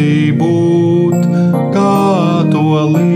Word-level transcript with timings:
grūti 0.00 0.32
būt 0.32 1.26
katolim. 1.74 3.10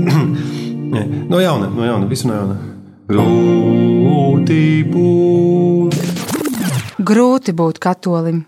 no 1.30 1.40
jauna, 1.40 1.68
no 1.68 1.84
jauna, 1.84 2.06
visu 2.08 2.28
no 2.28 2.34
jauna. 2.34 2.56
Grūti 3.10 4.84
būt. 4.88 5.94
Grūti 7.00 7.52
būt 7.52 7.78
katolim. 7.78 8.46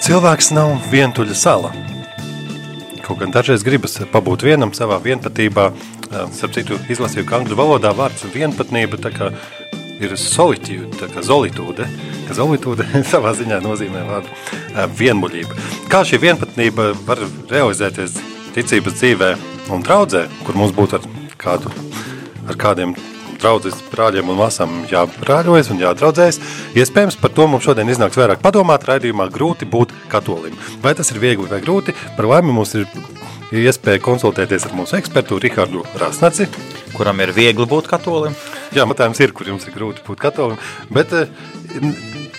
Cilvēks 0.00 0.50
nav 0.56 0.90
vientuļa 0.90 1.34
sala. 1.38 1.89
Kaut 3.10 3.18
gan 3.18 3.32
dažreiz 3.34 3.64
gribas 3.66 3.96
pabūt 4.12 4.44
vienam 4.46 4.70
savā 4.70 5.00
vienpatībā. 5.02 5.64
Starp 6.30 6.52
citu, 6.54 6.76
izlasīju, 6.94 7.24
ka 7.26 7.40
angļu 7.40 7.56
valodā 7.58 7.90
vārds 7.98 8.22
vienpatnība 8.30 9.00
tā 9.02 9.10
kā 9.10 9.32
ir 9.98 10.14
solitūde, 10.14 10.92
tā 11.00 11.08
kā 11.10 11.24
zolitūde, 11.26 11.88
ka 12.28 12.36
zolitūde 12.38 12.86
savā 13.10 13.34
ziņā 13.34 13.58
nozīmē 13.66 14.04
vārdu 14.12 14.86
vienmuļība. 15.02 15.58
Kā 15.90 16.04
šī 16.06 16.22
vienpatnība 16.22 16.92
var 17.02 17.26
realizēties 17.50 18.14
ticības 18.54 19.00
dzīvē 19.02 19.34
un 19.74 19.82
draudzē, 19.82 20.28
kur 20.46 20.62
mums 20.62 20.78
būtu 20.78 21.00
ar 21.00 21.10
kādu, 21.42 21.74
ar 22.46 22.62
kādiem 22.62 22.94
draudzes 23.40 23.78
brāļiem 23.90 24.30
un 24.30 24.38
māsām 24.40 24.82
jābrāļojas 24.90 25.72
un 25.72 25.80
jādraudzējas. 25.82 26.40
Iespējams, 26.78 27.18
par 27.20 27.34
to 27.36 27.48
mums 27.50 27.66
šodien 27.66 27.90
iznāks 27.92 28.18
vairāk 28.20 28.42
padomāt 28.44 28.86
raidījumā 28.88 29.30
grūti 29.32 29.68
būt 29.70 29.94
katolim. 30.12 30.56
Vai 30.84 30.94
tas 30.98 31.10
ir 31.14 31.20
viegli 31.22 31.48
vai 31.50 31.62
grūti? 31.64 31.96
Par 32.16 32.28
laimi 32.30 32.54
mums 32.54 32.76
ir 32.78 32.88
iespēja 33.50 34.02
konsultēties 34.04 34.68
ar 34.68 34.76
mūsu 34.78 34.96
ekspertu 35.00 35.40
Rihardu 35.42 35.82
Rasnaci. 35.98 36.46
Kuram 36.94 37.20
ir 37.24 37.34
viegli 37.34 37.66
būt 37.66 37.90
katolim? 37.90 38.36
Jā, 38.76 38.86
matājums 38.86 39.20
ir, 39.22 39.34
kur 39.34 39.50
jums 39.50 39.66
ir 39.66 39.74
grūti 39.74 40.04
būt 40.06 40.20
katolim, 40.22 40.58
bet 40.94 41.14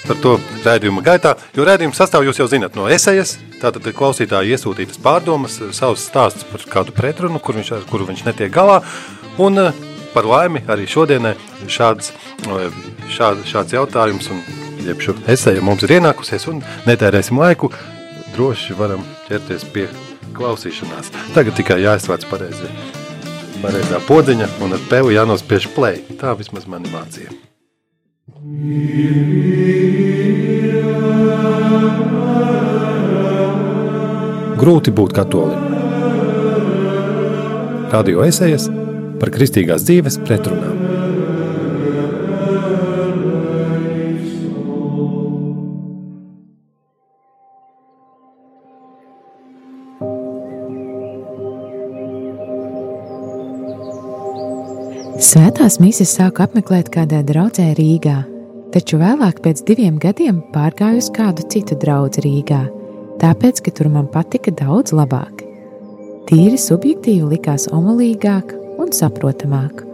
par 0.06 0.18
to 0.23 0.38
raidījuma 0.66 1.03
gaitā, 1.06 1.36
jo 1.56 1.66
raidījuma 1.68 1.95
sastāv 1.97 2.25
jūs 2.28 2.40
jau 2.42 2.47
zinat 2.52 2.75
no 2.80 2.88
esejas, 2.92 3.36
tātad 3.62 3.86
klausītāji 3.95 4.56
iesūtītas 4.56 5.00
pārdomas, 5.03 5.59
savus 5.75 6.08
stāstus 6.08 6.47
par 6.50 6.64
kādu 6.72 6.95
pretrunu, 6.95 7.40
kur 7.44 7.59
viņš, 7.59 7.73
kuru 7.92 8.08
viņš 8.09 8.25
netiek 8.28 8.53
galā, 8.53 8.80
un 9.42 9.59
par 10.14 10.28
laimi 10.28 10.62
arī 10.72 10.88
šodienai 10.90 11.36
šāds, 11.72 12.12
šād, 13.12 13.44
šāds 13.48 13.76
jautājums 13.76 14.30
un 14.34 14.42
jeb 14.86 15.02
šo 15.03 15.16
esēju 15.30 15.64
mums 15.66 15.86
ir 15.86 15.98
ienākusies 16.00 16.48
un 16.52 16.62
netērēsim 16.88 17.40
laiku, 17.40 17.72
droši 18.36 18.78
varam 18.80 19.03
ķerties 19.28 19.68
pie 19.73 19.88
klausīšanās. 20.38 21.12
Tagad 21.36 21.58
tikai 21.59 21.81
jāizslēdz 21.84 22.28
pareizi, 22.31 22.72
pareizā 23.62 24.02
podziņa 24.08 24.50
un 24.66 24.76
ar 24.78 24.84
pevu 24.90 25.14
jānospiež 25.16 25.70
play. 25.76 26.02
Tā 26.22 26.36
vismaz 26.40 26.68
mani 26.70 26.92
mācīja. 26.94 27.34
Grūti 34.62 34.94
būt 34.94 35.16
katolim. 35.18 35.70
Radio 37.92 38.22
esējas 38.23 38.70
par 39.22 39.30
kristīgās 39.33 39.86
dzīves 39.86 40.17
pretrunām. 40.25 40.80
Svētās 55.22 55.78
mīsas 55.80 56.09
sāku 56.17 56.41
apmeklēt 56.44 56.89
kādā 56.91 57.22
draudzē 57.23 57.69
Rīgā, 57.78 58.17
taču 58.73 58.97
vēlāk 59.00 59.38
pēc 59.46 59.62
diviem 59.67 60.00
gadiem 60.01 60.41
pārgāju 60.51 61.00
uz 61.00 61.12
kādu 61.13 61.46
citu 61.53 61.78
draugu 61.79 62.25
Rīgā, 62.25 62.63
tāpēc, 63.22 63.62
ka 63.63 63.75
tur 63.78 63.91
man 63.94 64.09
patika 64.12 64.51
daudz 64.51 64.96
labāk. 64.97 65.46
Tīri 66.28 66.57
subjektīvi 66.59 67.35
likās 67.35 67.69
omulīgāk 67.72 68.57
un 68.91 68.97
saprotamāk, 68.97 69.85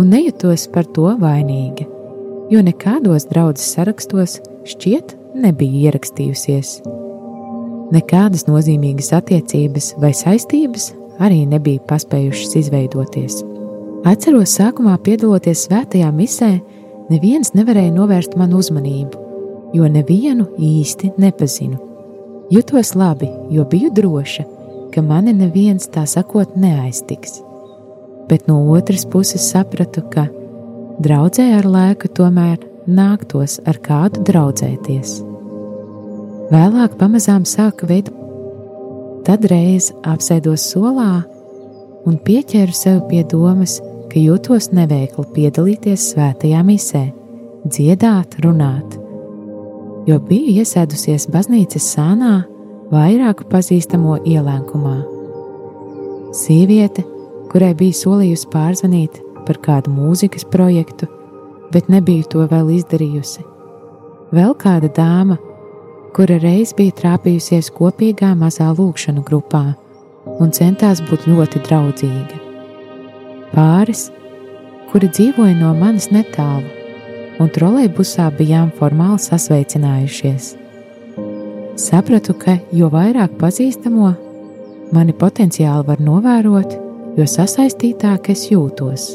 un 0.00 0.08
nejutos 0.08 0.68
par 0.72 0.86
to 0.96 1.10
vainīga, 1.20 1.84
jo 2.48 2.62
nekādos 2.64 3.26
draudzes 3.28 3.74
sarakstos 3.74 4.38
šķiet 4.64 5.12
nebija 5.36 5.90
ierakstījusies. 5.90 6.78
Nekādas 7.92 8.46
nozīmīgas 8.48 9.12
attiecības 9.16 9.94
vai 10.00 10.14
saistības 10.16 10.94
arī 11.20 11.44
nebija 11.48 11.82
paspējušas 11.88 12.56
izveidoties. 12.62 13.42
Atceros, 14.08 14.54
sākumā 14.56 14.94
piedaloties 15.04 15.66
svētajā 15.66 16.08
misē, 16.14 16.54
neviens 17.10 17.52
nevarēja 17.56 17.92
novērst 17.92 18.36
manu 18.40 18.62
uzmanību, 18.62 19.26
jo 19.76 19.88
nevienu 19.92 20.46
īsti 20.56 21.12
nepazinu. 21.20 21.80
Jutos 22.54 22.94
labi, 22.96 23.28
jo 23.52 23.66
biju 23.68 23.92
droša, 23.92 24.46
ka 24.94 25.04
mani 25.04 25.36
neviens 25.36 25.90
tā 25.92 26.06
sakot 26.08 26.56
neaiztiks. 26.56 27.42
Bet 28.28 28.48
no 28.48 28.60
otras 28.74 29.06
puses 29.08 29.46
sapratu, 29.52 30.02
ka 30.12 30.26
draudzē 31.00 31.46
ar 31.58 31.68
laiku 31.68 32.10
tomēr 32.12 32.58
nāktos 32.88 33.58
ar 33.68 33.78
kādu 33.84 34.24
draudzēties. 34.28 35.18
Vēlāk 36.48 36.96
pamazām 37.00 37.44
sāka 37.48 37.88
veidot, 37.88 38.14
tad 39.26 39.44
reiz 39.50 39.90
apsēdos 40.08 40.64
solā 40.72 41.22
un 42.08 42.16
pieķēru 42.24 42.72
sev 42.72 43.02
pie 43.10 43.20
domas, 43.28 43.78
ka 44.08 44.20
jūtos 44.20 44.70
neveikli 44.72 45.26
piedalīties 45.34 46.06
svētajā 46.14 46.62
misē, 46.64 47.02
dziedāt, 47.68 48.38
runāt, 48.44 48.96
jo 50.08 50.16
biju 50.30 50.62
iesēdusies 50.62 51.28
baznīcas 51.32 51.90
sānā 51.92 52.38
vairāku 52.92 53.44
pazīstamo 53.52 54.16
ielēkumā. 54.24 54.96
Sīviete, 56.38 57.04
kurai 57.52 57.74
bija 57.78 57.96
solījusi 58.00 58.48
pārzvanīt 58.52 59.20
par 59.46 59.60
kādu 59.64 59.92
mūzikas 59.94 60.44
projektu, 60.52 61.08
bet 61.72 61.88
nebiju 61.92 62.26
to 62.32 62.48
vēl 62.50 62.74
izdarījusi. 62.78 63.44
Vēl 64.34 64.52
kāda 64.60 64.90
dāma, 64.92 65.38
kura 66.16 66.36
reiz 66.42 66.74
bija 66.76 66.96
trāpījusies 67.00 67.72
kopīgā 67.76 68.34
mazā 68.36 68.68
lūkšanu 68.76 69.24
grupā 69.24 69.64
un 70.38 70.52
centās 70.52 71.00
būt 71.08 71.24
ļoti 71.30 71.64
draudzīga 71.64 72.44
pāris, 73.52 74.08
kuri 74.92 75.08
dzīvoja 75.12 75.56
no 75.58 75.72
manis 75.76 76.08
netālu, 76.14 76.66
un 77.40 77.50
trolejbusā 77.54 78.28
bijām 78.38 78.70
formāli 78.78 79.20
sasveicinājušies. 79.22 80.54
Sapratu, 81.78 82.34
ka 82.34 82.58
jo 82.74 82.90
vairāk 82.92 83.36
pazīstamo 83.40 84.10
mani 84.94 85.14
potenciāli 85.14 85.86
var 85.86 86.02
novērot, 86.02 86.74
jo 87.18 87.26
sasaistītāk 87.26 88.30
es 88.30 88.44
jūtos. 88.52 89.08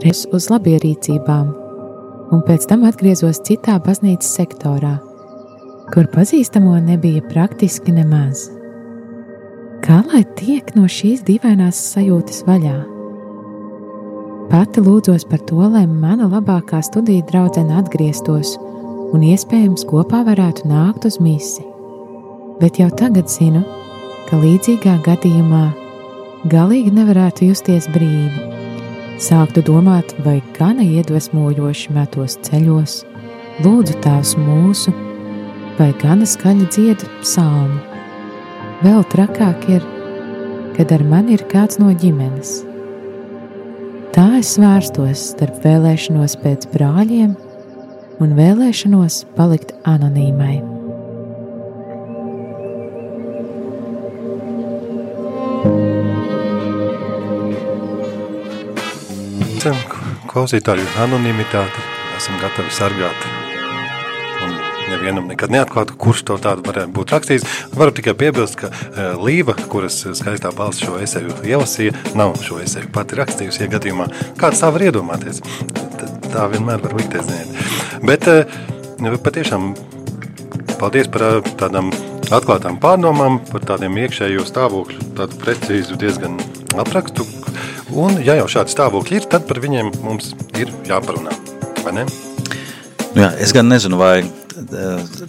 Reiz 0.00 0.22
uz 0.32 0.46
labierīcībām, 0.48 1.50
un 2.32 2.44
pēc 2.46 2.64
tam 2.70 2.86
atgriezos 2.88 3.42
citā 3.44 3.74
baznīcas 3.84 4.30
sektorā, 4.38 4.94
kur 5.92 6.08
pazīstamo 6.14 6.78
nebija 6.86 7.20
praktiski 7.28 7.92
nemaz. 7.92 8.46
Kā 9.84 10.00
lai 10.08 10.22
tiek 10.38 10.72
no 10.76 10.86
šīs 10.88 11.24
dīvainās 11.26 11.76
sajūtas 11.92 12.40
vaļā? 12.48 12.78
Pati 14.50 14.82
lūdzos 14.82 15.26
par 15.28 15.44
to, 15.46 15.60
lai 15.60 15.84
mana 15.86 16.26
labākā 16.30 16.80
studiju 16.82 17.26
draudzene 17.28 17.76
atgrieztos 17.78 18.56
un 19.12 19.26
iespējams 19.26 19.84
kopā 19.90 20.22
varētu 20.26 20.70
nākt 20.70 21.04
uz 21.10 21.20
misi. 21.22 21.66
Bet 22.60 22.80
jau 22.80 22.88
tagad 22.96 23.28
zinu, 23.32 23.62
ka 24.28 24.40
līdzīgā 24.40 24.96
gadījumā 25.04 25.66
galīgi 26.48 26.94
nevarētu 26.96 27.50
justies 27.50 27.90
brīvi. 27.92 28.46
Sāktu 29.20 29.60
domāt, 29.66 30.14
vai 30.24 30.38
gana 30.56 30.86
iedvesmojoši 30.86 31.92
metos 31.92 32.38
ceļos, 32.46 33.02
lūdzu 33.60 33.98
tās 34.06 34.32
mūsu, 34.40 34.94
vai 35.76 35.90
gana 36.00 36.24
skaļi 36.24 36.70
dziedu 36.72 37.12
psalmu. 37.20 37.82
Vēl 38.80 39.04
trakāk 39.12 39.68
ir, 39.76 39.84
kad 40.78 40.96
ar 40.96 41.04
mani 41.04 41.36
ir 41.36 41.44
kāds 41.52 41.76
no 41.82 41.92
ģimenes 41.92 42.60
Tā 44.10 44.24
es 44.40 44.48
svārstos 44.56 45.20
starp 45.36 45.60
vēlēšanos 45.62 46.34
pēc 46.42 46.66
brāļiem 46.72 47.36
un 48.18 48.34
vēlēšanos 48.34 49.20
palikt 49.36 49.70
anonīmai. 49.86 50.79
Klausītāju 59.60 60.86
anonimitāti 61.02 61.82
esam 62.16 62.38
gatavi 62.40 62.72
sargāt. 62.72 63.24
Un 64.40 64.54
ne 64.54 64.94
nevienam 64.94 65.26
nekad 65.28 65.52
neatklātu, 65.52 65.98
kurš 66.00 66.22
to 66.30 66.36
tādu 66.40 66.64
varētu 66.64 66.94
būt 66.96 67.12
rakstījis. 67.12 67.44
Varu 67.76 67.92
tikai 67.92 68.14
piebilst, 68.22 68.56
ka 68.62 68.70
uh, 68.70 69.20
Līva, 69.20 69.52
kuras 69.68 69.98
skaistā 70.16 70.48
balss 70.56 70.80
šo 70.80 70.96
eseju 71.04 71.36
ielasīja, 71.44 71.92
nav 72.16 72.38
šo 72.40 72.56
eseju 72.64 72.88
pati 72.94 73.18
rakstījusi, 73.20 73.66
ja 73.66 73.72
gadījumā 73.74 74.08
kāds 74.40 74.64
tā 74.64 74.72
var 74.72 74.86
iedomāties. 74.86 75.42
Tā 76.30 76.46
vienmēr 76.54 76.80
var 76.86 76.96
likties, 76.96 77.28
ziniet. 77.28 78.00
Bet 78.06 78.30
uh, 78.32 79.20
patiešām 79.26 79.74
paldies 80.80 81.12
par 81.12 81.26
uh, 81.26 81.52
tādām 81.60 81.92
atklātām 82.32 82.80
pārdomām, 82.80 83.42
par 83.52 83.68
tādiem 83.74 84.00
iekšējo 84.06 84.48
stāvokļu, 84.48 85.12
tādu 85.20 85.44
precīzu 85.44 86.00
diezgan 86.00 86.40
aprakstu. 86.80 87.28
Un, 87.90 88.20
ja 88.22 88.36
jau 88.38 88.46
šādi 88.50 88.70
stāvokļi 88.70 89.16
ir, 89.18 89.24
tad 89.30 89.46
par 89.48 89.58
viņiem 89.62 89.90
mums 90.04 90.32
ir 90.58 90.70
jāparunā, 90.86 91.32
ne? 91.90 92.04
Jā, 93.16 93.32
es 93.42 93.50
gan 93.56 93.66
nezinu, 93.66 93.98
vai 93.98 94.22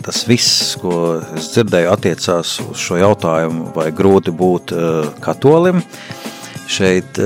tas 0.05 0.21
viss, 0.29 0.75
ko 0.81 1.21
es 1.37 1.51
dzirdēju, 1.55 1.89
attiecās 1.89 2.57
uz 2.61 2.81
šo 2.81 2.99
jautājumu, 2.99 3.71
vai 3.73 3.87
grūti 3.95 4.33
būt 4.35 4.75
katolim. 5.23 5.81
Šeit 6.69 7.17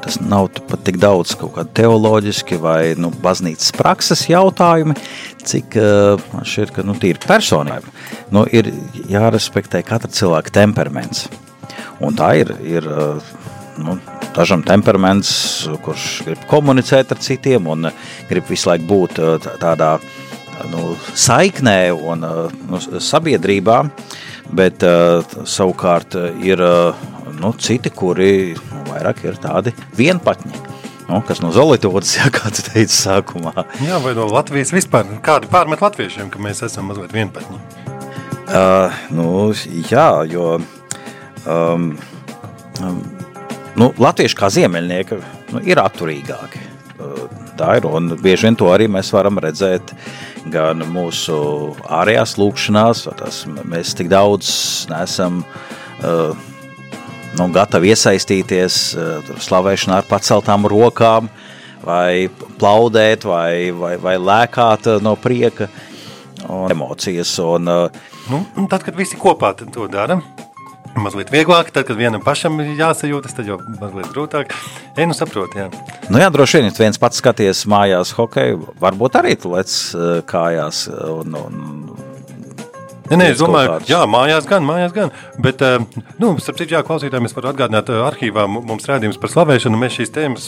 tas 0.00 0.16
nav 0.22 0.48
pat 0.70 0.80
tik 0.86 0.96
daudz 1.02 1.34
kaut 1.36 1.52
kādi 1.58 1.74
teoloģiski 1.82 2.56
vai 2.62 2.94
nu, 2.96 3.10
baznīcas 3.22 3.74
prakses 3.76 4.22
jautājumi, 4.30 4.94
cik 5.44 5.76
man 6.30 6.46
šķiet, 6.48 6.72
ka 6.76 6.84
nu, 6.86 6.94
tīri 6.96 7.20
personība. 7.20 7.92
Nu, 8.32 8.46
ir 8.48 8.70
jārespektē 9.12 9.82
katra 9.84 10.08
cilvēka 10.08 10.54
temperaments. 10.56 11.26
Un 12.00 12.16
tā 12.16 12.32
ir, 12.40 12.54
ir 12.64 12.86
nu, 13.80 13.98
dažam 14.36 14.62
temperaments, 14.66 15.32
kurš 15.84 16.08
grib 16.26 16.42
komunicēt 16.50 17.14
ar 17.14 17.20
citiem 17.22 17.68
un 17.70 17.90
grib 18.30 18.48
visu 18.50 18.70
laiku 18.70 18.88
būt 18.90 19.20
tādā 19.62 19.96
nu, 20.70 20.94
saiknē 21.14 21.78
un 21.94 22.26
nu, 22.68 22.80
sabiedrībā, 22.80 23.82
bet 24.56 24.84
savukārt 25.48 26.18
ir 26.44 26.62
nu, 27.40 27.52
citi, 27.58 27.92
kuri 27.94 28.32
nu, 28.54 28.82
vairāk 28.90 29.24
ir 29.26 29.40
tādi 29.40 29.74
vienpatņi. 29.98 30.66
Nu, 31.10 31.18
kas 31.26 31.40
no 31.42 31.50
Zolītas, 31.54 32.14
ja 32.18 32.30
kāds 32.30 32.68
teica 32.68 32.94
sākumā. 32.94 33.54
Jā, 33.82 33.98
vai 34.04 34.14
no 34.18 34.28
Latvijas 34.30 34.74
vispār. 34.74 35.08
Kādi 35.26 35.50
pārmet 35.50 35.82
latviešiem, 35.82 36.30
ka 36.30 36.42
mēs 36.42 36.62
esam 36.66 36.90
mazliet 36.90 37.14
vienpatņi? 37.16 37.62
Uh, 38.50 39.00
nu, 39.14 39.26
jā, 39.90 40.08
jo 40.30 40.56
um, 41.46 41.90
um, 42.82 43.02
nu, 43.78 43.90
latvieši 43.98 44.38
kā 44.38 44.50
ziemeļnieki 44.52 45.18
nu, 45.54 45.62
ir 45.66 45.80
atturīgāki. 45.82 46.62
Uh, 47.00 47.24
tā 47.60 47.76
ir, 47.78 47.86
un 47.88 48.14
bieži 48.20 48.48
vien 48.48 48.58
to 48.58 48.70
arī 48.72 48.88
mēs 48.90 49.12
varam 49.14 49.40
redzēt 49.42 49.92
gan 50.50 50.82
mūsu 50.90 51.36
ārējās 52.00 52.36
lūkšanās, 52.40 53.04
tas 53.20 53.42
mēs 53.68 53.94
tik 53.96 54.10
daudz 54.12 54.50
neesam 54.90 55.42
uh, 55.44 56.32
nu, 57.38 57.48
gatavi 57.54 57.92
iesaistīties 57.94 58.80
uh, 58.96 59.30
slavēšanā 59.40 60.00
ar 60.00 60.08
paceltām 60.08 60.68
rokām, 60.70 61.30
vai 61.84 62.28
plaudēt, 62.60 63.24
vai, 63.28 63.70
vai, 63.76 63.94
vai 64.00 64.18
lēkāt 64.20 64.90
no 65.04 65.14
prieka 65.20 65.70
un 66.48 66.72
emocijas. 66.72 67.32
Un, 67.44 67.68
nu, 67.70 68.44
un 68.56 68.68
tad, 68.68 68.84
kad 68.84 68.96
visi 68.96 69.16
kopā 69.20 69.54
to 69.60 69.88
dara, 69.88 70.18
mazliet 70.98 71.30
vieglāk, 71.32 71.70
tad, 71.74 71.86
kad 71.88 71.98
vienam 71.98 72.22
pašam 72.24 72.58
ir 72.64 72.74
jāsajūtas, 72.78 73.36
tad 73.36 73.48
jau 73.50 73.60
mazliet 73.80 74.10
grūtāk. 74.10 74.54
Ei, 74.96 75.06
nu 75.06 75.16
saprot, 75.16 75.54
jā. 75.56 75.68
Nu 76.10 76.22
jā, 76.22 76.30
droši 76.34 76.60
vien, 76.60 76.70
ja 76.70 76.76
viens 76.82 77.00
pats 77.00 77.20
skaties 77.22 77.64
mājās 77.70 78.14
hokeju, 78.18 78.74
varbūt 78.82 79.20
arī 79.20 79.36
tu 79.40 79.54
lec 79.54 79.74
kājās 80.30 80.86
un, 80.90 81.36
un 81.40 81.60
Nē, 83.10 83.16
nē, 83.18 83.24
es 83.32 83.40
domāju, 83.42 83.72
ka 83.72 83.90
jā, 83.90 84.04
mājās 84.06 84.44
gan, 84.46 84.62
mājās 84.62 84.92
gan. 84.94 85.08
Bet, 85.42 85.64
nu, 86.22 86.28
starp 86.38 86.60
citu, 86.60 86.78
klausītājiem 86.86 87.26
es 87.26 87.34
varu 87.34 87.50
atgādināt, 87.50 87.90
arhīvā 87.90 88.44
mums 88.46 88.86
rādījums 88.86 89.18
par 89.18 89.32
slavēšanu. 89.32 89.80
Mēs 89.80 89.96
šīs 89.96 90.14
tēmas 90.14 90.46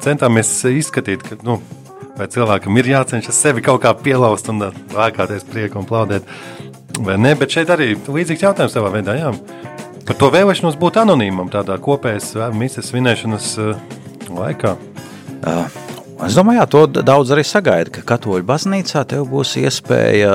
centāmies 0.00 0.54
izskatīt, 0.70 1.26
ka, 1.26 1.36
nu, 1.44 1.58
vai 2.16 2.30
cilvēkam 2.32 2.80
ir 2.80 2.88
jācenšas 2.94 3.42
sevi 3.44 3.60
kaut 3.66 3.82
kā 3.84 3.92
pielaust 4.00 4.48
un 4.48 4.70
lēkāties 4.96 5.44
prieku 5.52 5.82
un 5.82 5.90
plaudēt. 5.90 6.32
Vai 7.04 7.18
ne? 7.20 7.34
Bet 7.36 7.52
šeit 7.52 7.68
arī 7.72 7.92
līdzīgs 8.00 8.48
jautājums 8.48 8.72
savā 8.76 8.94
veidā. 8.96 9.20
Jā. 9.20 9.34
Par 10.10 10.16
to 10.18 10.26
vēlēšanos 10.34 10.74
būt 10.74 10.96
anonīmam 11.04 11.46
tādā 11.54 11.76
kopējas 11.78 12.32
misijas 12.58 12.88
svinēšanas 12.90 13.44
laikā. 14.26 14.72
Uh, 15.38 15.76
es 16.26 16.34
domāju, 16.34 16.58
jā, 16.58 16.64
to 16.72 16.80
daudz 17.06 17.30
arī 17.30 17.44
sagaida, 17.46 17.92
ka 17.94 18.02
katoļu 18.08 18.42
baznīcā 18.48 19.04
tev 19.06 19.28
būs 19.30 19.52
iespēja 19.60 20.32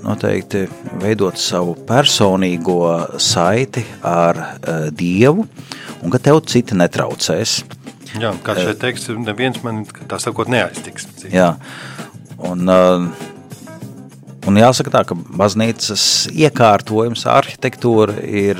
noteikti 0.00 0.62
veidot 1.02 1.36
savu 1.36 1.74
personīgo 1.90 2.78
saiti 3.20 3.84
ar 4.00 4.40
uh, 4.40 4.88
Dievu, 4.88 5.44
un 6.00 6.16
ka 6.16 6.22
tev 6.30 6.40
citi 6.48 6.80
netraucēs. 6.80 7.58
Jā, 8.16 8.32
kā 8.40 8.56
šeit 8.56 8.80
teiks, 8.80 9.10
neviens 9.12 9.60
man 9.60 9.84
tā 10.08 10.16
sakot 10.24 10.48
neaiztiks. 10.48 11.28
Jā, 11.28 11.52
un 12.48 12.64
uh, 12.64 13.28
Un 14.42 14.58
jāsaka 14.58 14.90
tā, 14.90 15.02
ka 15.06 15.14
baznīcas 15.14 16.04
iekārtojums, 16.34 17.22
arhitektūra 17.30 18.16
ir 18.26 18.58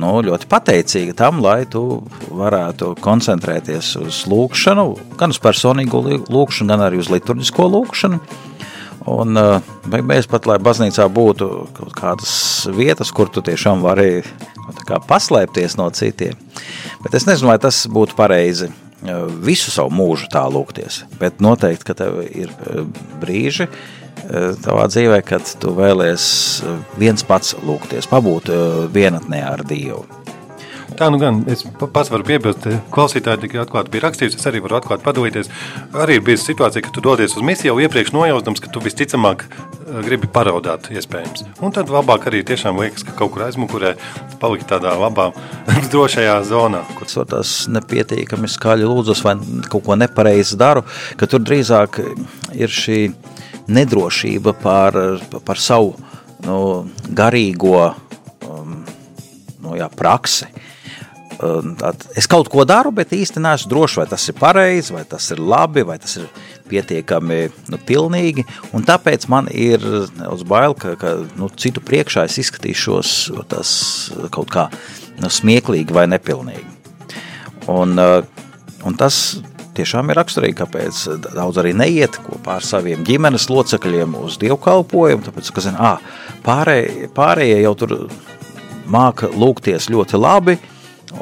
nu, 0.00 0.12
ļoti 0.24 0.48
pateicīga 0.48 1.16
tam, 1.18 1.42
lai 1.44 1.66
tu 1.68 2.00
varētu 2.32 2.94
koncentrēties 3.04 3.92
uz 4.00 4.22
lūkšanu, 4.30 4.86
gan 5.20 5.34
uz 5.34 5.40
personīgo 5.44 6.00
lūkšanu, 6.06 6.72
gan 6.72 6.86
arī 6.86 7.02
uz 7.02 7.12
liturģisko 7.12 7.68
lūkšanu. 7.74 8.22
Un 9.08 9.40
mēs 9.92 10.28
pat, 10.28 10.48
lai 10.48 10.58
baznīcā 10.60 11.04
būtu 11.12 11.50
kaut 11.76 11.92
kādas 11.96 12.32
vietas, 12.72 13.12
kur 13.12 13.28
tu 13.32 13.44
tiešām 13.44 13.84
vari 13.84 14.22
nu, 14.24 15.00
paslēpties 15.08 15.76
no 15.80 15.88
citiem. 15.92 16.36
Bet 17.04 17.16
es 17.16 17.28
nezinu, 17.28 17.52
vai 17.52 17.60
tas 17.60 17.84
būtu 17.92 18.16
pareizi 18.16 18.72
visu 19.44 19.70
savu 19.70 19.92
mūžu 19.94 20.26
tā 20.32 20.42
lūgties. 20.50 21.04
Bet 21.20 21.44
noteikti, 21.44 21.86
ka 21.86 21.96
tev 21.96 22.18
ir 22.26 22.52
brīži, 23.22 23.68
Eh, 23.68 23.97
tavā 24.64 24.86
dzīvē, 24.90 25.20
kad 25.26 25.48
tu 25.62 25.72
vēlies 25.76 26.24
eh, 26.64 26.78
viens 27.00 27.24
pats 27.26 27.56
lūgties, 27.64 28.10
pabūt 28.10 28.52
eh, 28.52 28.64
vienatnē 28.94 29.42
ar 29.48 29.64
Dievu. 29.68 30.04
Tā 30.98 31.06
nu 31.14 31.18
gan, 31.20 31.44
es 31.46 31.62
pats 31.78 32.08
varu 32.10 32.24
piebilst, 32.26 32.64
klausītāji 32.90 33.44
tikai 33.44 33.60
atklāti 33.62 33.92
bija 33.92 34.08
rakstījusi, 34.08 34.40
es 34.40 34.48
arī 34.50 34.58
varu 34.64 34.80
atklāti 34.80 35.04
padalīties. 35.04 35.50
Arī 35.94 36.16
ir 36.18 36.24
bijusi 36.26 36.48
situācija, 36.48 36.82
ka 36.82 36.90
tu 36.94 37.04
dodies 37.04 37.36
uz 37.38 37.44
misiju 37.46 37.70
jau 37.70 37.84
iepriekš 37.84 38.10
nojausdams, 38.16 38.62
ka 38.64 38.72
tu 38.74 38.82
visticamāk 38.82 39.44
gribi 40.08 40.26
paraudāt 40.32 40.88
iespējams. 40.90 41.44
Un 41.62 41.76
tad 41.76 41.92
labāk 41.92 42.26
arī 42.26 42.42
tiešām 42.46 42.80
liekas, 42.82 43.06
ka 43.06 43.14
kaut 43.20 43.36
kur 43.36 43.46
aizmukurē 43.46 43.94
palikt 44.42 44.66
tādā 44.72 44.96
labā, 44.98 45.30
drošajā 45.92 46.36
zonā. 46.50 46.82
Kur 46.98 47.28
tas 47.30 47.54
nepietiekami 47.70 48.50
skaļi 48.50 48.88
lūdzas 48.88 49.22
vai 49.22 49.38
kaut 49.70 49.86
ko 49.86 49.98
nepareizi 49.98 50.58
daru, 50.58 50.82
ka 51.20 51.30
tur 51.30 51.44
drīzāk 51.46 52.02
ir 52.58 52.74
šī 52.74 53.00
nedrošība 53.68 54.54
par, 54.62 54.96
par 55.44 55.60
savu 55.60 55.94
nu, 56.44 56.86
garīgo 57.14 57.90
um, 58.46 58.78
nu, 59.62 59.76
jā, 59.78 59.88
praksi. 59.92 60.48
Um, 61.38 61.76
tad 61.78 62.02
es 62.18 62.26
kaut 62.26 62.48
ko 62.50 62.64
daru, 62.66 62.90
bet 62.94 63.12
īsti 63.14 63.38
neesmu 63.42 63.70
drošs, 63.70 64.00
vai 64.00 64.06
tas 64.10 64.24
ir 64.26 64.34
pareizi, 64.38 64.94
vai 64.96 65.04
tas 65.06 65.28
ir 65.30 65.38
labi, 65.38 65.84
vai 65.86 65.98
tas 66.02 66.16
ir 66.18 66.24
pietiekami 66.68 67.44
nu, 67.70 67.78
pilnīgi. 67.86 68.42
Un 68.74 68.86
tāpēc 68.86 69.28
man 69.30 69.50
ir 69.52 69.84
uz 70.26 70.42
bail, 70.48 70.74
ka, 70.78 70.96
ka 70.98 71.14
nu, 71.38 71.50
citu 71.54 71.84
priekšā 71.84 72.26
es 72.26 72.40
izskatīšos 72.42 73.12
tas 73.52 73.70
kaut 74.34 74.50
kā 74.50 74.66
nu, 75.22 75.30
smieklīgi 75.30 75.94
vai 75.94 76.08
nepilnīgi. 76.10 76.66
Un, 77.70 77.94
uh, 78.00 78.24
un 78.88 78.98
tas 78.98 79.38
tiešām 79.78 80.10
ir 80.10 80.18
raksturīgi, 80.20 80.58
kāpēc 80.60 81.02
daudz 81.32 81.60
arī 81.62 81.74
neiet 81.76 82.18
kopā 82.24 82.58
ar 82.58 82.66
saviem 82.66 83.04
ģimenes 83.06 83.48
locekļiem 83.50 84.16
uz 84.20 84.38
dievkalpojumu, 84.42 85.26
tāpēc, 85.28 85.52
ka, 85.54 85.64
zin, 85.64 85.78
ā, 85.78 85.96
pārējie, 86.46 87.12
pārējie 87.16 87.62
jau 87.62 87.76
tur 87.82 87.94
māka 88.88 89.30
lūgties 89.32 89.88
ļoti 89.92 90.20
labi, 90.20 90.58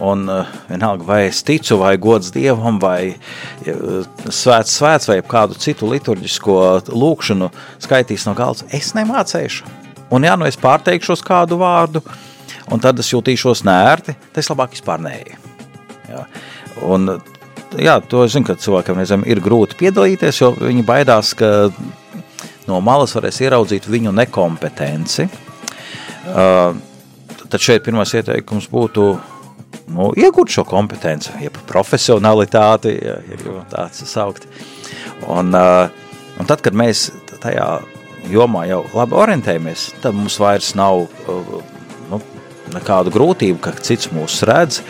un 0.02 0.26
vienalga, 0.68 1.04
vai 1.06 1.20
es 1.28 1.42
ticu, 1.46 1.78
vai 1.80 1.94
gods 2.00 2.32
Dievam, 2.34 2.80
vai 2.82 3.14
svēts 3.62 4.76
svēts, 4.80 5.08
vai 5.10 5.20
kādu 5.26 5.58
citu 5.62 5.90
liturģisko 5.90 6.58
lūkšanu 6.90 7.50
skaitīs 7.82 8.26
no 8.28 8.34
galds, 8.38 8.66
es 8.74 8.92
nemācēšu. 8.96 9.76
Un 10.14 10.26
ja 10.26 10.36
nu 10.38 10.46
es 10.46 10.58
pārteikšos 10.60 11.22
kādu 11.26 11.58
vārdu, 11.62 12.02
un 12.70 12.82
tad 12.82 12.98
es 13.02 13.10
jutīšos 13.12 13.64
nērti, 13.66 14.14
tad 14.30 14.42
es 14.42 14.50
labāk 14.52 14.74
vispār. 14.76 15.02
Ja. 16.06 16.26
Un 16.86 17.16
jā, 17.74 17.96
to 18.08 18.24
zinu, 18.30 18.46
ka 18.48 18.56
cilvēkam 18.60 19.00
reizēm 19.00 19.24
ir 19.28 19.40
grūti 19.44 19.78
piedalīties, 19.80 20.40
jo 20.42 20.52
viņi 20.58 20.84
baidās, 20.86 21.32
ka 21.38 21.68
no 22.66 22.80
malas 22.84 23.14
varēs 23.16 23.40
ieraudzīt 23.44 23.88
viņu 23.90 24.14
nekompetenci. 24.16 25.28
Uh, 26.26 26.76
tad 27.46 27.62
šeit 27.62 27.84
pirmais 27.86 28.10
ieteikums 28.18 28.66
būtu 28.72 29.04
nu, 29.94 30.10
iegūt 30.18 30.50
šo 30.56 30.66
kompetenci, 30.66 31.34
jeb 31.44 31.58
profesionalitāti, 31.68 32.96
ja, 32.98 33.20
ja 33.30 33.60
tā 33.70 33.86
saukt. 33.94 34.48
Un, 35.30 35.54
uh, 35.54 35.86
un 36.40 36.48
tad, 36.50 36.64
kad 36.64 36.76
mēs 36.76 37.08
tajā 37.42 37.68
jomā 38.32 38.66
jau 38.66 38.82
labi 38.94 39.14
orientējamies, 39.20 39.90
tad 40.02 40.16
mums 40.18 40.38
vairs 40.42 40.72
nav 40.78 41.06
nu, 42.10 42.20
nekādu 42.74 43.12
grūtību, 43.14 43.60
ka 43.62 43.76
cits 43.78 44.10
mūs 44.14 44.42
redz. 44.48 44.82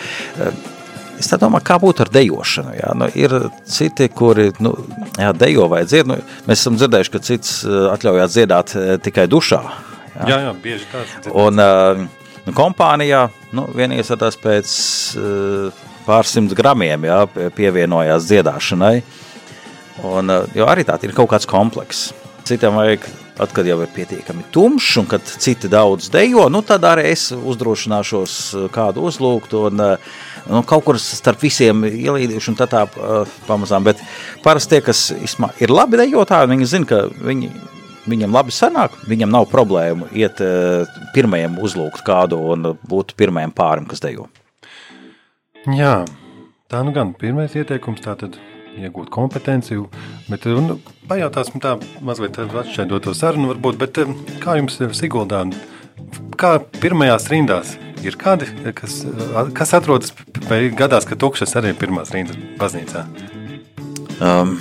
Es 1.16 1.30
domāju, 1.40 1.64
kā 1.64 1.78
būtu 1.80 2.04
ar 2.04 2.10
dejošanu. 2.12 2.74
Jā. 2.76 2.92
Nu, 2.98 3.08
ir 3.16 3.32
citi, 3.70 4.08
kuri 4.12 4.50
nu, 4.62 4.74
jā, 5.16 5.32
dejo 5.36 5.68
vai 5.72 5.82
dzied. 5.88 6.08
Nu, 6.10 6.18
mēs 6.48 6.62
esam 6.62 6.76
dzirdējuši, 6.78 7.12
ka 7.14 7.22
cits 7.24 7.58
atļaujās 7.66 8.36
dziedāt 8.36 8.76
tikai 9.06 9.26
dušā. 9.32 9.62
Jā, 10.16 10.28
jā, 10.30 10.38
jā 10.46 10.54
bieži 10.62 10.88
tāds. 10.92 11.28
Un 11.32 11.60
uh, 11.62 12.06
kompānijā 12.56 13.26
nu, 13.56 13.66
viena 13.76 13.98
iesaistās 13.98 14.38
pēc 14.40 14.72
uh, 15.20 15.84
pārsimt 16.06 16.54
gramiem, 16.56 17.08
jā, 17.08 17.20
pievienojās 17.56 18.28
dziedāšanai. 18.30 18.96
Un, 20.06 20.32
uh, 20.32 20.56
jo 20.56 20.68
arī 20.68 20.84
tā 20.88 20.98
ir 21.04 21.16
kaut 21.16 21.32
kāds 21.32 21.48
komplekss. 21.48 22.12
Citam 22.46 22.76
vajag 22.78 23.08
Tad, 23.36 23.50
kad 23.52 23.66
jau 23.68 23.82
ir 23.84 23.90
pietiekami 23.92 24.46
tumšs, 24.48 24.94
un 24.96 25.08
kad 25.10 25.20
citi 25.28 25.68
daudz 25.68 26.08
dejo, 26.08 26.46
nu, 26.48 26.62
tad 26.64 26.86
arī 26.88 27.10
es 27.10 27.26
uzdrošināšos 27.36 28.36
kādu 28.72 29.04
uzlūgt. 29.10 29.52
Un, 29.60 29.82
nu, 30.50 30.62
kaut 30.66 30.84
kur 30.86 30.98
starp 31.02 31.42
visiem 31.42 31.84
ielīdīšu, 31.88 32.52
un 32.52 32.58
tā 32.58 32.68
tā 32.70 32.84
pamazām. 33.46 33.86
Bet 33.86 34.02
parasti 34.44 34.76
tie, 34.76 34.82
kas 34.86 35.08
ir 35.62 35.72
labi 35.74 36.00
dejotāji, 36.00 36.50
viņi 36.52 36.70
zina, 36.70 36.90
ka 36.90 37.02
viņi, 37.10 37.50
viņam 38.10 38.36
labi 38.36 38.54
sanāk, 38.54 38.96
viņam 39.10 39.32
nav 39.34 39.48
problēmu 39.52 40.10
iet 40.16 40.42
pirmajam 41.14 41.58
uzlūgt 41.62 42.04
kādu 42.06 42.40
un 42.54 42.74
būt 42.86 43.16
pirmajam 43.18 43.54
pārim, 43.56 43.88
kas 43.90 44.04
dejo. 44.04 44.28
Jā, 45.74 46.04
tā 46.70 46.82
nu 46.86 46.94
gan 46.94 47.10
pirmais 47.18 47.56
ieteikums 47.58 48.04
tātad 48.04 48.38
iegūt 48.76 49.10
kompetenci. 49.10 49.78
Bet 50.30 50.46
nu, 50.46 50.78
pajautāsim 51.10 51.62
tā 51.62 51.76
mazliet 52.04 52.38
atšķaidot 52.38 53.08
to 53.08 53.16
sarunu 53.16 53.50
varbūt, 53.54 53.80
bet 53.80 53.98
kā 54.42 54.58
jums 54.60 54.78
Siguldā, 54.94 55.42
kā 56.38 56.56
pirmajās 56.80 57.30
rindās 57.32 57.74
ir 58.06 58.18
kādi, 58.20 58.48
kas, 58.76 59.00
kas 59.56 59.74
atrodas 59.76 60.14
vai 60.48 60.66
gadās, 60.76 61.08
ka 61.08 61.18
tukšas 61.18 61.56
arī 61.60 61.74
pirmās 61.78 62.12
rindas 62.14 62.38
baznīcā? 62.60 63.04
Um, 64.16 64.56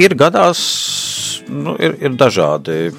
ir 0.00 0.16
gadās, 0.18 0.62
nu, 1.48 1.76
ir, 1.78 1.94
ir 2.02 2.18
dažādi 2.18 2.90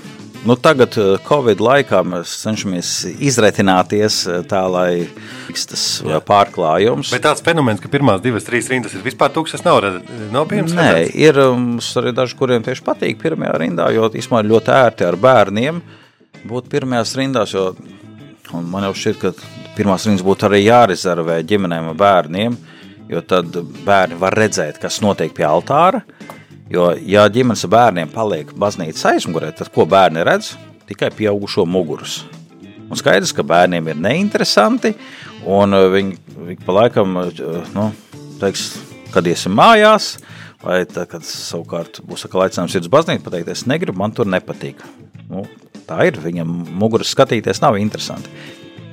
Nu, 0.46 0.56
tagad, 0.56 0.96
eh, 0.96 1.18
Covid 1.28 1.60
laikā, 1.60 2.00
mēs 2.08 2.32
cenšamies 2.46 2.90
izretināties 3.20 4.22
eh, 4.24 4.40
tā, 4.48 4.62
lai 4.72 5.10
tas. 5.52 5.84
Eh, 6.00 6.16
pārklājums. 6.24 7.12
Bet 7.12 7.26
tāds 7.26 7.44
fenomens, 7.44 7.82
ka 7.84 7.92
pirmās 7.92 8.24
divas, 8.24 8.48
trīs 8.48 8.70
rindas 8.72 8.96
ir 8.96 9.04
vispār 9.04 9.34
tukšas, 9.36 9.66
nav, 9.68 9.84
nav 10.32 10.48
pieejams. 10.48 10.76
Nē, 10.78 10.88
redzēts? 10.96 11.18
ir 11.20 11.42
mums 11.60 11.90
arī 12.00 12.14
daži, 12.16 12.38
kuriem 12.40 12.64
tieši 12.64 12.86
patīk 12.88 13.20
pirmajā 13.20 13.58
rindā, 13.60 13.90
jo 13.92 14.08
īstenībā 14.08 14.46
ļoti 14.48 14.76
ērti 14.78 15.08
ar 15.10 15.20
bērniem 15.20 15.82
būt 16.48 16.72
pirmajās 16.72 17.16
rindās. 17.20 17.56
Jo, 17.58 17.74
man 18.54 18.88
jau 18.88 18.96
šķiet, 18.98 19.22
ka 19.22 19.34
pirmās 19.78 20.08
rindas 20.08 20.26
būtu 20.26 20.48
arī 20.50 20.64
jārezervē 20.66 21.40
ģimenēm 21.50 21.92
un 21.92 22.00
bērniem, 22.00 22.58
jo 23.10 23.22
tad 23.26 23.56
bērni 23.86 24.18
var 24.20 24.38
redzēt, 24.38 24.80
kas 24.82 25.02
notiek 25.06 25.34
pie 25.36 25.46
altāra. 25.48 26.04
Jo, 26.70 26.92
ja 27.02 27.24
ģimenes 27.34 27.66
bērniem 27.70 28.12
paliek 28.14 28.52
baznīcas 28.54 29.08
aizmugurē, 29.14 29.50
tad 29.58 29.72
ko 29.74 29.88
bērni 29.90 30.22
redz? 30.26 30.52
Tikai 30.90 31.10
pieaugušo 31.18 31.66
mugurus. 31.70 32.20
Un 32.90 32.98
skaidrs, 32.98 33.34
ka 33.34 33.46
bērniem 33.46 33.90
ir 33.90 33.98
neinteresanti, 34.02 34.96
un 35.50 35.78
uh, 35.78 35.88
viņi, 35.94 36.16
viņi 36.38 36.66
pa 36.66 36.76
laikam, 36.80 37.18
uh, 37.22 37.58
nu, 37.74 37.90
teiks, 38.42 38.72
kad 39.14 39.26
iesim 39.30 39.54
mājās, 39.58 40.16
vai 40.62 40.82
tad, 40.90 41.08
kad 41.12 41.26
savukārt 41.26 42.02
būs 42.06 42.26
atkal 42.26 42.46
aicinājums 42.46 42.78
iet 42.78 42.86
uz 42.88 42.94
baznīcu, 42.94 43.26
pateikt, 43.26 43.54
es 43.54 43.66
negribu, 43.70 44.02
man 44.02 44.14
tur 44.14 44.30
nepatīk. 44.30 44.82
Nu, 45.30 45.46
tā 45.90 46.02
ir, 46.08 46.20
viņam 46.24 46.54
muguras 46.80 47.12
skatīties 47.16 47.64
nav 47.66 47.80
interesanti. 47.82 48.32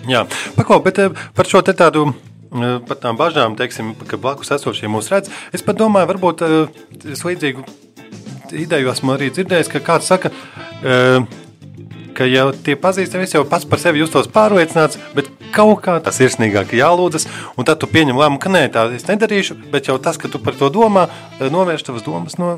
Jā, 0.07 0.25
pako, 0.57 0.81
bet 0.85 1.03
uh, 1.03 1.27
par 1.37 1.49
šo 1.51 1.65
tādu 1.67 2.09
par 2.87 2.99
tām 3.03 3.17
bažām, 3.19 3.57
teiksim, 3.59 3.95
ka 4.09 4.17
blakus 4.21 4.53
esošie 4.55 4.89
mūs 4.89 5.11
redz. 5.13 5.33
Es 5.53 5.65
pat 5.67 5.77
domāju, 5.77 6.09
varbūt 6.13 6.45
es 7.13 7.25
līdzīgu 7.27 7.65
ideju 8.55 8.93
esmu 8.93 9.17
arī 9.17 9.31
dzirdējis, 9.35 9.71
ka 9.73 9.83
kāds 9.83 10.09
saka, 10.11 10.31
ka 12.17 12.29
jau 12.31 12.47
tie 12.65 12.77
pazīstami, 12.81 13.27
es 13.27 13.35
jau 13.35 13.45
pats 13.49 13.67
par 13.69 13.83
sevi 13.83 14.01
justos 14.03 14.31
pārliecināts, 14.33 15.01
bet 15.17 15.31
kaut 15.57 15.83
kā 15.85 15.99
tas 16.05 16.19
sirsnīgāk 16.21 16.77
jālūdzas, 16.79 17.29
un 17.57 17.69
tad 17.69 17.83
tu 17.83 17.91
pieņem 17.91 18.19
lēmumu, 18.21 18.41
ka 18.43 18.53
nē, 18.53 18.67
tā 18.73 18.87
es 18.97 19.09
nedarīšu, 19.11 19.59
bet 19.73 19.91
jau 19.91 19.99
tas, 20.03 20.21
ka 20.21 20.31
tu 20.33 20.41
par 20.43 20.57
to 20.59 20.71
domā, 20.73 21.09
novērš 21.41 21.89
tavas 21.91 22.07
domas 22.07 22.41
no 22.41 22.57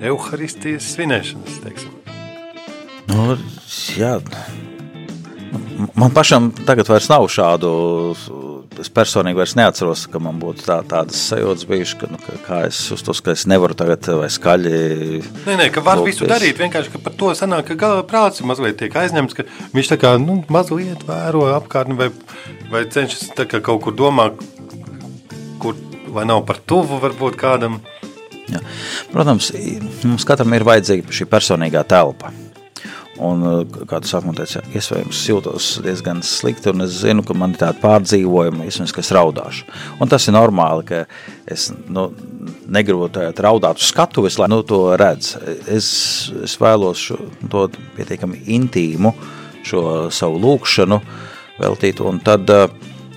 evaharistijas 0.00 0.94
svinēšanas, 0.94 1.62
teiksim. 1.64 1.95
Nu, 3.16 3.36
jā, 3.96 4.18
Man 5.94 6.10
pašam 6.14 6.50
tagad 6.66 6.88
vairs 6.88 7.08
nav 7.12 7.26
šādu. 7.32 7.70
Es 8.76 8.90
personīgi 8.92 9.38
vairs 9.38 9.54
neatceros, 9.56 10.02
ka 10.12 10.20
man 10.20 10.36
būtu 10.40 10.66
tā, 10.66 10.76
tādas 10.88 11.16
sajūtas 11.30 11.64
bijušas, 11.68 11.94
ka, 11.96 12.08
nu, 12.12 12.18
ka 12.20 12.34
kā 12.44 12.58
es 12.68 12.80
uztos, 12.92 13.22
ka 13.24 13.32
es 13.32 13.46
nevaru 13.48 13.76
tagad 13.78 14.04
vai 14.18 14.28
skaļi. 14.32 14.80
Nē, 15.46 15.54
nē, 15.62 15.68
ka 15.72 15.80
var 15.84 16.02
lūkties. 16.02 16.18
visu 16.20 16.28
darīt. 16.28 16.60
Vienkārši, 16.60 16.92
ka 16.92 17.00
par 17.00 17.16
to 17.16 17.32
sanāk, 17.38 17.70
ka 17.70 17.78
gala 17.80 18.04
prāts 18.08 18.44
mazliet 18.44 18.76
tiek 18.82 18.92
aizņemts, 19.00 19.36
ka 19.38 19.46
viņš 19.72 19.92
tā 19.94 20.00
kā 20.02 20.12
nu, 20.20 20.42
mazliet 20.52 21.06
vēro 21.08 21.46
apkārtni 21.56 21.96
vai, 21.96 22.10
vai 22.72 22.84
cenšas 22.84 23.32
kaut 23.56 23.80
kur 23.86 23.96
domāt, 23.96 24.44
kur 25.62 25.76
vai 26.12 26.28
nav 26.28 26.44
par 26.48 26.60
tuvu 26.60 27.00
varbūt 27.00 27.40
kādam. 27.40 27.80
Jā. 28.52 28.60
Protams, 29.08 29.54
mums 30.04 30.28
katram 30.28 30.52
ir 30.52 30.68
vajadzīga 30.68 31.16
šī 31.16 31.32
personīgā 31.32 31.80
telpa. 31.88 32.34
Un, 33.22 33.42
eh, 33.48 33.84
kā 33.88 34.00
tu 34.02 34.10
sākumā 34.10 34.34
teici, 34.36 34.60
iespējams, 34.76 35.20
jūtos 35.30 35.68
diezgan 35.84 36.20
slikti, 36.26 36.68
un 36.72 36.84
es 36.84 36.98
zinu, 37.00 37.24
ka 37.24 37.36
man 37.38 37.54
ir 37.54 37.60
tāda 37.62 37.80
pārdzīvojuma, 37.80 38.66
iespējams, 38.68 38.92
ka 38.92 39.00
es 39.04 39.12
raudāšu. 39.16 39.64
Un 40.00 40.12
tas 40.12 40.26
ir 40.28 40.36
normāli, 40.36 40.84
ka 40.84 41.04
es 41.48 41.70
nu, 41.88 42.10
negribu 42.68 43.08
raudāt 43.08 43.80
uz 43.80 43.88
skatuves, 43.88 44.36
lai 44.38 44.50
nu, 44.52 44.60
to 44.62 44.80
redz. 45.00 45.36
Es, 45.66 45.88
es 46.44 46.56
vēlos 46.60 47.06
šo, 47.08 47.16
to 47.52 47.68
pietiekami 47.96 48.42
intīmu, 48.58 49.14
šo 49.66 50.10
savu 50.12 50.42
lūkšanu 50.42 51.00
veltīt, 51.62 52.04
un 52.04 52.20
tad 52.20 52.52
eh, 52.52 52.68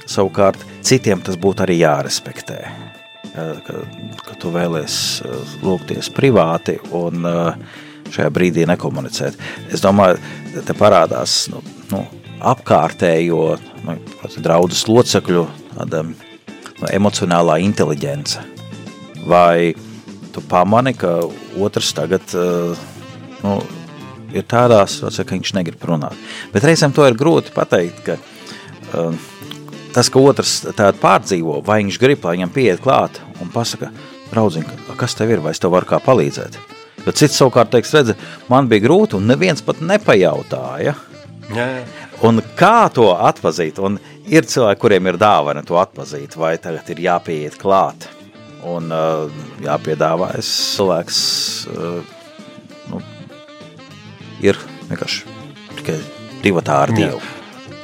savukārt 0.08 0.64
citiem 0.82 1.22
tas 1.22 1.36
būtu 1.36 1.68
arī 1.68 1.82
jārespektē. 1.84 2.62
Ka, 3.30 3.76
ka 4.26 4.34
tu 4.42 4.50
vēlies 4.52 4.94
lūgties 5.62 6.10
privāti 6.12 6.74
un 6.98 7.28
uh, 7.30 7.54
šajā 8.14 8.30
brīdī 8.34 8.66
nekomunicēt. 8.70 9.38
Es 9.74 9.84
domāju, 9.84 10.20
te 10.66 10.76
parādās 10.78 11.48
nu, 11.54 11.62
nu, 11.92 12.04
apkārtējo 12.40 13.44
nu, 13.86 13.98
draudzes 14.40 14.86
locekļu 14.90 15.46
tāda, 15.74 16.06
nu, 16.08 16.90
emocionālā 16.92 17.60
inteligence. 17.66 18.42
Vai 19.30 19.76
tu 20.34 20.44
pamani, 20.46 20.96
ka 20.98 21.20
otrs 21.60 21.92
tagad 21.98 22.36
uh, 22.38 22.78
nu, 23.44 23.58
ir 24.36 24.46
tādā 24.50 24.84
situācijā, 24.88 25.26
ka 25.26 25.38
viņš 25.38 25.56
negrib 25.58 25.84
runāt. 25.90 26.18
Bet 26.54 26.66
reizēm 26.68 26.94
to 26.96 27.06
ir 27.08 27.18
grūti 27.20 27.54
pateikt, 27.56 28.06
ka 28.06 28.18
uh, 28.18 29.30
tas, 29.96 30.10
ka 30.12 30.24
otrs 30.24 30.60
tādu 30.70 31.02
pārdzīvo, 31.02 31.60
vai 31.66 31.82
viņš 31.84 32.02
grib, 32.02 32.26
lai 32.26 32.38
viņam 32.40 32.56
pieiet 32.56 32.84
klāt 32.84 33.22
un 33.44 33.52
pasaka, 33.54 33.92
draudziņ, 34.32 34.68
kas 35.00 35.18
tev 35.18 35.34
ir, 35.34 35.44
vai 35.44 35.56
es 35.56 35.62
tev 35.62 35.74
varu 35.74 35.90
kā 35.90 36.02
palīdzēt. 36.04 36.60
Bet 37.10 37.18
cits 37.18 37.40
savukārt 37.42 37.72
teiks, 37.74 37.90
redzi, 37.98 38.14
man 38.52 38.68
bija 38.70 38.86
grūti, 38.86 39.18
un 39.18 39.26
neviens 39.26 39.64
pat 39.66 39.80
nepajautāja. 39.82 40.94
Jā, 41.50 41.66
jā. 41.80 41.82
Un 42.30 42.44
kā 42.60 42.90
to 42.94 43.08
atzīt? 43.16 43.80
Un 43.82 43.98
ir 44.30 44.46
cilvēki, 44.46 44.82
kuriem 44.84 45.10
ir 45.10 45.18
dāvana 45.18 45.64
to 45.66 45.80
atzīt, 45.82 46.38
vai 46.38 46.54
tagad 46.62 46.92
ir 46.94 47.02
jāpieiet 47.08 47.58
klāt 47.58 48.06
un 48.68 48.94
uh, 48.94 49.42
jāpiedāvā. 49.66 50.36
Es 50.38 50.52
cilvēks 50.76 51.20
uh, 51.74 52.14
nu, 52.92 53.02
ir 54.46 54.62
vienkārši 54.92 55.26
tikai 55.80 56.00
divi 56.46 56.66
tādi 56.70 57.02
dievi. 57.02 57.39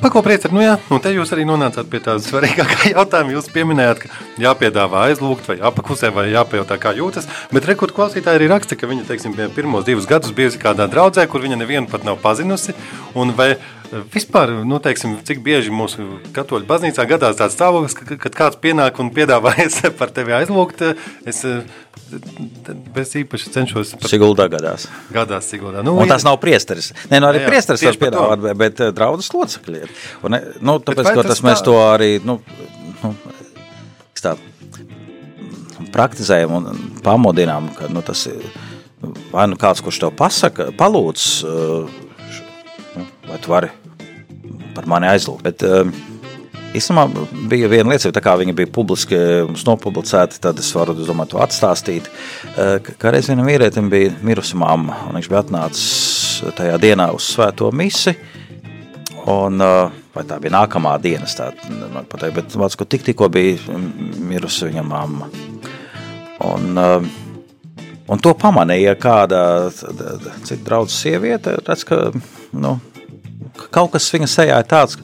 Pako 0.06 0.22
priecāt, 0.22 0.52
nu 0.54 0.62
jā, 0.62 0.76
un 0.94 1.00
te 1.02 1.10
jūs 1.10 1.32
arī 1.34 1.48
nonācāt 1.50 1.88
pie 1.90 1.98
tāda 2.06 2.22
svarīgākā 2.22 2.92
jautājuma. 2.94 3.32
Jūs 3.34 3.48
pieminējāt, 3.50 4.04
ka 4.04 4.20
jāpiedāvā 4.44 5.08
aizlūgt 5.10 5.48
vai 5.50 5.56
jāpaklusē 5.58 6.12
vai 6.14 6.28
jāpajautā, 6.30 6.78
kā 6.78 6.92
jūtas. 6.94 7.26
Bet 7.50 7.66
rekordu 7.66 7.98
klausītāji 7.98 8.38
arī 8.38 8.52
raksta, 8.52 8.78
ka 8.78 8.86
viņa, 8.92 9.08
teiksim, 9.08 9.34
pirmos 9.56 9.88
divus 9.88 10.06
gadus 10.06 10.36
bijusi 10.38 10.62
kādā 10.62 10.86
draudzē, 10.94 11.26
kur 11.26 11.42
viņa 11.42 11.58
nevienu 11.58 11.90
pat 11.90 12.06
nav 12.06 12.20
pazinusi. 12.22 12.78
Un 13.18 13.34
vai 13.34 13.56
Vispār, 14.14 14.52
nu, 14.66 14.80
teiksim, 14.84 15.18
cik 15.28 15.42
bieži 15.46 15.74
mūsu 15.74 16.20
katoļu 16.36 16.68
baznīcā 16.70 17.06
gadās 17.10 17.38
tāds 17.40 17.56
stāvoklis, 17.58 17.96
kad, 17.98 18.14
kad 18.22 18.38
kāds 18.38 18.60
pienāk 18.62 18.98
un 19.04 19.12
piedāvājas 19.14 19.84
par 20.00 20.14
tevi 20.16 20.36
aizlūgt, 20.38 20.84
es 21.30 21.44
bez 22.96 23.14
īpaši 23.22 23.54
cenšos. 23.54 23.96
Par... 24.00 24.12
Siguldā 24.12 24.48
gadās. 24.52 24.88
Gadās 25.14 25.50
Siguldā. 25.52 25.84
Nu, 25.86 25.96
un 26.02 26.12
tas 26.12 26.26
nav 26.28 26.40
priesteris. 26.42 26.92
Nē, 27.12 27.22
nu 27.22 27.30
arī 27.30 27.44
jā, 27.44 27.52
priesteris 27.54 27.86
var 27.86 28.02
piedāvāt, 28.02 28.46
bet, 28.60 28.84
eh, 28.84 28.94
draudzes 28.96 29.32
locekļi. 29.36 29.86
Un, 30.28 30.40
nu, 30.62 30.78
tāpēc, 30.82 31.12
ka 31.12 31.22
tas, 31.22 31.32
tas 31.36 31.46
mēs 31.46 31.62
tā... 31.62 31.70
to 31.70 31.80
arī, 31.86 32.12
nu, 32.26 32.40
nu 33.04 33.14
tā, 34.22 34.36
praktizējam 35.96 36.58
un 36.60 36.72
pamodinām, 37.06 37.70
ka 37.78 37.92
nu, 37.92 38.04
tas 38.06 38.28
ir 38.32 38.42
vai 39.32 39.46
nu 39.52 39.58
kāds, 39.60 39.84
kurš 39.86 40.02
tev 40.02 40.14
pasaka, 40.18 40.72
palūdz, 40.78 41.26
vai 43.30 43.40
tu 43.42 43.54
vari 43.54 43.72
par 44.76 44.90
mani 44.92 45.10
aizlūgt. 45.14 45.46
Bet, 45.46 45.66
Īstenībā 46.76 47.24
bija 47.48 47.70
viena 47.72 47.94
lieta, 47.94 48.12
tā 48.12 48.20
kā 48.24 48.34
viņi 48.40 48.54
bija 48.58 48.68
publiski 48.76 49.18
nopublicēti, 49.64 50.42
tad 50.44 50.60
es 50.60 50.74
varu 50.76 50.96
domāt, 50.98 51.30
to 51.32 51.40
atstāstīt. 51.40 52.10
Kā 53.00 53.14
reiz 53.16 53.30
vienam 53.32 53.48
vīrietim 53.48 53.88
bija 53.92 54.12
mirusi 54.26 54.58
mamma, 54.60 54.98
un 55.08 55.16
viņš 55.16 55.30
bija 55.32 55.44
atnācis 55.46 55.86
tajā 56.58 56.76
dienā 56.84 57.08
uz 57.16 57.30
svēto 57.32 57.70
misi. 57.72 58.16
Un, 59.32 59.62
vai 60.14 60.24
tā 60.28 60.40
bija 60.42 60.54
nākamā 60.58 60.98
diena, 61.02 61.30
tā 61.32 61.54
man 61.94 62.10
pateikt, 62.12 62.36
bet 62.42 62.58
vārds, 62.60 62.76
ko 62.78 62.86
tik, 62.90 63.06
tikko 63.08 63.30
bija 63.34 63.78
mirusi 64.20 64.68
viņa 64.68 64.84
mamma. 64.86 65.30
Un, 66.46 66.82
un 68.12 68.22
to 68.22 68.36
pamanīja 68.42 68.98
kāda 69.00 69.40
cita 69.72 70.60
draudzes 70.68 71.00
sieviete, 71.06 71.56
redz, 71.64 71.88
ka 71.88 72.12
nu, 72.52 72.76
kaut 73.56 73.94
kas 73.96 74.12
viņa 74.14 74.30
sejā 74.32 74.60
ir 74.62 74.70
tāds, 74.70 75.00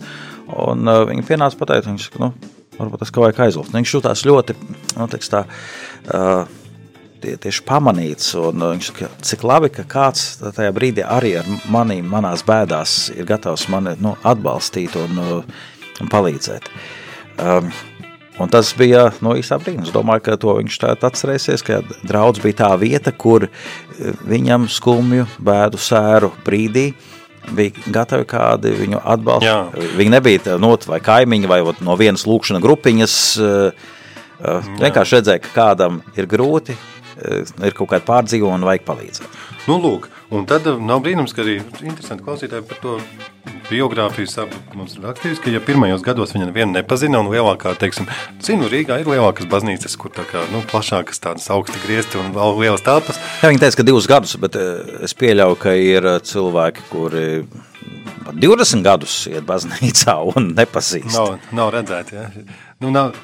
Un 0.60 0.88
uh, 0.88 1.03
viņa 1.10 1.25
pienāca 1.27 1.60
pateikt, 1.60 1.89
viņš, 1.89 2.08
nu, 2.22 2.31
varbūt 2.77 3.03
tas 3.03 3.13
kaut 3.13 3.36
kā 3.38 3.48
aizlūgt. 3.48 3.74
Viņš 3.75 3.93
jutās 3.96 4.25
ļoti, 4.27 4.55
nu, 4.98 5.08
teiks 5.12 5.31
tā, 5.31 5.43
uh, 5.46 6.41
tie, 7.24 7.36
tieši 7.41 7.63
pamanīts, 7.67 8.34
uh, 8.38 8.50
viņš 8.51 8.89
saka, 8.91 9.12
cik 9.27 9.46
labi, 9.48 9.72
ka 9.74 9.86
kāds 9.89 10.41
tajā 10.41 10.74
brīdī 10.75 11.05
arī 11.05 11.38
ar 11.41 11.53
manīm, 11.72 12.10
manās 12.12 12.43
bēdās 12.48 13.13
ir 13.15 13.29
gatavs 13.29 13.67
mani 13.72 13.96
nu, 14.03 14.15
atbalstīt 14.27 14.98
un, 15.00 15.22
uh, 15.22 15.63
un 16.01 16.12
palīdzēt. 16.12 16.70
Um, 17.39 17.72
Un 18.41 18.50
tas 18.50 18.72
bija 18.74 19.01
no 19.22 19.36
īstā 19.38 19.58
brīnums. 19.62 19.89
Es 19.91 19.93
domāju, 19.93 20.24
ka 20.25 20.38
to 20.39 20.53
viņš 20.55 20.77
tā 20.81 20.93
atcerēsies, 20.96 21.62
ka 21.67 21.81
draudz 22.08 22.39
bija 22.41 22.62
tā 22.63 22.70
vieta, 22.79 23.12
kur 23.13 23.43
uh, 23.46 23.51
viņam 24.25 24.65
skumju, 24.72 25.27
bēdu, 25.46 25.77
sēru 25.77 26.31
brīdī 26.48 26.88
uh, 26.89 27.20
bija 27.50 27.86
gatavi 27.91 28.27
kādi 28.29 28.74
viņu 28.77 29.01
atbalstu. 29.01 29.50
Jā. 29.50 29.89
Viņi 29.98 30.13
nebija 30.13 30.57
not, 30.62 30.86
vai 30.89 31.01
kaimiņi, 31.03 31.50
vai 31.50 31.62
no 31.83 31.98
vienas 32.00 32.27
lūkšana 32.29 32.62
grupiņas. 32.63 33.17
Eh, 33.41 33.86
eh, 34.41 34.71
vienkārši 34.81 35.19
redzēja, 35.19 35.43
ka 35.45 35.53
kādam 35.55 36.01
ir 36.15 36.29
grūti, 36.31 36.77
eh, 37.17 37.45
ir 37.65 37.77
kaut 37.77 37.91
kāda 37.93 38.05
pārdzīvuma 38.07 38.60
un 38.60 38.67
vajag 38.69 38.86
palīdzēt. 38.88 39.39
Nu, 39.67 39.79
lūk, 39.81 40.10
un 40.31 40.47
tad 40.50 40.67
nav 40.79 41.03
brīnums, 41.03 41.35
ka 41.35 41.43
arī 41.43 41.59
interesanti 41.83 42.25
klausītāji 42.25 42.67
par 42.69 42.79
to 42.83 42.97
biogrāfiju 43.71 44.29
saka, 44.29 44.59
mums 44.75 44.97
ir 44.97 45.05
rakstījis, 45.05 45.39
ka 45.43 45.53
ja 45.53 45.61
pirmajos 45.63 46.03
gados 46.05 46.33
viņa 46.35 46.50
nevienu 46.50 46.75
nepazina, 46.75 47.21
un 47.21 47.31
lielākā, 47.31 47.73
teiksim, 47.79 48.09
zinu, 48.43 48.67
Rīgā 48.71 49.00
ir 49.01 49.09
lielākas 49.11 49.47
baznīcas, 49.51 49.95
kur 50.00 50.13
tā 50.15 50.25
kā, 50.27 50.43
nu, 50.51 50.63
plašākas 50.71 51.23
tādas 51.23 51.47
augsti 51.53 51.79
griezti 51.85 52.19
un 52.19 52.33
vēl 52.35 52.59
lielas 52.59 52.85
telpas. 52.85 53.19
Jā, 53.41 53.51
viņi 53.51 53.63
teica, 53.63 53.79
ka 53.79 53.88
divus 53.88 54.09
gadus, 54.11 54.35
bet 54.41 54.57
eh, 54.59 54.95
es 55.07 55.15
pieļauju, 55.17 55.59
ka 55.61 55.75
ir 55.79 56.09
eh, 56.15 56.19
cilvēki, 56.31 56.88
kuri 56.91 57.25
20 58.31 58.85
gadus 58.85 59.17
iet 59.31 59.47
baznīcā 59.47 60.17
un 60.33 60.51
nepazīst. 60.59 61.13
Nav, 61.15 61.38
nav 61.55 61.71
redzēti, 61.77 62.19
ja. 62.19 62.27
Nu, 62.83 62.91
nav, 62.91 63.15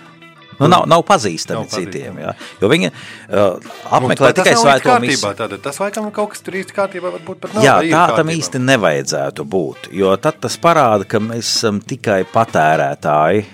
Nu, 0.57 0.69
nav, 0.71 0.85
nav 0.89 1.03
pazīstami 1.05 1.61
nav 1.61 1.69
citiem. 1.69 2.17
Jā. 2.23 2.33
Jo 2.61 2.69
viņi 2.71 2.89
uh, 2.89 3.73
apmeklē 3.93 4.31
tikai 4.37 4.55
svēto 4.57 4.95
misiju. 5.03 5.33
Tātad, 5.37 5.57
tas 5.63 5.77
laikam 5.83 6.09
kaut 6.15 6.33
kas 6.33 6.41
tur 6.45 6.57
īsti 6.57 6.75
kārtībā 6.77 7.11
varbūt 7.13 7.41
pat 7.43 7.57
nav. 7.57 7.65
Jā, 7.65 7.75
tā 7.93 8.19
tam 8.21 8.31
īsti 8.33 8.61
nevajadzētu 8.65 9.45
būt. 9.53 9.91
Jo 9.97 10.15
tad 10.21 10.41
tas 10.43 10.57
parāda, 10.61 11.05
ka 11.09 11.21
mēs 11.21 11.45
esam 11.59 11.81
tikai 11.85 12.23
patērētāji 12.33 13.45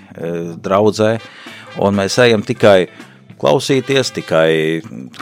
draudzē, 0.64 1.10
un 1.84 2.00
mēs 2.00 2.18
ejam 2.24 2.44
tikai 2.46 2.78
klausīties, 3.40 4.14
tikai 4.16 4.50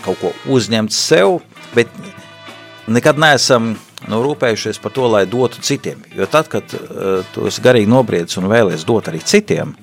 kaut 0.04 0.20
ko 0.20 0.32
uzņemt 0.54 0.94
sev, 0.94 1.40
bet 1.74 1.90
nekad 2.86 3.18
neesam 3.18 3.72
nu, 4.08 4.20
rūpējušies 4.24 4.80
par 4.82 4.94
to, 4.94 5.06
lai 5.10 5.24
dotu 5.30 5.62
citiem. 5.64 6.02
Jo 6.16 6.28
tad, 6.30 6.50
kad 6.52 6.74
uh, 6.76 7.22
tu 7.34 7.46
esi 7.50 7.64
garīgi 7.64 7.90
nobriedis 7.90 8.38
un 8.40 8.50
vēlies 8.50 8.86
dot 8.88 9.10
arī 9.10 9.22
citiem, 9.26 9.74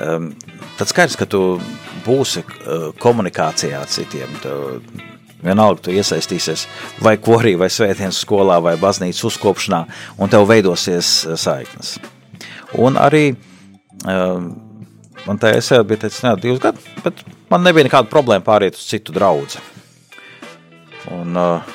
um, 0.00 0.30
tad 0.78 0.90
skaidrs, 0.90 1.18
ka 1.18 1.26
tu 1.30 1.42
būsi 2.04 2.42
uh, 2.44 2.88
komunikācijā 3.00 3.80
ar 3.80 3.90
citiem. 3.90 4.30
Tu, 4.42 4.54
vienalga, 5.44 5.84
tu 5.84 5.94
iesaistīsies 5.94 6.66
vai 7.04 7.16
korī, 7.20 7.54
vai 7.60 7.68
svētdienas 7.72 8.22
skolā, 8.24 8.58
vai 8.64 8.76
baznīcas 8.80 9.26
uzkopšanā, 9.28 9.84
un 10.18 10.32
tev 10.32 10.46
veidosies 10.48 11.14
uh, 11.28 11.38
saiknes. 11.40 11.98
Un 12.80 12.98
arī 13.00 13.26
uh, 13.34 14.40
man 15.26 15.40
tā 15.40 15.54
esē 15.58 15.82
bija 15.86 16.04
teicis, 16.04 16.24
ne, 16.24 16.34
divus 16.40 16.62
gadus, 16.64 16.88
bet 17.04 17.22
man 17.52 17.64
nebija 17.66 17.88
nekāda 17.88 18.10
problēma 18.10 18.46
pāriet 18.46 18.78
uz 18.78 18.88
citu 18.88 19.14
draudzi. 19.14 19.62
Un, 21.12 21.36
uh, 21.36 21.74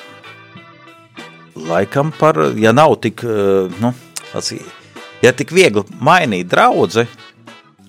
laikam 1.69 2.11
par, 2.17 2.39
ja 2.57 2.73
nav 2.73 2.97
tik, 3.03 3.23
uh, 3.25 3.69
nu, 3.81 3.93
tāds, 4.31 4.55
ja 5.23 5.33
tik 5.35 5.53
viegli 5.53 5.85
mainīt 6.01 6.49
draudzi, 6.49 7.05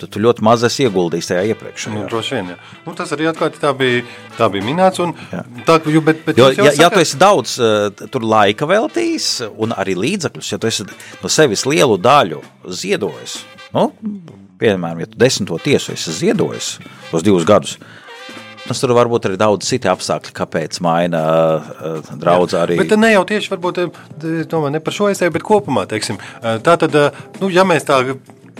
tad 0.00 0.12
tu 0.14 0.22
ļoti 0.22 0.44
maz 0.46 0.64
esi 0.66 0.86
ieguldījis 0.86 1.30
tajā 1.30 1.44
iepriekš. 1.52 1.86
Nu, 1.94 2.04
droši 2.10 2.36
vien, 2.38 2.52
jā. 2.54 2.58
Nu, 2.86 2.94
tas 2.98 3.12
arī 3.16 3.28
atklāti 3.30 3.60
tā 3.62 3.72
bija, 3.76 4.02
tā 4.38 4.50
bija 4.52 4.66
minēts. 4.66 5.02
Un, 5.04 5.14
tā, 5.68 5.78
jo, 5.92 6.02
bet, 6.06 6.24
bet 6.26 6.40
jo, 6.40 6.50
ja, 6.56 6.70
saka... 6.70 6.82
ja 6.82 6.90
tu 6.92 7.02
esi 7.02 7.20
daudz 7.20 7.56
uh, 7.60 8.04
tur 8.12 8.26
laika 8.26 8.68
veltījis 8.70 9.30
un 9.50 9.76
arī 9.76 9.96
līdzekļus, 10.00 10.52
ja 10.54 10.60
tu 10.60 10.70
esi 10.70 10.88
no 11.20 11.32
sevis 11.32 11.66
lielu 11.68 11.98
daļu 12.00 12.42
ziedojis, 12.80 13.40
nu, 13.76 13.90
piemēram, 14.60 15.04
ja 15.04 15.10
tu 15.10 15.20
desmito 15.20 15.60
tiesu 15.62 15.94
esi 15.96 16.16
ziedojis 16.22 16.76
tos 17.10 17.26
divus 17.26 17.48
gadus, 17.48 17.78
Tas 18.70 18.78
tur 18.78 18.92
var 18.94 19.08
būt 19.10 19.24
arī 19.26 19.38
daudz 19.40 19.66
citu 19.66 19.88
apstākļu, 19.90 20.30
kāpēc 20.36 20.76
maina 20.84 21.20
uh, 21.58 22.10
draugs 22.20 22.54
arī. 22.54 22.76
Bet 22.78 22.92
ne 23.00 23.08
jau 23.10 23.24
tieši 23.26 23.50
varbūt, 23.50 23.80
domāju, 24.46 24.74
ne 24.76 24.82
par 24.84 24.94
šo 24.94 25.08
esēju, 25.10 25.32
bet 25.34 25.46
kopumā, 25.48 25.88
teiksim, 25.90 26.20
tā 26.38 26.76
tad, 26.78 26.94
nu, 27.40 27.48
ja 27.50 27.64
mēs 27.66 27.88
tā 27.88 27.98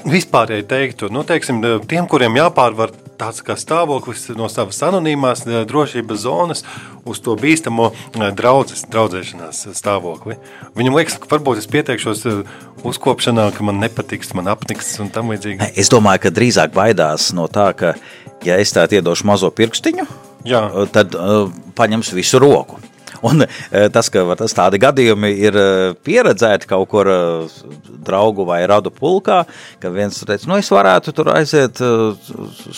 vispārēji 0.07 0.67
teiktu, 0.71 1.09
nu, 1.13 1.23
teiksim, 1.27 1.61
tiem, 1.89 2.07
kuriem 2.11 2.39
jāpārvar 2.39 2.93
tāds 3.21 3.43
kā 3.45 3.57
stāvoklis 3.59 4.29
no 4.39 4.49
savas 4.53 4.81
anonīmās 4.87 5.45
eh, 5.47 5.61
drošības 5.69 6.23
zonas 6.25 6.65
uz 7.09 7.21
to 7.25 7.37
bīstamo 7.41 7.91
eh, 7.93 8.31
draudzes, 8.37 8.87
draudzēšanās 8.93 9.67
stāvokli. 9.77 10.39
Viņam 10.79 10.97
liekas, 10.97 11.19
ka 11.21 11.31
varbūt 11.35 11.61
es 11.61 11.69
pieteikšos 11.71 12.25
eh, 12.31 12.41
uzkopšanā, 12.87 13.51
ka 13.57 13.67
man 13.67 13.81
nepatiks, 13.83 14.33
man 14.39 14.51
apniks 14.53 14.95
un 15.05 15.13
tam 15.13 15.33
līdzīgi. 15.35 15.73
Es 15.81 15.93
domāju, 15.93 16.27
ka 16.27 16.35
drīzāk 16.41 16.75
baidās 16.77 17.31
no 17.37 17.49
tā, 17.53 17.71
ka 17.77 17.95
ja 18.47 18.61
es 18.61 18.73
tā 18.77 18.87
iedošu 18.89 19.29
mazo 19.29 19.53
pirkstiņu, 19.53 20.07
Jā. 20.49 20.63
tad 20.95 21.13
uh, 21.13 21.51
paņems 21.77 22.15
visu 22.17 22.41
roku. 22.41 22.79
Un 23.27 23.45
e, 23.45 23.89
tas, 23.93 24.09
ka 24.13 24.25
tas 24.39 24.55
tādi 24.57 24.81
gadījumi 24.81 25.31
ir 25.45 25.57
e, 25.59 25.67
pieredzēti 26.07 26.69
kaut 26.71 26.89
kur 26.93 27.09
e, 27.11 27.19
draugu 28.07 28.47
vai 28.49 28.63
radu 28.69 28.93
pulkā, 28.95 29.43
ka 29.83 29.93
viens 29.93 30.23
teica, 30.25 30.49
nu 30.49 30.57
es 30.61 30.71
varētu 30.73 31.13
tur 31.17 31.33
aiziet 31.35 31.83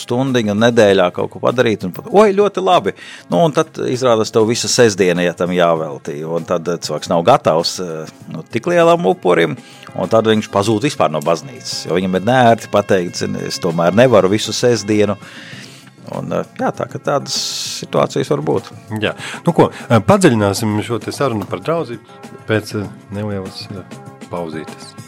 stundiņu 0.02 0.56
nedēļā 0.58 1.08
kaut 1.14 1.30
ko 1.32 1.42
padarīt, 1.42 1.86
un 1.86 1.94
pat, 1.94 2.10
oi, 2.10 2.32
ļoti 2.34 2.64
labi. 2.64 2.96
Nu, 3.30 3.44
un 3.46 3.54
tad 3.54 3.78
izrādās 3.86 4.34
tev 4.34 4.48
visa 4.50 4.70
sestdiena, 4.70 5.22
ja 5.24 5.36
tam 5.38 5.54
jāveltī, 5.54 6.18
un 6.26 6.46
tad 6.48 6.68
cilvēks 6.82 7.12
nav 7.12 7.22
gatavs 7.28 7.78
nu, 8.32 8.42
tik 8.52 8.66
lielam 8.72 9.06
upurim, 9.12 9.56
un 9.94 10.12
tad 10.12 10.26
viņš 10.30 10.50
pazūd 10.52 10.88
vispār 10.88 11.12
no 11.12 11.22
baznīcas, 11.24 11.86
jo 11.86 11.96
viņam 11.98 12.18
ir 12.18 12.28
nērti 12.28 12.72
pateikt, 12.72 13.22
es 13.46 13.62
tomēr 13.62 13.94
nevaru 13.96 14.32
visu 14.34 14.54
sestdienu, 14.56 15.18
Un, 16.10 16.32
eh, 16.34 16.48
jā, 16.58 16.72
tā, 16.74 16.88
tādas 16.98 17.36
situācijas 17.82 18.32
var 18.34 18.42
būt. 18.48 18.72
Jā. 19.02 19.14
Nu, 19.46 19.54
ko, 19.56 19.70
eh, 19.88 20.00
padziļināsim 20.02 20.74
šo 20.82 20.98
sarunu 21.12 21.46
par 21.48 21.62
draudzību 21.62 22.42
pēc 22.48 22.74
eh, 22.80 22.90
nelielas 23.14 23.66
pauzītes. 24.32 25.01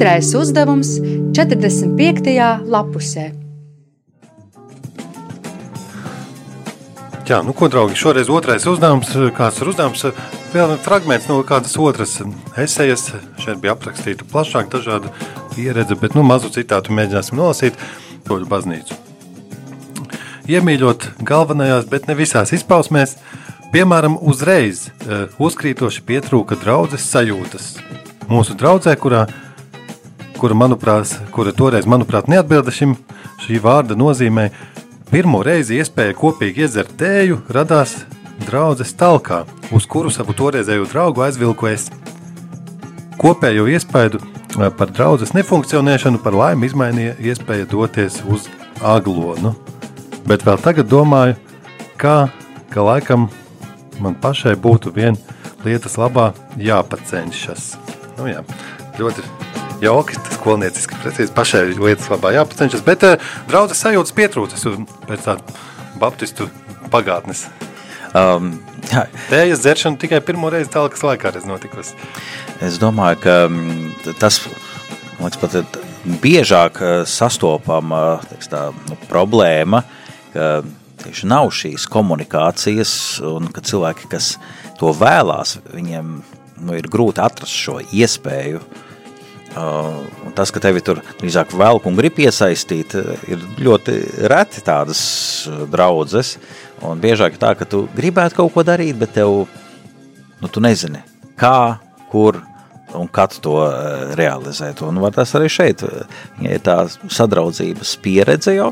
Otrais 0.00 0.30
uzdevums 0.32 0.94
45. 1.36 2.64
lapusē. 2.64 3.24
Jā, 7.28 7.42
nu 7.44 7.52
ko, 7.52 7.68
draugi, 7.68 7.98
šoreiz 8.00 8.30
otrais 8.32 8.64
uzdevums, 8.64 9.10
kāds 9.36 9.58
ir 9.60 9.70
uzdevums, 9.74 10.06
vēl 10.54 10.72
fragments 10.80 11.28
no 11.28 11.36
kādas 11.44 11.76
otras 11.76 12.14
esejas. 12.56 13.10
Šeit 13.44 13.60
bija 13.60 13.74
aprakstīta 13.76 14.24
plašāk 14.24 14.70
dažāda 14.72 15.12
pieredze, 15.52 15.98
bet 16.00 16.16
nu 16.16 16.24
mazu 16.24 16.48
citātu 16.48 16.96
mēģināsim 16.96 17.36
nolasīt 17.36 17.76
toļu 18.24 18.48
baznīcu. 18.48 18.96
Iemīļot 20.48 21.10
galvenajās, 21.28 21.84
bet 21.92 22.08
ne 22.08 22.16
visās 22.16 22.54
izpausmēs, 22.56 23.18
piemēram, 23.76 24.16
uzreiz 24.16 24.86
eh, 24.88 25.28
uzkrītoši 25.36 26.08
pietrūka 26.08 26.56
draudzes 26.64 27.04
sajūtas. 27.12 27.74
Mūsu 28.32 28.56
draudzē, 28.56 28.96
kurā 28.96 29.26
kura, 30.40 30.56
manuprāt, 30.56 31.12
kura 31.34 31.52
toreiz, 31.52 31.84
manuprāt, 31.88 32.28
neatbilda 32.30 32.72
šim 32.72 32.94
šī 33.44 33.58
vārda 33.60 33.96
nozīmē, 33.98 34.48
pirmo 35.10 35.42
reizi 35.44 35.76
iespēja 35.80 36.16
kopīgi 36.16 36.64
iedzert 36.64 36.94
tēju 37.00 37.42
radās 37.52 37.98
draudzes 38.46 38.94
talkā, 38.96 39.42
uz 39.76 39.84
kuru 39.90 40.12
savu 40.12 40.32
toreizējo 40.36 40.86
draugu 40.88 41.26
aizvilku 41.26 41.68
es. 41.68 41.90
Kopējo 43.20 43.66
iespaidu 43.68 44.22
eh, 44.22 44.70
par 44.78 44.94
draudzes 44.96 45.34
nefunkcionēšanu 45.36 46.22
par 46.24 46.36
laimi 46.36 46.70
izmainīja 46.70 47.18
iespēja 47.20 47.68
doties 47.68 48.22
uz 48.24 48.48
aglonu. 48.80 49.52
Bet 50.24 50.46
vēl 50.48 50.60
tagad 50.64 50.88
domāju, 50.88 51.36
kā, 52.00 52.30
ka 52.72 52.86
laikam 52.86 53.28
man 54.00 54.16
pašai 54.16 54.56
būtu 54.56 54.94
viena 54.96 55.20
lietas 55.66 56.00
labā 56.00 56.30
jāpacenšas. 56.56 57.74
Nu, 58.16 58.28
jā, 58.32 58.44
ļoti 58.96 59.24
jauki, 59.82 60.18
tas 60.20 60.38
skolnieciski 60.38 60.98
precīzi 61.02 61.34
pašai 61.36 61.64
lietas 61.74 62.10
labā 62.12 62.34
jāpacenšas, 62.36 62.84
bet 62.86 63.06
uh, 63.08 63.32
draudzes 63.50 63.82
sajūtas 63.84 64.16
pietrūcas 64.16 64.66
pēc 65.08 65.26
tāda 65.26 65.58
baptistu 66.00 66.48
pagātnes. 66.92 67.46
Um, 68.16 68.56
jā, 68.90 69.04
Tējas 69.30 69.62
dzeršana 69.62 70.00
tikai 70.02 70.18
pirmo 70.26 70.50
reizi 70.50 70.72
talkas 70.72 71.04
laikā 71.06 71.30
reiz 71.34 71.46
notikusi. 71.46 71.94
Es 72.64 72.80
domāju, 72.82 73.20
ka 73.22 73.36
mm, 73.46 74.16
tas 74.18 74.40
man 75.20 75.28
liekas, 75.28 75.40
pat 75.40 75.56
ir 75.60 76.18
biežāk 76.20 76.80
eh, 76.82 76.92
sastopama 77.08 78.20
teiks, 78.28 78.50
tā, 78.50 78.68
nu, 78.88 78.96
problēma, 79.10 79.82
ka 80.34 80.50
tieši 81.04 81.28
nav 81.28 81.50
šīs 81.56 81.86
komunikācijas, 81.92 82.92
un 83.24 83.48
ka 83.52 83.64
cilvēki, 83.64 84.08
kas 84.12 84.34
to 84.80 84.92
vēlās, 84.96 85.58
viņiem 85.72 86.14
nu, 86.60 86.76
ir 86.76 86.88
grūti 86.92 87.22
atrast 87.24 87.56
šo 87.56 87.78
iespēju. 87.84 88.62
Uh, 89.50 90.06
un 90.26 90.30
tas, 90.30 90.52
ka 90.54 90.60
tevi 90.62 90.78
tur 90.78 91.00
drīzāk 91.18 91.50
velk 91.58 91.88
un 91.90 91.96
grib 91.98 92.20
iesaistīt, 92.22 92.92
ir 93.26 93.40
ļoti 93.58 93.96
reti 94.30 94.62
tādas 94.62 95.00
uh, 95.50 95.64
draudzes. 95.66 96.36
Un 96.86 97.00
biežāk 97.02 97.34
tā, 97.40 97.56
ka 97.58 97.66
tu 97.66 97.88
gribētu 97.96 98.38
kaut 98.38 98.52
ko 98.54 98.62
darīt, 98.62 98.94
bet 99.00 99.16
tev, 99.16 99.48
nu, 100.38 100.46
tu 100.46 100.62
nezini, 100.62 101.02
kā, 101.40 101.80
kur 102.12 102.38
un 102.94 103.10
kad 103.10 103.34
to 103.42 103.56
uh, 103.64 104.12
realizēt. 104.18 104.84
Un 104.86 105.00
var 105.02 105.16
tas 105.18 105.34
arī 105.34 105.50
šeit, 105.50 105.82
viņai 106.38 106.54
ir 106.54 106.62
tā 106.68 106.76
sadraudzības 107.10 107.96
pieredze 108.04 108.54
jau, 108.54 108.70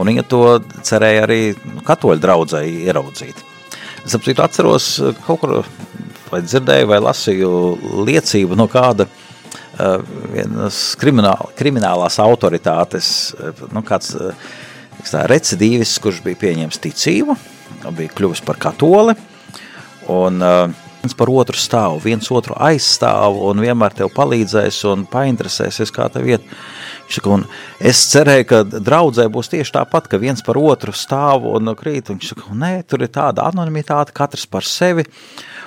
un 0.00 0.08
viņa 0.08 0.24
to 0.32 0.40
cerēja 0.88 1.26
arī 1.26 1.42
nu, 1.66 1.82
katoļu 1.84 2.24
draudzai 2.24 2.64
ieraudzīt. 2.86 3.44
Es 4.06 4.16
ap 4.16 4.24
citu 4.24 4.40
atceros 4.44 4.88
kaut 5.28 5.44
kur, 5.44 5.54
vai 6.32 6.40
dzirdēju, 6.48 6.88
vai 6.88 7.02
lasīju 7.04 7.52
liecību 8.08 8.56
no 8.56 8.70
kāda 8.72 9.04
uh, 9.04 9.20
vienas 10.32 10.78
krimināla, 11.00 11.50
kriminālās 11.58 12.20
autoritātes, 12.22 13.08
uh, 13.38 13.66
nu, 13.74 13.82
kāds 13.86 14.14
uh, 14.18 14.54
tā, 15.02 15.24
recidīvis, 15.30 15.96
kurš 16.02 16.22
bija 16.24 16.40
pieņēmis 16.46 16.82
ticību, 16.84 17.36
bija 17.96 18.14
kļuvis 18.16 18.44
par 18.46 18.60
katoli, 18.62 19.16
un 20.12 20.40
viens 21.04 21.16
par 21.18 21.28
otru 21.28 21.58
stāv, 21.60 21.98
viens 22.04 22.30
otru 22.32 22.56
aizstāv 22.64 23.36
un 23.50 23.60
vienmēr 23.60 23.92
tev 23.98 24.12
palīdzēs 24.14 24.78
un 24.88 25.04
painteresēsies, 25.10 25.92
kā 25.92 26.08
tev 26.12 26.30
iet. 26.32 26.46
Saka, 27.14 27.30
un 27.36 27.44
es 27.78 28.00
cerēju, 28.10 28.46
ka 28.50 28.62
draudzē 28.64 29.26
būs 29.32 29.50
tieši 29.52 29.76
tāpat, 29.76 30.08
ka 30.10 30.20
viens 30.22 30.42
par 30.44 30.58
otru 30.60 30.94
stāv 30.96 31.46
un 31.50 31.72
krīt. 31.78 32.10
Viņš 32.10 32.32
saka, 32.32 32.54
nē, 32.58 32.72
tur 32.88 33.04
ir 33.06 33.12
tāda 33.14 33.46
anonimitāte, 33.50 34.14
katrs 34.16 34.46
par 34.50 34.66
sevi. 34.66 35.06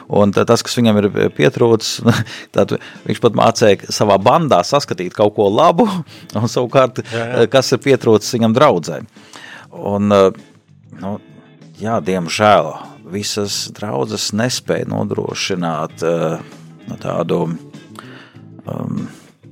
Un 0.08 0.32
tas, 0.32 0.64
kas 0.64 0.78
viņam 0.80 1.02
ir 1.02 1.10
pietrūcis, 1.36 2.04
viņš 3.08 3.24
pat 3.24 3.40
mācīja 3.40 3.92
savā 3.92 4.16
bandā 4.24 4.62
saskatīt 4.64 5.16
kaut 5.16 5.36
ko 5.36 5.50
labu, 5.52 5.88
un 6.38 6.52
savukārt, 6.52 7.04
jā, 7.12 7.26
jā. 7.34 7.48
kas 7.52 7.74
ir 7.76 7.84
pietrūcis 7.84 8.38
viņam 8.38 8.56
draudzē. 8.56 9.02
Un, 9.78 10.12
nu, 10.12 11.18
jā, 11.82 12.00
diemžēl, 12.04 12.72
visas 13.12 13.68
draudzes 13.76 14.32
nespēja 14.36 14.88
nodrošināt 14.92 16.04
uh, 16.08 16.40
tādu 17.04 17.44
um, 17.48 19.08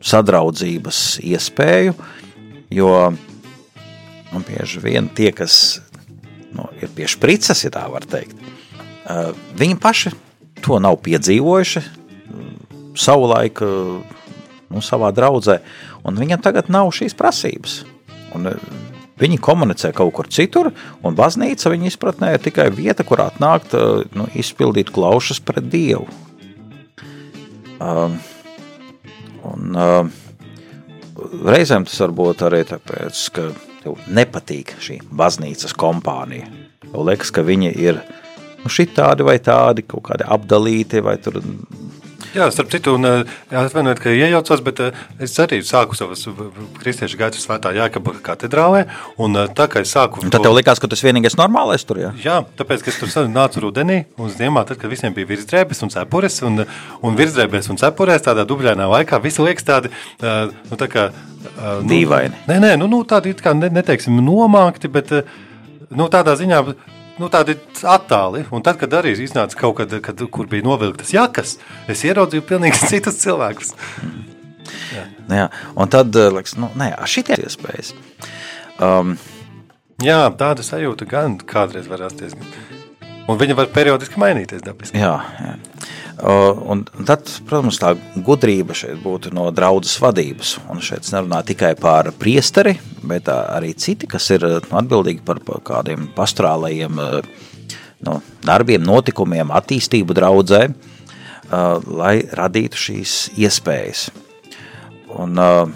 sadraudzības 0.05 1.01
iespēju, 1.25 1.95
jo 2.73 2.91
nu, 4.31 4.43
bieži 4.45 4.83
vien 4.83 5.09
tie, 5.09 5.31
kas 5.35 5.79
nu, 6.55 6.69
ir 6.81 6.91
pie 6.95 7.09
šprices, 7.09 7.65
ja 7.65 7.73
tā 7.73 7.85
var 7.91 8.05
teikt, 8.09 8.37
uh, 9.09 9.33
viņi 9.57 9.79
paši 9.81 10.13
to 10.65 10.79
nav 10.81 10.99
piedzīvojuši 11.05 11.83
savulaik 12.95 13.59
nu, 13.61 14.81
savā 14.83 15.11
draudzē, 15.15 15.59
un 16.07 16.17
viņam 16.19 16.41
tagad 16.43 16.71
nav 16.73 16.93
šīs 16.95 17.17
prasības. 17.17 17.83
Un, 18.35 18.53
Viņi 19.15 19.37
komunicē 19.39 19.93
kaut 19.95 20.11
kur 20.11 20.27
citur, 20.27 20.73
un 20.99 21.15
baznīca 21.15 21.69
viņa 21.71 21.85
izpratnē 21.87 22.33
ir 22.35 22.41
tikai 22.43 22.65
vieta, 22.75 23.05
kur 23.07 23.21
atnākt, 23.23 23.71
nu, 24.11 24.25
izpildīt 24.35 24.89
klaušas 24.91 25.39
pret 25.39 25.69
Dievu. 25.71 26.03
Um, 27.79 28.17
un, 29.51 29.75
um, 29.75 30.11
reizēm 31.45 31.87
tas 31.87 31.99
var 32.03 32.13
būt 32.15 32.43
arī 32.47 32.61
tāpēc, 32.69 33.23
ka 33.35 33.47
tev 33.83 33.99
nepatīk 34.11 34.75
šī 34.81 34.99
baznīcas 35.13 35.75
kompānija. 35.77 36.49
Tev 36.85 37.05
liekas, 37.07 37.31
ka 37.33 37.45
viņi 37.45 37.71
ir 37.85 38.01
nu, 38.63 38.71
šitādi 38.71 39.25
vai 39.27 39.37
tādi, 39.43 39.85
kaut 39.85 40.07
kādi 40.09 40.27
apdalīti, 40.35 41.03
vai 41.05 41.17
tur 41.21 41.41
Jā, 42.35 42.49
starp 42.51 42.71
citu, 42.73 42.97
un 42.97 43.07
eh, 43.07 43.33
atvainojiet, 43.55 43.99
ka 44.03 44.11
iejaucos, 44.11 44.59
bet 44.65 44.79
eh, 44.83 44.97
es 45.23 45.31
arī 45.39 45.61
sāku 45.63 45.95
savas 45.95 46.25
kristiešu 46.81 47.19
gaitas 47.19 47.45
svētā 47.45 47.71
Jākaba 47.75 48.11
katedrālē, 48.25 48.81
un 49.23 49.39
eh, 49.39 49.51
tā 49.55 49.69
kā 49.71 49.83
es 49.85 49.93
sāku... 49.95 50.19
Un 50.25 50.33
tad 50.33 50.43
tev 50.43 50.55
likās, 50.57 50.81
ka 50.83 50.89
tas 50.91 51.03
vienīgais 51.05 51.37
normālais 51.39 51.87
tur, 51.87 52.01
jā? 52.03 52.09
Jā, 52.19 52.41
tāpēc, 52.59 52.83
ka 52.83 52.91
es 52.91 52.99
tur 52.99 53.29
nācu 53.31 53.63
rudenī 53.63 54.01
un 54.19 54.33
ziemā, 54.33 54.65
tad, 54.67 54.81
kad 54.81 54.91
visiem 54.91 55.15
bija 55.15 55.29
virsdrēbes 55.29 55.79
un 55.87 55.93
cepures, 55.93 56.41
un, 56.49 56.65
un 56.99 57.15
virsdrēbēs 57.21 57.71
un 57.71 57.79
cepurēs 57.79 58.27
tādā 58.27 58.43
dubļainā 58.49 58.89
laikā, 58.97 59.21
visi 59.23 59.45
liekas 59.45 59.69
tādi, 59.69 59.93
nu, 60.19 60.75
tā 60.75 60.89
kā... 60.91 61.07
Nu, 61.45 61.85
Dīvaini. 61.87 62.43
Nē, 62.49 62.59
nē, 62.59 62.73
nu, 62.81 62.89
nu 62.91 63.03
tādi, 63.07 63.31
it 63.31 63.39
kā, 63.45 63.53
ne, 63.55 63.69
neteiksim, 63.71 64.17
nomākti, 64.25 64.91
bet, 64.91 65.13
nu, 65.93 66.09
tādā 66.11 66.33
ziņā, 66.35 66.63
nu, 67.21 67.29
tādi 67.31 67.57
attāli. 67.83 68.45
Un 68.53 68.63
tad, 68.65 68.79
kad 68.81 68.93
arī 68.99 69.15
iznāca 69.19 69.57
kaut 69.59 69.77
kad, 69.79 69.93
kad 70.05 70.23
kur 70.31 70.49
bija 70.51 70.65
novilktas 70.67 71.13
jakas, 71.15 71.57
es 71.91 72.03
ieraudzīju 72.07 72.45
pilnīgi 72.49 72.81
citus 72.91 73.21
cilvēkus. 73.23 73.75
Nu 74.05 74.35
Jā, 75.29 75.47
un 75.77 75.89
tad, 75.93 76.15
eh, 76.17 76.31
liekas, 76.33 76.55
nu, 76.61 76.69
nē, 76.77 76.91
šitie 77.09 77.37
ir 77.37 77.45
iespējas. 77.47 77.93
Um, 78.81 79.15
Jā, 80.03 80.25
tāda 80.35 80.63
sajūta 80.65 81.05
gan 81.07 81.37
kādreiz 81.39 81.85
var 81.87 82.01
rasties. 82.03 82.33
Un 83.31 83.37
viņa 83.39 83.55
var 83.57 83.69
periodiski 83.73 84.19
mainīties 84.19 84.65
dabiski. 84.65 84.99
jā, 84.99 85.13
jā. 85.39 85.53
Un 86.15 86.85
tad, 87.03 87.27
protams, 87.43 87.75
tā 87.81 87.91
gudrība 88.23 88.75
šeit 88.77 89.01
būtu 89.03 89.33
no 89.35 89.49
draudzes 89.51 89.97
vadības. 89.99 90.53
Un 90.71 90.79
šeit 90.83 91.03
es 91.03 91.11
nerunāju 91.11 91.49
tikai 91.51 91.73
par 91.79 92.13
priesteri, 92.15 92.77
bet 93.03 93.27
arī 93.27 93.73
citi, 93.75 94.07
kas 94.07 94.29
ir 94.31 94.45
uh, 94.47 94.61
atbildīgi 94.79 95.25
par, 95.27 95.41
kādiem 95.67 96.07
pastrālajiem 96.15 97.01
uh, 97.03 97.17
nu, 98.07 98.19
darbiem, 98.47 98.83
notikumiem, 98.87 99.51
attīstību 99.59 100.15
draudzē, 100.15 100.61
uh, 100.71 101.83
lai 101.83 102.15
radītu 102.39 102.79
šīs 102.79 103.17
iespējas. 103.35 104.07
Un, 105.19 105.35
uh, 105.35 105.67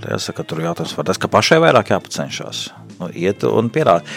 jāsaka, 0.00 0.46
tur 0.48 0.64
jautājums 0.64 0.96
par 0.96 1.10
tas, 1.10 1.20
ka 1.20 1.28
pašai 1.28 1.60
vairāk 1.60 1.92
jāpacenšas, 1.92 2.70
nu, 3.02 3.12
iet 3.12 3.44
un 3.44 3.68
pierādīt. 3.74 4.08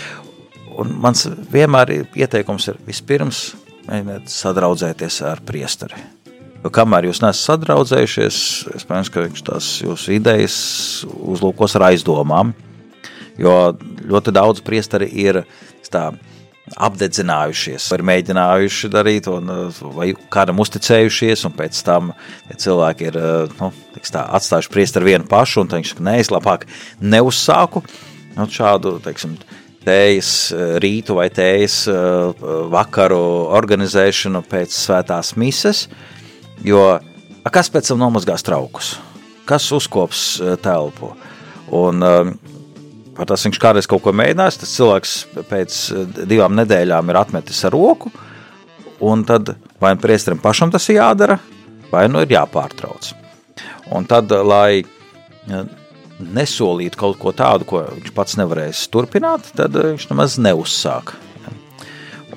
Un 0.80 0.96
mans 1.04 1.26
vienmēr 1.52 1.92
ir 1.92 2.22
ieteikums 2.24 2.70
ir 2.72 2.78
vispirms 2.88 3.50
mēģiniet 3.88 4.32
sadraudzēties 4.32 5.22
ar 5.30 5.44
priesteri. 5.46 6.00
Jo 6.62 6.70
kamēr 6.74 7.08
jūs 7.10 7.24
neesat 7.24 7.56
sadraudzējušies, 7.56 8.42
iespējams, 8.78 9.10
ka 9.10 9.24
viņš 9.26 9.46
tās 9.48 9.70
jūsu 9.82 10.14
idejas 10.20 10.58
uzlūkos 11.10 11.78
ar 11.80 11.88
aizdomām. 11.90 12.54
Jo 13.42 13.74
ļoti 14.06 14.34
daudz 14.36 14.62
priesteri 14.66 15.08
ir 15.24 15.42
tā, 15.92 16.12
apdedzinājušies, 16.80 17.88
ir 17.96 18.04
mēģinājuši 18.08 18.90
darīt, 18.94 19.28
un, 19.32 19.50
vai 19.98 20.12
kādam 20.32 20.62
uzticējušies, 20.64 21.44
un 21.50 21.56
pēc 21.58 21.82
tam 21.88 22.14
ja 22.50 22.60
cilvēki 22.64 23.10
ir 23.10 23.18
nu, 23.58 23.72
tā, 24.06 24.24
atstājuši 24.38 24.72
priesteri 24.72 25.12
vienu 25.12 25.28
pašu, 25.30 25.64
un 25.64 25.74
viņš 25.74 25.96
saka, 25.96 26.06
nē, 26.08 26.16
es 26.22 26.32
labāk 26.32 26.68
neuzsāku 27.02 27.84
nu, 28.38 28.48
šādu, 28.48 29.00
teiksim, 29.04 29.36
tējas 29.86 30.32
rītu 30.82 31.18
vai 31.18 31.28
tējas 31.34 31.78
eh, 31.90 32.44
vakaru 32.72 33.22
organizēšanu 33.58 34.44
pēc 34.50 34.76
svētās 34.78 35.34
mises, 35.40 35.88
jo 36.66 36.84
a, 36.94 37.50
kas 37.54 37.72
pēc 37.74 37.92
tam 37.92 38.02
nomazgās 38.04 38.46
traukus? 38.46 38.96
Kas 39.50 39.68
uzkops 39.74 40.26
eh, 40.42 40.56
telpu? 40.62 41.14
Un, 41.72 42.08
eh, 42.08 42.34
Par 43.12 43.28
tas 43.28 43.44
viņš 43.44 43.58
kādreiz 43.60 43.86
kaut 43.92 44.02
ko 44.06 44.14
mēģinājis, 44.16 44.58
tas 44.62 44.72
cilvēks 44.72 45.12
pēc 45.50 45.74
divām 46.32 46.56
nedēļām 46.56 47.12
ir 47.12 47.18
atmetis 47.20 47.60
ar 47.68 47.74
roku, 47.76 48.08
un 49.04 49.26
tad 49.28 49.52
vai 49.84 49.92
nu 49.98 50.02
priesterim 50.02 50.40
pašam 50.42 50.72
tas 50.72 50.88
ir 50.90 51.02
jādara, 51.02 51.36
vai 51.92 52.06
nu 52.10 52.24
ir 52.24 52.32
jāpārtrauc. 52.32 53.12
Un 53.92 54.08
tad, 54.10 54.32
lai 54.32 54.86
nesolītu 56.22 57.00
kaut 57.00 57.20
ko 57.22 57.34
tādu, 57.36 57.68
ko 57.68 57.84
viņš 57.90 58.14
pats 58.16 58.38
nevarēs 58.40 58.86
turpināt, 58.94 59.52
tad 59.58 59.76
viņš 59.76 60.08
nemaz 60.12 60.38
neuzsāk. 60.42 61.16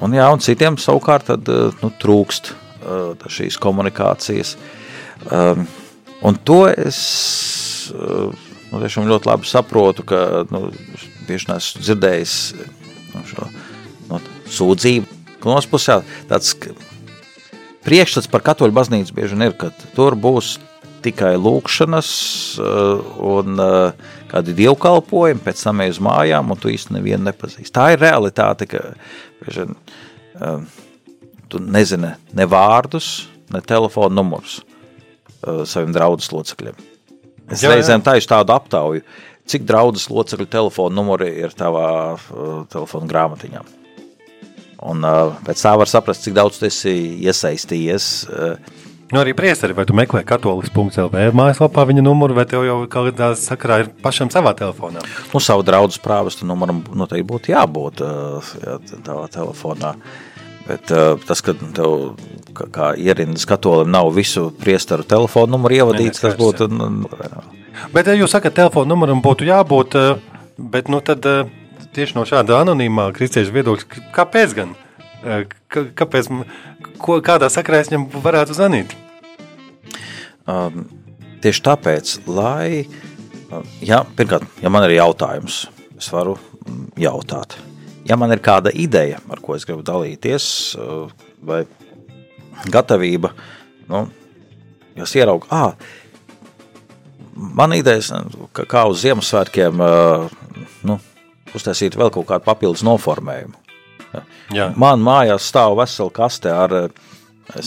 Un, 0.02 0.14
jā, 0.16 0.26
un 0.32 0.42
citiem 0.42 0.76
savukārt 0.80 1.28
tad, 1.30 1.48
nu, 1.80 1.90
trūkst 2.02 2.52
šīs 3.30 3.56
komunikācijas. 3.62 4.56
Un 6.24 6.40
to 6.44 6.60
es 6.72 6.98
nu, 7.92 8.80
tiešām 8.82 9.08
ļoti 9.08 9.30
labi 9.30 9.48
saprotu, 9.48 10.06
ka 10.08 10.44
nu, 10.50 10.66
bieži 11.28 11.50
neesmu 11.52 11.84
dzirdējis 11.84 12.38
nu, 13.14 13.22
šo 13.30 13.48
nu, 14.10 14.20
sūdzību. 14.58 15.20
Puses, 15.44 16.06
tāds 16.30 16.54
priekšstats 17.84 18.30
par 18.32 18.44
katoļu 18.46 18.74
baznīcu 18.76 19.16
bieži 19.16 19.36
vien 19.36 19.48
ir, 19.48 19.56
ka 19.58 19.70
tur 19.96 20.16
būs 20.18 20.56
tikai 21.04 21.34
lūkšanas 21.36 22.10
un 23.20 23.60
kādi 24.30 24.54
dievkalpojumi, 24.56 25.42
pēc 25.44 25.66
tam 25.66 25.82
ej 25.84 25.92
uz 25.92 26.00
mājām, 26.02 26.54
un 26.54 26.60
tu 26.60 26.72
īsti 26.72 26.96
nevienu 26.96 27.28
nepazīsti. 27.28 27.74
Tā 27.76 27.90
ir 27.92 28.00
realitāte, 28.00 28.68
ka 28.70 28.94
bieži 29.42 29.66
vien 29.66 30.64
tu 31.52 31.60
nezini 31.60 32.14
ne 32.34 32.48
vārdus, 32.48 33.28
ne 33.52 33.60
telefonu 33.60 34.16
numurus 34.16 34.62
saviem 35.44 35.92
draudzes 35.92 36.32
locekļiem. 36.32 36.76
Es 37.52 37.60
Jā, 37.60 37.74
reizēm 37.74 38.00
taisu 38.00 38.30
tādu 38.30 38.54
aptauju, 38.56 39.04
cik 39.44 39.66
draudzes 39.68 40.08
locekļu 40.08 40.48
telefonu 40.48 40.96
numuri 40.96 41.28
ir 41.44 41.52
tavā 41.52 42.16
telefonu 42.72 43.10
grāmatiņā. 43.10 43.60
Un 44.82 45.04
uh, 45.06 45.36
pēc 45.46 45.60
tā 45.62 45.74
var 45.78 45.90
saprast, 45.90 46.24
cik 46.26 46.34
daudz 46.36 46.58
tu 46.60 46.66
esi 46.70 46.94
iesaistījies. 47.24 48.08
Uh, 48.30 48.80
Nu, 49.12 49.20
arī 49.20 49.34
priesteri, 49.36 49.74
vai 49.76 49.84
tu 49.86 49.94
meklē 49.94 50.24
katolis.lv 50.26 51.20
mājaslapā 51.36 51.84
viņa 51.86 52.02
numuru, 52.02 52.34
vai 52.34 52.46
tev 52.50 52.64
jau 52.66 52.78
kādā 52.90 53.28
sakarā 53.38 53.82
ir 53.82 53.90
pašam 54.02 54.30
savā 54.32 54.54
telefonā? 54.58 55.04
nu, 55.30 55.42
savu 55.44 55.62
draugu 55.62 56.00
prāvestu 56.02 56.48
numuram 56.48 56.80
noteikti 56.88 57.26
būtu 57.28 57.52
jābūt 57.52 58.00
uh, 58.02 58.54
jā, 58.64 58.78
tavā 59.06 59.28
telefonā. 59.30 59.92
Bet 60.64 60.90
uh, 60.96 61.20
tas, 61.28 61.44
ka 61.44 61.52
tev 61.52 62.16
kā, 62.56 62.66
kā 62.72 62.88
ierindas 62.96 63.44
katolim 63.46 63.92
nav 63.92 64.08
visu 64.16 64.48
priestaru 64.62 65.04
telefonu 65.06 65.52
numuru 65.58 65.76
ievadīts, 65.78 66.22
Nē, 66.22 66.30
tas 66.30 66.40
būtu. 66.40 66.70
Nu, 66.72 66.88
nu, 67.04 67.44
Bet 67.92 68.08
ja 68.08 68.16
jūs 68.16 68.32
sakat, 68.32 68.56
telefona 68.56 68.94
numuram 68.94 69.20
būtu 69.22 69.46
jābūt, 69.46 69.98
eh, 70.00 70.40
bet 70.58 70.88
nu, 70.88 71.02
tad, 71.04 71.26
tieši 71.94 72.16
no 72.18 72.24
šāda 72.28 72.60
anonīmā 72.64 73.08
kristiešu 73.16 73.54
viedokļa, 73.54 74.02
kāpēc 74.14 74.56
gan? 74.58 74.74
K 75.24 75.86
kāpēc, 75.96 76.28
ko, 77.00 77.18
kādā 77.24 77.48
sakarā 77.52 77.80
es 77.82 77.90
viņam 77.92 78.08
varētu 78.24 78.56
zvanīt? 78.56 78.92
Um, 80.50 80.84
tieši 81.44 81.62
tāpēc, 81.64 82.10
lai, 82.28 82.84
um, 83.48 83.64
ja, 83.84 84.02
pirmkārt, 84.16 84.44
ja 84.60 84.72
man 84.72 84.84
ir 84.88 84.98
jautājums, 84.98 85.62
es 85.96 86.10
varu 86.12 86.36
mm, 86.36 86.90
jautāt. 87.00 87.56
Ja 88.04 88.18
man 88.20 88.34
ir 88.34 88.42
kāda 88.44 88.72
ideja, 88.76 89.22
ar 89.32 89.40
ko 89.40 89.56
es 89.56 89.64
gribu 89.64 89.84
dalīties, 89.86 90.46
uh, 90.76 91.08
vai 91.40 91.62
gatavība, 92.68 93.32
nu, 93.88 94.04
ja 94.98 95.08
es 95.08 95.16
ieraugu, 95.16 95.48
ah, 95.48 95.72
man 97.34 97.72
idejas, 97.78 98.12
kā 98.52 98.84
uz 98.90 99.00
Ziemassvētkiem, 99.06 99.80
uh, 99.80 100.68
nu, 100.84 101.00
uztaisīt 101.54 101.98
vēl 101.98 102.12
kaut 102.14 102.28
kādu 102.30 102.46
papildus 102.46 102.84
noformējumu. 102.86 103.60
Jā. 104.54 104.70
Man 104.78 105.02
mājās 105.04 105.48
stāv 105.50 105.78
vesela 105.80 106.12
kaste 106.14 106.52
ar 106.52 106.74
eh, 106.76 106.84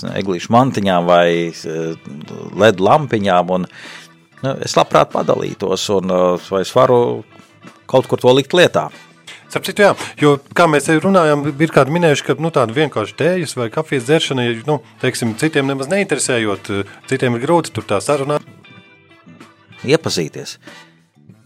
ne, 0.03 0.13
eglīšu 0.19 0.53
mantiņām 0.53 1.07
vai 1.07 1.27
eh, 1.49 2.13
LED 2.55 2.83
lampiņām. 2.83 3.51
Un, 3.57 3.67
nu, 4.43 4.53
es 4.63 4.77
labprāt 4.77 5.11
padalītos, 5.15 5.89
un 5.97 6.13
eh, 6.13 6.47
vai 6.51 6.63
es 6.63 6.73
varu 6.75 7.01
kaut 7.89 8.09
kur 8.09 8.21
to 8.21 8.33
likt 8.35 8.55
lietā. 8.57 8.87
Sapratu, 9.47 9.79
jā, 9.79 9.93
jo, 10.19 10.33
kā 10.55 10.65
mēs 10.67 10.89
jau 10.91 10.97
runājām, 11.05 11.45
ir 11.55 11.71
kādi 11.71 11.93
minējuši, 11.95 12.25
ka 12.27 12.33
nu, 12.43 12.49
tāda 12.51 12.75
vienkārši 12.75 13.15
tējas 13.15 13.55
vai 13.55 13.69
kafijas 13.71 14.03
dzeršana, 14.09 14.43
ja, 14.43 14.57
nu, 14.67 14.81
teiksim, 14.99 15.37
citiem 15.39 15.69
nemaz 15.71 15.87
neinteresējot, 15.87 16.67
citiem 17.07 17.37
ir 17.37 17.45
grūti 17.45 17.71
tur 17.71 17.87
tā 17.87 18.01
sarunāt. 18.03 18.43
Iepazīties. 19.87 20.57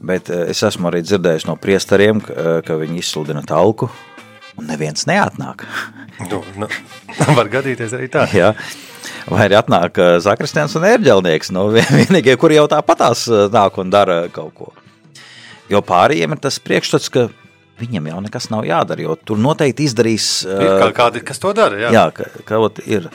Bet 0.01 0.31
eh, 0.33 0.47
es 0.51 0.61
esmu 0.65 0.89
arī 0.89 1.03
dzirdējis 1.05 1.45
no 1.49 1.57
priesteriem, 1.61 2.21
ka, 2.25 2.33
eh, 2.33 2.61
ka 2.65 2.77
viņi 2.81 3.01
izsludina 3.01 3.43
talku, 3.47 3.89
un 4.57 4.69
neviens 4.69 5.07
neatnāk. 5.09 5.65
Nu, 6.29 6.37
nu, 6.53 6.67
var 7.33 7.47
gadīties 7.49 7.95
arī 7.97 8.05
tā. 8.13 8.27
Jā. 8.37 8.51
Vai 9.25 9.47
arī 9.47 9.55
atnāk 9.57 9.95
eh, 9.97 10.17
Zakristians 10.21 10.75
un 10.77 10.85
ērģelnieks, 10.85 11.49
nu, 11.55 11.63
vienīgie, 12.01 12.35
kuri 12.37 12.59
jau 12.59 12.67
tāpatās 12.69 13.25
nāk 13.49 13.79
un 13.81 13.89
dara 13.93 14.23
kaut 14.33 14.53
ko. 14.57 14.69
Jo 15.71 15.81
pārējiem 15.85 16.35
ir 16.35 16.41
tas 16.43 16.59
priekšstats, 16.61 17.09
ka 17.09 17.25
viņam 17.81 18.11
jau 18.11 18.19
nekas 18.21 18.49
nav 18.53 18.67
jādara, 18.67 19.01
jo 19.01 19.15
tur 19.17 19.41
noteikti 19.41 19.87
izdarīs. 19.89 20.27
Ir 20.45 20.75
kā, 20.83 20.91
kādi, 20.99 21.23
kas 21.25 21.41
to 21.41 21.55
dara, 21.57 21.79
jā. 21.87 21.93
Jā, 21.95 22.03
ka, 22.13 22.27
ka 22.45 22.59
ir 22.85 23.07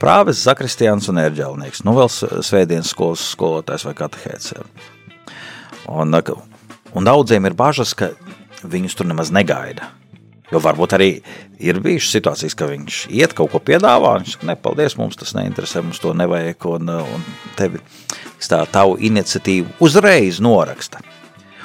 prāvis, 0.00 0.42
zakristians 0.42 1.06
un 1.12 1.22
ērģelnieks. 1.22 1.84
Nu, 1.86 1.94
vēl 2.00 2.10
svētdienas 2.10 2.90
skolas 2.90 3.28
skolotājs 3.36 3.86
vai 3.86 3.94
katehēts. 4.00 4.56
Un, 5.90 6.14
eh, 6.14 6.34
un 6.94 7.04
daudziem 7.06 7.46
ir 7.46 7.56
bažas, 7.58 7.94
ka 7.94 8.12
viņus 8.62 8.94
tur 8.96 9.08
nemaz 9.10 9.32
negaida. 9.34 9.90
Jo 10.50 10.58
varbūt 10.58 10.96
arī 10.96 11.10
ir 11.62 11.78
bijušas 11.82 12.16
situācijas, 12.16 12.56
ka 12.58 12.66
viņš 12.66 13.04
iet 13.14 13.34
kaut 13.38 13.52
ko 13.52 13.60
piedāvā, 13.62 14.16
viņš 14.18 14.34
saka, 14.34 14.48
ne, 14.48 14.56
paldies, 14.58 14.96
mums 14.98 15.18
tas 15.18 15.34
neinteresē, 15.38 15.82
mums 15.84 16.02
to 16.02 16.10
nevajag, 16.18 16.66
un, 16.66 16.90
un 16.90 17.28
tevi 17.58 17.78
tā 18.42 18.64
tavu 18.72 18.96
iniciatīvu 18.98 19.78
uzreiz 19.86 20.40
noraksta. 20.42 21.02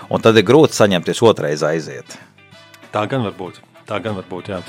Un 0.10 0.22
tad 0.22 0.38
ir 0.38 0.46
grūti 0.46 0.78
saņemties 0.78 1.24
otrais 1.26 1.64
aiziet. 1.66 2.18
Tā 2.94 3.08
gan 3.10 3.26
var 3.26 3.34
būt. 3.38 3.58
Tā 3.90 3.98
gan 4.04 4.18
var 4.20 4.28
būt, 4.30 4.54
jā. 4.54 4.62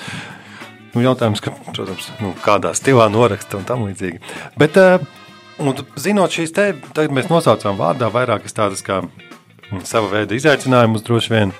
Nu, 0.95 1.03
jautājums, 1.05 1.43
ka, 1.45 1.53
protams, 1.75 2.09
nu, 2.23 2.33
kādā 2.41 2.73
stilā 2.77 3.11
noraksta 3.13 3.59
un 3.59 3.67
tam 3.69 3.85
līdzīgi. 3.85 4.23
Bet, 4.57 4.79
uh, 4.81 5.05
un, 5.61 5.77
zinot 6.01 6.33
šīs 6.33 6.57
te, 6.57 6.71
tagad 6.97 7.13
mēs 7.13 7.29
nosaucām 7.29 7.77
vārdā 7.77 8.09
vairākas 8.13 8.57
tādas 8.57 8.81
kā 8.87 9.03
sava 9.87 10.11
veida 10.13 10.37
izaicinājumus 10.37 11.05
droši 11.07 11.33
vien. 11.33 11.55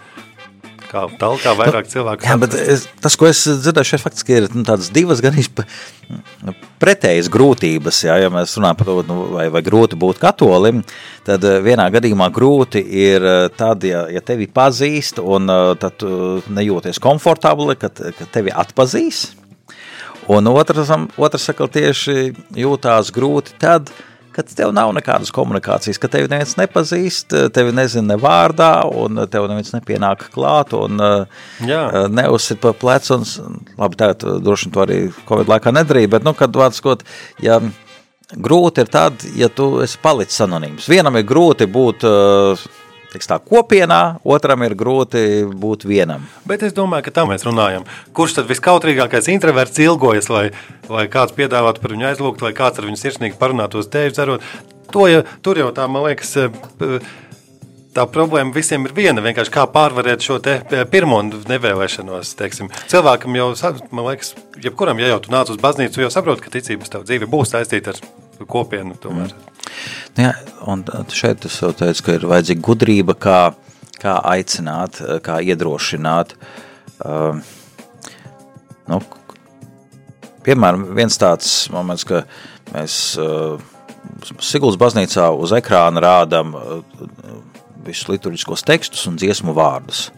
Kā 0.87 1.03
talkā 1.19 1.51
vairāk 1.59 1.89
cilvēku. 1.91 2.23
Jā, 2.23 2.37
bet 2.39 2.53
es, 2.55 2.85
tas, 3.03 3.17
ko 3.19 3.27
es 3.27 3.41
dzirdēju, 3.49 3.89
šeit 3.89 4.03
faktiski 4.05 4.37
ir 4.37 4.45
nu, 4.53 4.63
tādas 4.67 4.93
divas 4.95 5.19
gan 5.25 5.35
nu, 5.35 6.55
pretējas 6.83 7.27
grūtības. 7.33 8.05
Jā, 8.07 8.21
ja 8.23 8.31
mēs 8.31 8.55
runājam 8.55 8.79
par 8.79 8.89
to, 8.89 8.97
nu, 9.09 9.17
vai, 9.35 9.49
vai 9.51 9.65
grūti 9.67 9.99
būt 9.99 10.21
katolim, 10.23 10.85
tad 11.27 11.43
eh, 11.43 11.59
vienā 11.65 11.89
gadījumā 11.91 12.31
grūti 12.35 12.85
ir 13.03 13.27
eh, 13.27 13.49
tad, 13.59 13.83
ja, 13.89 14.05
ja 14.15 14.23
tevi 14.23 14.47
pazīst 14.47 15.19
un 15.23 15.51
eh, 15.51 15.73
tad 15.83 16.07
nejūties 16.55 17.03
komfortabli, 17.03 17.75
kad, 17.83 17.99
kad 18.21 18.31
tevi 18.35 18.55
atpazīs. 18.55 19.27
Un 20.31 20.47
otrs, 20.51 20.91
otrs 21.19 21.51
saka, 21.51 21.67
tieši 21.71 22.31
jūtās 22.63 23.11
grūti 23.15 23.59
tad, 23.63 23.91
kad 23.91 24.16
kad 24.37 24.51
tev 24.53 24.73
nav 24.77 24.93
nekādas 24.97 25.33
komunikācijas, 25.35 25.99
ka 26.01 26.11
tevi 26.13 26.29
neviens 26.29 26.57
nepazīst, 26.59 27.33
tevi 27.57 27.73
nezina 27.77 28.13
ne 28.13 28.19
vārdā, 28.21 28.71
un 28.93 29.23
tev 29.33 29.49
neviens 29.49 29.73
nepienāk 29.73 30.29
klāt, 30.35 30.77
un 30.77 31.01
Jā. 31.65 31.83
Eh, 31.89 32.09
neuzsit 32.13 32.61
pa 32.61 32.75
plecu, 32.77 33.17
un 33.17 33.61
labi, 33.81 33.97
tagad 33.97 34.25
droši 34.45 34.69
vien 34.69 34.75
to 34.75 34.85
arī 34.85 35.01
Covid 35.29 35.53
laikā 35.53 35.73
nedarīja, 35.73 36.13
bet, 36.17 36.27
nu, 36.27 36.35
kad 36.37 36.57
vārds 36.57 36.83
skot, 36.83 37.07
ja 37.43 37.61
grūti 38.37 38.85
ir 38.85 38.91
tad, 38.93 39.25
ja 39.39 39.49
tu 39.49 39.77
esi 39.85 40.01
palicis 40.03 40.43
anonīms. 40.45 40.89
Vienam 40.91 41.17
ir 41.17 41.27
grūti 41.29 41.69
būt 41.71 42.05
uh, 42.07 42.67
teiks, 43.17 43.29
tā, 43.31 43.41
kopienā, 43.41 44.21
otram 44.25 44.65
ir 44.67 44.77
grūti 44.79 45.47
būt 45.49 45.89
vienam. 45.89 46.25
Bet 46.49 46.65
es 46.67 46.77
domāju, 46.77 47.09
ka 47.09 47.17
tā 47.19 47.27
mēs 47.29 47.47
runājam. 47.49 47.87
Kurš 48.17 48.39
tad 48.41 48.51
viskautrīgākais 48.51 49.31
introverts 49.33 49.81
ilgojas, 49.83 50.31
lai, 50.33 50.47
lai 50.93 51.07
kāds 51.13 51.37
piedāvātu 51.37 51.83
par 51.83 51.97
viņu 51.97 52.11
aizlūgt, 52.13 52.45
lai 52.45 52.55
kāds 52.57 52.81
ar 52.81 52.89
viņu 52.89 53.01
sirsnīgi 53.01 53.41
parunātos 53.41 53.89
tēju 53.93 54.17
dzerot? 54.17 54.51
To 54.95 55.07
jau, 55.11 55.23
tur 55.43 55.59
jau 55.59 55.71
tā, 55.75 55.89
man 55.91 56.07
liekas, 56.07 56.37
eh, 56.39 56.99
tā 57.97 58.05
problēma 58.13 58.55
visiem 58.55 58.85
ir 58.87 58.95
viena. 58.97 59.25
Vienkārši 59.25 59.55
kā 59.55 59.65
pārvarēt 59.73 60.23
šo 60.23 60.39
eh, 60.47 60.85
pirmo 60.93 61.23
nevēlēšanos. 61.25 62.37
Teiksim. 62.39 62.71
Cilvēkam 62.93 63.41
jau, 63.41 63.51
man 63.91 64.13
liekas, 64.13 64.37
jebkuram, 64.63 65.01
ja 65.03 65.15
jau 65.15 65.25
tu 65.25 65.35
nāc 65.35 65.51
uz 65.51 65.59
baznīcu, 65.63 66.05
jau 66.05 66.13
saproti, 66.13 66.47
ka 66.47 66.55
ticības 66.59 66.93
tev 66.93 67.09
dzīve 67.09 67.31
būs 67.33 67.57
saistīta 67.57 67.95
ar 67.95 68.26
kopienu. 68.45 68.99
Tomēr. 69.01 69.33
Mm. 69.33 69.53
Nu 70.17 70.25
jā, 70.27 70.33
un 70.71 70.85
šeit 71.13 71.45
es 71.49 71.59
jau 71.61 71.73
teicu, 71.77 72.05
ka 72.07 72.17
ir 72.17 72.27
vajadzīga 72.31 72.65
gudrība, 72.65 73.17
kā, 73.21 73.41
kā 74.01 74.17
aicināt, 74.33 75.01
kā 75.25 75.39
iedrošināt. 75.45 76.35
Uh, 77.05 77.41
nu, 78.89 79.01
piemēram, 80.47 80.87
viens 80.97 81.21
tāds 81.21 81.51
moments, 81.75 82.07
ka 82.09 82.25
mēs 82.73 83.17
uh, 83.21 83.57
Siguldas 84.41 84.79
baznīcā 84.81 85.27
uz 85.35 85.53
ekrāna 85.57 86.01
rādām 86.05 86.55
uh, 86.57 86.79
visus 87.87 88.09
liturģiskos 88.11 88.65
tekstus 88.67 89.05
un 89.11 89.19
dziesmu 89.21 89.55
vārdus. 89.57 90.09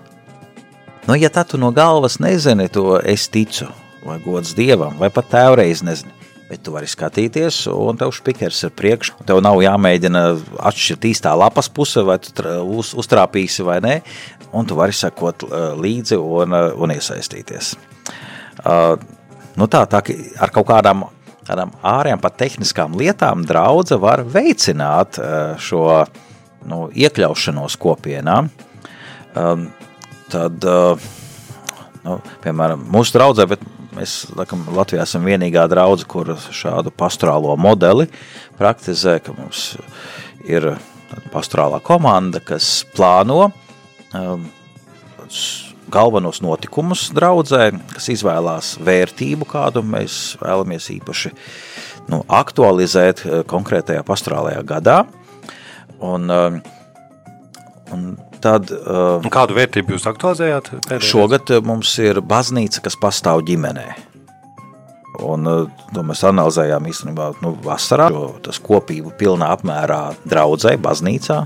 Nu, 1.08 1.16
ja 1.16 1.30
tā 1.32 1.42
tu 1.48 1.58
no 1.60 1.72
galvas 1.72 2.18
nezini 2.20 2.68
to 2.72 2.98
es 3.00 3.26
ticu, 3.32 3.70
vai 4.04 4.18
gods 4.22 4.54
Dievam, 4.56 4.98
vai 5.00 5.08
pat 5.12 5.30
tēvreiz 5.32 5.82
nezini, 5.86 6.12
bet 6.48 6.62
tu 6.64 6.72
vari 6.72 6.88
skatīties, 6.88 7.66
un 7.72 7.98
tev 8.00 8.12
spīkers 8.16 8.62
ir 8.66 8.72
priekšā. 8.76 9.18
Tev 9.28 9.42
nav 9.44 9.60
jāmēģina 9.62 10.22
atšķirt 10.70 11.04
īstā 11.10 11.34
lapas 11.36 11.68
puse, 11.68 12.02
vai 12.06 12.16
tu 12.22 12.32
uz, 12.78 12.94
uztrāpīsi 12.98 13.66
vai 13.66 13.78
nē, 13.84 13.98
un 14.56 14.68
tu 14.68 14.78
vari 14.78 14.96
sekot 14.96 15.44
uh, 15.44 15.58
līdzi 15.76 16.16
un, 16.16 16.56
uh, 16.56 16.72
un 16.80 16.94
iesaistīties. 16.94 17.74
Uh, 18.64 18.96
nu 19.60 19.68
tā, 19.68 19.84
tā 19.90 20.02
ar 20.40 20.54
kaut 20.54 20.70
kādām 20.72 21.06
tādām 21.48 21.70
ārējām, 21.86 22.20
pat 22.20 22.34
tehniskām 22.42 22.96
lietām, 23.00 23.44
draudzene 23.48 24.02
var 24.02 24.20
veicināt 24.20 25.16
šo 25.64 25.84
nu, 26.68 26.82
iekļaušanos 26.92 27.78
kopienā. 27.80 28.42
Um, 29.32 29.62
tad, 30.28 30.66
nu, 32.04 32.18
piemēram, 32.44 32.84
mūsu 32.92 33.16
draudzē, 33.16 33.48
bet 33.48 33.64
Mēs 33.98 34.28
laikam, 34.38 34.60
Latvijā 34.76 35.02
esam 35.02 35.24
vienīgā 35.26 35.64
draudzene, 35.70 36.06
kur 36.06 36.28
šādu 36.54 36.92
pastorālo 36.94 37.56
modeli 37.58 38.06
praktizē, 38.58 39.16
ka 39.24 39.34
mums 39.34 39.72
ir 40.46 40.70
pastorālā 41.32 41.80
komanda, 41.82 42.38
kas 42.38 42.84
plāno 42.94 43.48
um, 44.14 44.44
galvenos 45.90 46.38
notikumus 46.44 47.08
draudzē, 47.16 47.72
kas 47.96 48.06
izvēlās 48.14 48.76
vērtību, 48.86 49.48
kādu 49.50 49.82
mēs 49.82 50.36
vēlamies 50.44 50.90
īpaši 50.94 51.34
nu, 52.12 52.22
aktualizēt 52.22 53.24
uh, 53.26 53.40
konkrētajā 53.50 54.06
pastorālajā 54.06 54.62
gadā. 54.68 55.00
Un, 55.98 56.30
um, 56.30 56.62
un 57.90 58.10
Tad, 58.42 58.70
uh, 58.70 59.24
Kādu 59.32 59.56
vērtību 59.56 59.96
jūs 59.96 60.06
aktualizējāt? 60.10 60.70
Pēdējais? 60.86 61.10
Šogad 61.10 61.50
uh, 61.54 61.62
mums 61.66 61.90
ir 62.02 62.20
baznīca, 62.22 62.82
kas 62.84 62.98
pastāv 63.00 63.42
ģimenē. 63.48 63.86
Un, 65.26 65.48
uh, 65.50 65.86
to 65.94 66.04
mēs 66.06 66.22
analizējām 66.28 66.86
īstenībā 66.90 67.32
nu, 67.42 67.54
vasarā, 67.64 68.08
jo 68.14 68.28
tas 68.44 68.60
kopību 68.62 69.14
pilnā 69.18 69.50
apmērā 69.56 70.02
draudzē, 70.28 70.76
baznīcā. 70.82 71.40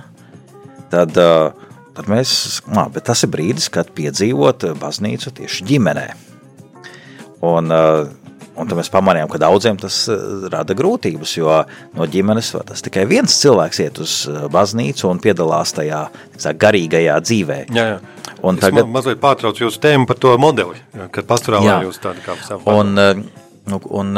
Tad, 0.93 1.17
uh, 1.17 1.71
tad 1.97 2.11
mēs, 2.13 2.61
nā, 2.69 2.89
tas 3.01 3.25
ir 3.25 3.33
brīdis, 3.33 3.71
kad 3.73 3.95
piedzīvot 3.97 4.69
baznīcu 4.83 5.33
tieši 5.41 5.69
ģimenē. 5.73 6.09
Un, 7.49 7.73
uh, 7.73 8.22
Un 8.53 8.69
tad 8.69 8.77
mēs 8.77 8.91
pamanījām, 8.93 9.31
ka 9.33 9.41
daudziem 9.41 9.79
tas 9.81 10.03
eh, 10.12 10.25
rada 10.53 10.77
grūtības, 10.77 11.37
jo 11.38 11.55
no 11.97 12.09
ģimenes 12.12 12.51
tas 12.69 12.85
tikai 12.85 13.07
viens 13.09 13.33
cilvēks 13.41 13.81
iet 13.81 14.01
uz 14.03 14.17
eh, 14.29 14.43
baznīcu 14.53 15.09
un 15.09 15.21
piedalās 15.25 15.73
tajā 15.77 16.03
tā, 16.37 16.53
garīgajā 16.53 17.17
dzīvē. 17.25 17.59
Jā, 17.73 17.87
jā. 17.95 18.35
Un 18.45 18.59
es 18.59 18.67
tagad... 18.67 18.85
ma 18.85 18.99
mazliet 18.99 19.23
pārtraucu 19.23 19.65
jūsu 19.65 19.81
tēmu 19.81 20.09
par 20.11 20.21
to 20.21 20.35
modeli, 20.43 20.83
kad 21.15 21.29
pasturālā 21.29 21.81
jūs 21.87 22.03
tādu 22.03 22.25
kā 22.27 22.37
savu. 22.45 22.69
Un, 22.75 22.93
eh, 23.01 23.23
nu, 23.73 23.81
un 23.88 24.12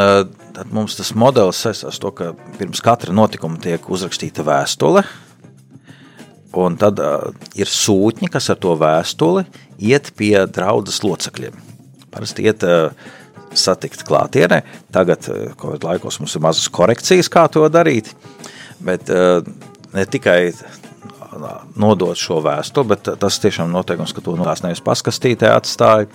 tad 0.55 0.75
mums 0.75 0.99
tas 0.99 1.14
modelis 1.18 1.62
saistās 1.62 2.03
to, 2.03 2.11
ka 2.16 2.33
pirms 2.59 2.83
katra 2.83 3.14
notikuma 3.14 3.61
tiek 3.62 3.87
uzrakstīta 3.87 4.42
vēstule, 4.47 5.05
un 6.59 6.79
tad 6.79 7.01
uh, 7.03 7.33
ir 7.59 7.70
sūtņi, 7.70 8.31
kas 8.31 8.51
ar 8.53 8.59
to 8.62 8.75
vēstuli 8.79 9.44
iet 9.83 10.12
pie 10.18 10.37
draudzes 10.47 11.03
locekļiem. 11.03 11.57
Parasti 12.14 12.47
iet 12.47 12.62
uh, 12.66 12.94
satikt 13.59 14.05
klātienē. 14.09 14.62
Tagad, 14.95 15.29
eh, 15.29 15.53
Covid 15.61 15.87
laikos, 15.87 16.21
mums 16.21 16.35
ir 16.37 16.45
mazas 16.45 16.69
korekcijas, 16.69 17.31
kā 17.33 17.47
to 17.51 17.67
darīt. 17.69 18.14
Bet 18.85 19.11
eh, 19.11 19.43
ne 19.95 20.07
tikai 20.07 20.53
nodot 21.77 22.19
šo 22.19 22.38
vēstuli, 22.45 22.88
bet 22.93 23.09
tas 23.21 23.38
tiešām 23.43 23.73
noteikums, 23.75 24.12
ka 24.14 24.23
to 24.25 24.37
nodās 24.38 24.62
nevis 24.64 24.83
paskastītē 24.85 25.51
atstāja, 25.51 26.07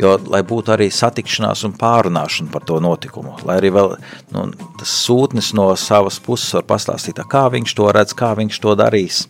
jo, 0.00 0.12
lai 0.30 0.42
būtu 0.46 0.74
arī 0.74 0.88
satikšanās 0.92 1.64
un 1.66 1.74
pārunāšana 1.78 2.52
par 2.52 2.66
to 2.68 2.78
notikumu, 2.82 3.34
lai 3.48 3.58
arī 3.60 3.72
vēl 3.74 3.96
nu, 4.36 4.46
tas 4.80 4.94
sūtnis 5.06 5.52
no 5.58 5.70
savas 5.80 6.20
puses 6.22 6.54
var 6.58 6.66
pastāstīt, 6.74 7.22
kā 7.28 7.48
viņš 7.52 7.76
to 7.78 7.90
redz, 7.94 8.16
kā 8.18 8.32
viņš 8.38 8.62
to 8.62 8.76
darīs. 8.78 9.24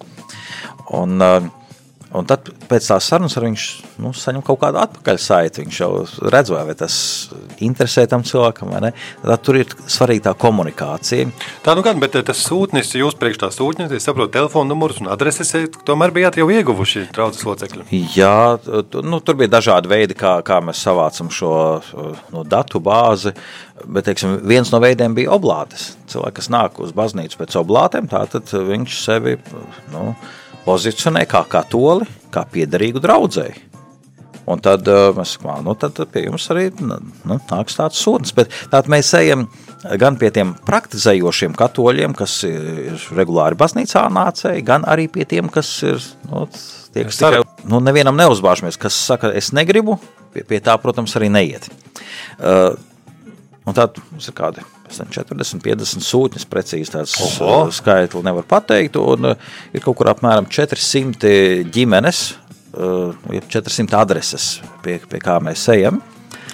Un, 0.93 1.17
uh, 1.23 1.62
Un 2.13 2.27
tad 2.29 2.51
pēc 2.69 2.91
tās 2.91 3.07
sarunas 3.09 3.39
ar 3.39 3.47
viņš 3.47 3.67
nu, 4.05 4.11
saņem 4.17 4.43
kaut 4.45 4.61
kādu 4.61 4.81
atpakaļsaiti. 4.83 5.63
Viņš 5.65 5.79
jau 5.81 5.91
redz, 6.33 6.53
vai 6.53 6.75
tas 6.77 6.97
interesē 7.65 8.05
tam 8.11 8.25
cilvēkam, 8.27 8.73
vai 8.75 8.83
ne. 8.85 8.91
Tad 9.23 9.45
tur 9.47 9.57
ir 9.63 9.73
svarīga 9.87 10.29
tā 10.29 10.35
komunikācija. 10.45 11.31
Tā 11.65 11.77
nu 11.79 11.85
gan, 11.87 12.01
bet 12.03 12.19
eh, 12.19 12.25
tas 12.27 12.43
sūtnis, 12.45 12.93
jūs 12.99 13.17
priekš 13.21 13.41
tā 13.41 13.51
sūtnis, 13.55 13.95
es 13.97 14.05
saprotu, 14.09 14.35
telefonu 14.37 14.75
numurus 14.75 15.01
un 15.01 15.09
adreses, 15.13 15.55
eh, 15.57 15.69
tomēr 15.89 16.13
bijāt 16.15 16.37
jau 16.41 16.51
ieguvuši 16.53 17.07
draudzes 17.17 17.47
locekļi. 17.49 17.89
Jā, 18.17 18.37
nu, 19.01 19.23
tur 19.25 19.41
bija 19.41 19.55
dažādi 19.57 19.93
veidi, 19.93 20.19
kā, 20.19 20.37
kā 20.45 20.61
mēs 20.65 20.85
savācam 20.85 21.33
šo 21.33 21.55
no 22.33 22.45
datu 22.45 22.83
bāzi. 22.83 23.33
Bet 23.83 24.07
teiksim, 24.07 24.37
viens 24.47 24.69
no 24.71 24.79
veidiem 24.83 25.17
bija 25.17 25.33
oblātes. 25.35 25.95
Cilvēks, 26.13 26.37
kas 26.37 26.53
nāk 26.53 26.79
uz 26.85 26.93
baznīcu 26.95 27.41
pēc 27.41 27.57
oblātēm, 27.59 28.07
tātad 28.13 28.53
viņš 28.53 29.01
sevi. 29.01 29.39
Nu, 29.91 30.13
pozicionē 30.67 31.27
kā 31.31 31.45
katoli, 31.51 32.09
kā 32.33 32.47
piederīgu 32.49 33.03
draudzēji. 33.03 33.69
Un 34.51 34.59
tad 34.59 34.89
uh, 34.91 35.13
mēs 35.15 35.37
sakām, 35.37 35.61
nu, 35.63 35.75
tad 35.79 36.01
pie 36.11 36.25
jums 36.25 36.49
arī 36.51 36.67
nu, 36.83 36.97
nāks 37.51 37.79
tāds. 37.79 38.03
Bet 38.35 38.51
tātad 38.65 38.91
mēs 38.91 39.13
ejam 39.15 39.47
gan 40.03 40.19
pie 40.19 40.33
tiem 40.35 40.55
praktizējošiem 40.67 41.55
katoļiem, 41.59 42.17
kas 42.19 42.41
ir 42.49 43.07
regulāri 43.15 43.59
baznīcā 43.59 44.03
nācēji, 44.11 44.65
gan 44.67 44.87
arī 44.89 45.07
pie 45.15 45.29
tiem, 45.31 45.51
kas 45.53 45.71
ir, 45.87 46.03
nu, 46.31 46.49
tie, 46.95 47.07
kas 47.07 47.23
tikai, 47.23 47.43
nu, 47.71 47.79
nevienam 47.87 48.19
neuzbāžamies, 48.19 48.81
kas 48.83 48.99
saka, 48.99 49.31
es 49.39 49.53
negribu, 49.55 50.01
pie, 50.35 50.43
pie 50.49 50.63
tā, 50.65 50.75
protams, 50.83 51.15
arī 51.19 51.31
neiet. 51.31 51.71
Uh, 52.43 52.75
un 53.63 53.79
tad 53.79 54.03
mums 54.11 54.27
ir 54.27 54.39
kādi 54.39 54.67
40, 54.99 55.63
50 55.65 56.07
sūtņas, 56.07 56.47
precīzi 56.51 56.95
tāds 56.95 57.17
Oho. 57.25 57.51
uh, 57.67 57.73
skaitli 57.75 58.23
nevar 58.27 58.47
pateikt, 58.49 58.99
un 59.01 59.33
uh, 59.33 59.51
ir 59.73 59.85
kaut 59.85 59.99
kur 59.99 60.13
apmēram 60.13 60.49
400 60.53 61.67
ģimenes, 61.73 62.25
uh, 62.77 63.13
ir 63.35 63.47
400 63.49 64.01
adreses, 64.01 64.49
pie, 64.85 64.99
pie 65.09 65.23
kā 65.23 65.39
mēs 65.43 65.65
ejam. 65.75 66.03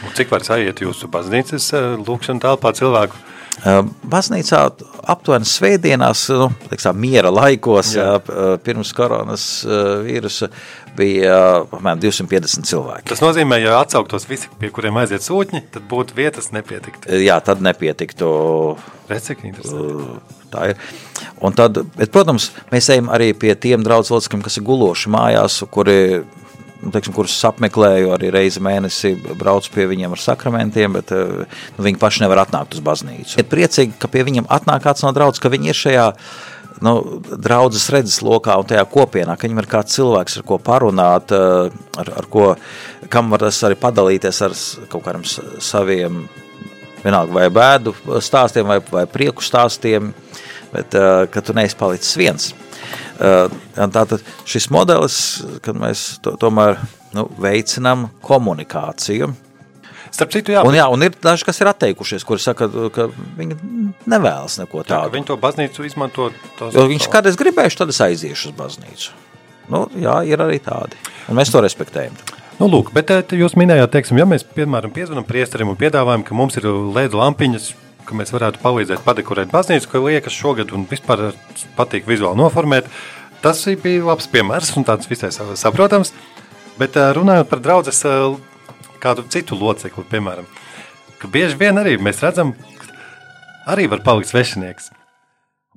Un 0.06 0.14
Cik 0.14 0.30
var 0.30 0.44
aiziet 0.46 0.84
jūsu 0.84 1.10
baznīcas 1.10 1.72
lūkšana 2.06 2.44
telpā 2.44 2.70
cilvēku? 2.78 3.18
Uh, 3.58 3.80
Baznīcā 4.08 4.60
aptuveni 5.08 5.48
svētdienās, 5.48 6.26
nu, 6.36 6.50
teiksim, 6.70 6.98
miera 7.00 7.32
laikos, 7.32 7.94
Jā. 7.96 8.18
pirms 8.64 8.92
koronas 8.96 9.46
vīrusa, 10.04 10.50
bija 10.98 11.38
apmēram 11.64 12.02
250 12.02 12.68
cilvēki. 12.68 13.08
Tas 13.10 13.22
nozīmē, 13.24 13.58
ja 13.62 13.80
atsauktos 13.80 14.28
visi, 14.30 14.50
pie 14.60 14.70
kuriem 14.74 15.00
aiziet 15.02 15.24
sūtņi, 15.26 15.64
tad 15.74 15.88
būtu 15.90 16.16
vietas 16.18 16.52
nepietiktu. 16.54 17.10
Jā, 17.22 17.40
tad 17.44 17.64
nepietiktu 17.64 18.30
Redz, 19.08 19.30
cik 19.30 19.44
interesanti. 19.48 20.18
Tā 20.52 20.66
ir. 20.72 20.80
Un 21.44 21.54
tad, 21.56 21.80
bet, 21.96 22.10
protams, 22.12 22.50
mēs 22.72 22.90
ejam 22.92 23.08
arī 23.12 23.30
pie 23.36 23.54
tiem 23.56 23.84
draugu 23.84 24.12
locekļiem, 24.12 24.42
kas 24.44 24.58
ir 24.60 24.66
guloši 24.68 25.12
mājās, 25.12 25.62
kuri, 25.72 25.96
teiksim, 26.78 27.14
kurus 27.16 27.36
apmeklēju 27.48 28.12
arī 28.14 28.30
reizi 28.34 28.62
mēnesī, 28.64 29.14
braucu 29.38 29.72
pie 29.74 29.88
viņiem 29.90 30.14
ar 30.14 30.22
sakramentiem, 30.22 30.94
bet 30.98 31.12
eh, 31.14 31.42
nu, 31.76 31.86
viņi 31.86 32.00
paši 32.00 32.24
nevar 32.24 32.44
atnākt 32.44 32.76
uz 32.76 32.84
baznīcu. 32.84 33.38
Ir 33.40 33.48
priecīgi, 33.50 33.96
ka 33.98 34.10
pie 34.12 34.24
viņiem 34.28 34.48
atnāk 34.58 34.84
kāds 34.86 35.04
no 35.06 35.12
draudzes, 35.16 35.42
ka 35.42 35.52
viņi 35.52 35.72
ir 35.72 35.78
šajā 35.78 36.06
nu, 36.86 36.94
draudzes 37.34 37.88
redzes 37.94 38.20
lokā 38.22 38.54
un 38.60 38.68
tajā 38.70 38.84
kopienā, 38.92 39.34
ka 39.34 39.48
viņam 39.48 39.62
ir 39.64 39.70
kāds 39.70 39.98
cilvēks, 39.98 40.38
ar 40.38 40.46
ko 40.48 40.60
parunāt, 40.62 41.34
eh, 41.34 41.80
ar, 42.02 42.12
ar 42.22 42.30
ko, 42.30 42.52
kam 43.10 43.34
var 43.34 43.46
tas 43.48 43.62
arī 43.66 43.78
padalīties 43.80 44.44
ar 44.46 44.54
kaut 44.92 45.06
kādiem 45.08 45.26
saviem 45.26 46.28
vienalga 47.02 47.34
vai 47.34 47.48
bēdu 47.52 47.94
stāstiem, 48.24 48.68
vai, 48.68 48.78
vai 48.90 49.04
prieku 49.10 49.44
stāstiem, 49.44 50.12
bet 50.72 50.94
uh, 50.98 51.24
ka 51.30 51.42
tu 51.44 51.54
neesi 51.56 51.78
palicis 51.78 52.16
viens. 52.18 52.50
Uh, 53.18 53.50
tātad 53.74 54.22
šis 54.46 54.68
modelis, 54.70 55.18
kad 55.64 55.74
mēs 55.78 56.20
to, 56.22 56.36
tomēr 56.38 56.78
nu, 57.16 57.24
veicinām 57.42 58.08
komunikāciju. 58.22 59.32
Starp 60.14 60.32
citu, 60.32 60.54
jā, 60.54 60.62
Un, 60.64 60.76
jā, 60.76 60.86
un 60.88 61.02
ir 61.04 61.16
daži, 61.20 61.44
kas 61.44 61.58
ir 61.60 61.68
atteikušies, 61.68 62.24
kuri 62.24 62.40
saka, 62.40 62.68
ka 62.94 63.08
viņi 63.36 63.58
nevēlas 64.08 64.56
neko 64.62 64.84
tādu. 64.86 65.12
viņi 65.18 65.28
to 65.28 65.36
baznīcu 65.36 65.84
izmanto. 65.84 66.30
Jo 66.72 66.86
viņš 66.88 67.08
kādreiz 67.12 67.36
gribējuši, 67.40 67.80
tad 67.82 67.92
es 67.92 68.00
aiziešu 68.06 68.52
uz 68.52 68.56
baznīcu. 68.56 69.10
Nu, 69.68 69.84
jā, 70.00 70.22
ir 70.24 70.40
arī 70.40 70.62
tādi. 70.64 70.96
Un 71.28 71.36
mēs 71.36 71.52
to 71.52 71.60
respektējam. 71.60 72.14
Nu, 72.58 72.66
lūk, 72.72 72.88
bet 72.96 73.10
eh, 73.14 73.36
jūs 73.38 73.54
minējāt, 73.58 73.92
teiksim, 73.92 74.18
ja 74.18 74.24
mēs, 74.26 74.46
piemēram, 74.56 74.90
piezvanām 74.94 75.26
priesterim 75.28 75.68
un 75.70 75.76
piedāvājam, 75.78 76.24
ka 76.26 76.34
mums 76.34 76.56
ir 76.58 76.66
LED 76.66 77.14
lampiņas, 77.14 77.68
ka 78.08 78.16
mēs 78.16 78.32
varētu 78.34 78.62
palīdzēt 78.62 79.04
padekorēt 79.04 79.52
baznīcu, 79.52 79.90
ka 79.92 80.02
liekas 80.02 80.34
šogad 80.34 80.72
un 80.76 80.86
vispār 80.88 81.30
patīk 81.76 82.08
vizuāli 82.08 82.40
noformēt, 82.40 82.88
tas 83.44 83.60
bija 83.82 84.06
labs 84.08 84.28
piemērs 84.32 84.72
un 84.80 84.86
tāds 84.88 85.08
visai 85.10 85.30
sa- 85.34 85.54
saprotams. 85.58 86.14
Bet 86.78 86.94
runājot 86.94 87.48
par 87.50 87.60
draudzes 87.60 88.04
kādu 89.02 89.24
citu 89.30 89.58
locekli, 89.58 90.04
piemēram, 90.10 90.46
ka 91.18 91.30
bieži 91.30 91.58
vien 91.58 91.78
arī 91.78 91.96
mēs 91.98 92.22
redzam, 92.22 92.54
ka 92.54 93.74
arī 93.74 93.88
var 93.90 94.02
palikt 94.06 94.30
svešinieks. 94.30 94.90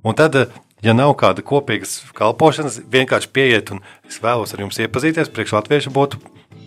Un 0.03 0.17
tad, 0.17 0.37
ja 0.81 0.93
nav 0.97 1.15
kāda 1.17 1.43
kopīgas 1.45 1.99
kalpošanas, 2.17 2.81
vienkārši 2.89 3.33
pieiet 3.33 3.73
un 3.73 3.81
es 4.07 4.21
vēlos 4.21 4.53
ar 4.53 4.63
jums 4.63 4.79
iepazīties, 4.81 5.29
priekš 5.33 5.57
latviešu 5.59 5.93
būtu 5.93 6.21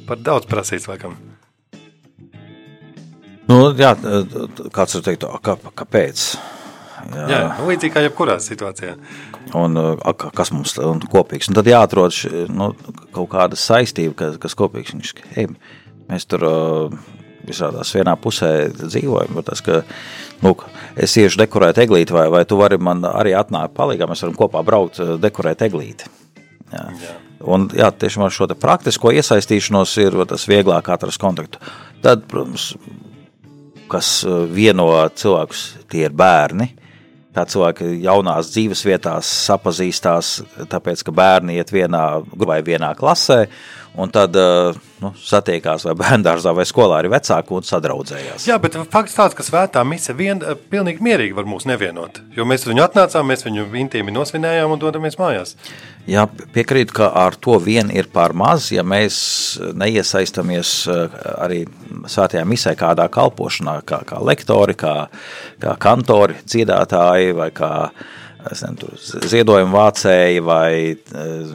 par 0.07 0.21
daudz 0.23 0.47
prasīts, 0.47 0.87
laikam. 0.91 1.17
Nu, 3.49 3.59
jā, 3.77 3.93
kāds 4.73 4.95
var 4.97 5.03
teikt, 5.05 5.25
"A, 5.29 5.39
kā, 5.43 5.57
kāpēc? 5.77 6.37
Jā. 7.13 7.25
Jā, 7.29 7.41
nu, 7.59 7.67
līdzīgi 7.69 7.93
kā 7.93 8.01
jebkurā 8.07 8.39
situācijā. 8.41 8.95
Un, 9.55 9.77
kas 10.35 10.51
mums 10.55 10.73
ir 10.79 11.05
kopīgs? 11.13 11.51
Un 11.51 11.55
tad 11.59 11.69
jāatrod 11.69 12.15
š- 12.15 12.49
nu, 12.49 12.71
kaut 13.13 13.29
kāda 13.35 13.59
saistība, 13.61 14.15
kas, 14.17 14.39
kas 14.41 14.55
kopīgs. 14.55 14.95
Viņš, 14.95 15.13
hey, 15.35 15.47
mēs 16.09 16.25
tur 16.27 16.41
visādās 17.45 17.93
vienā 17.93 18.17
pusē 18.17 18.71
dzīvojam. 18.73 19.43
Tas, 19.45 19.61
ka, 19.61 19.83
lūk, 20.43 20.65
es 20.97 21.15
iešu 21.21 21.43
dekorēt 21.45 21.77
eglīti, 21.85 22.13
vai, 22.17 22.29
vai 22.33 22.45
tu 22.49 22.57
vari 22.57 22.79
man 22.79 23.03
arī 23.03 23.37
atnākt 23.37 23.77
palīgā, 23.77 24.09
mēs 24.09 24.25
varam 24.25 24.39
kopā 24.41 24.65
braukt 24.65 24.97
dekorēt 25.21 25.61
eglīti. 25.69 26.09
Jā. 26.73 26.89
Jā. 27.05 27.15
Un, 27.45 27.69
jā, 27.77 27.91
tiešām 27.93 28.25
ar 28.25 28.33
šo 28.33 28.49
praktisko 28.57 29.13
iesaistīšanos 29.13 29.99
ir 30.01 30.17
tas 30.31 30.47
vieglāk 30.49 30.89
atrast 30.89 31.21
kontaktu. 31.21 31.59
Tad, 32.01 32.25
protams, 32.31 32.71
kas 33.95 34.17
uh, 34.27 34.45
vieno 34.51 34.89
cilvēkus, 35.15 35.69
tie 35.91 36.09
ir 36.09 36.17
bērni. 36.17 36.73
Tā 37.35 37.43
cilvēki 37.51 37.97
jaunās 38.05 38.53
dzīves 38.55 38.85
vietās 38.87 39.31
sapazīstās, 39.49 40.37
tāpēc, 40.71 41.01
ka 41.03 41.15
bērni 41.15 41.57
iet 41.59 41.73
vienā 41.75 42.05
vai 42.47 42.61
vienā 42.63 42.93
klasē, 42.95 43.41
un 43.95 44.11
tad 44.11 44.35
uh, 44.37 44.75
nu, 45.03 45.13
satiekās 45.19 45.85
vai 45.87 45.95
bērngārzā 45.99 46.55
vai 46.57 46.65
skolā 46.67 46.99
arī 47.01 47.11
vecāki 47.13 47.55
un 47.55 47.67
sadraudzējās. 47.67 48.47
Jā, 48.49 48.57
bet 48.63 48.77
fakts 48.91 49.17
tāds, 49.17 49.37
ka 49.39 49.47
svētā 49.47 49.85
mise 49.87 50.15
vien 50.17 50.43
eh, 50.43 50.57
pilnīgi 50.57 51.05
mierīgi 51.05 51.37
var 51.37 51.47
mūs 51.49 51.69
nevienot. 51.71 52.19
Jo 52.35 52.47
mēs 52.49 52.67
viņu 52.67 52.85
atnācām, 52.87 53.29
mēs 53.31 53.47
viņu 53.47 53.69
intīmi 53.85 54.15
nosvinējām 54.15 54.75
un 54.75 54.83
dodamies 54.83 55.19
mājās. 55.21 55.55
Jā, 56.11 56.27
piekrītu, 56.57 56.97
ka 56.99 57.09
ar 57.17 57.39
to 57.41 57.57
vien 57.63 57.89
ir 57.95 58.11
par 58.13 58.35
maz, 58.37 58.69
ja 58.75 58.85
mēs 58.87 59.17
neiesaistamies 59.79 60.75
eh, 60.91 61.17
arī 61.37 61.63
svētajā 62.11 62.45
misē 62.49 62.75
kādā 62.81 63.07
kalpošanā, 63.13 63.79
kā, 63.87 64.03
kā 64.09 64.21
lektori, 64.25 64.77
kā, 64.79 64.97
kā 65.63 65.79
kantori, 65.81 66.43
dziedātāji 66.43 67.39
vai 67.39 67.51
kā 67.55 67.73
es 67.95 68.23
nezinu, 68.45 68.91
ziedojumu 69.31 69.77
vācēji 69.77 70.43
vai 70.45 70.71
eh, 70.95 71.55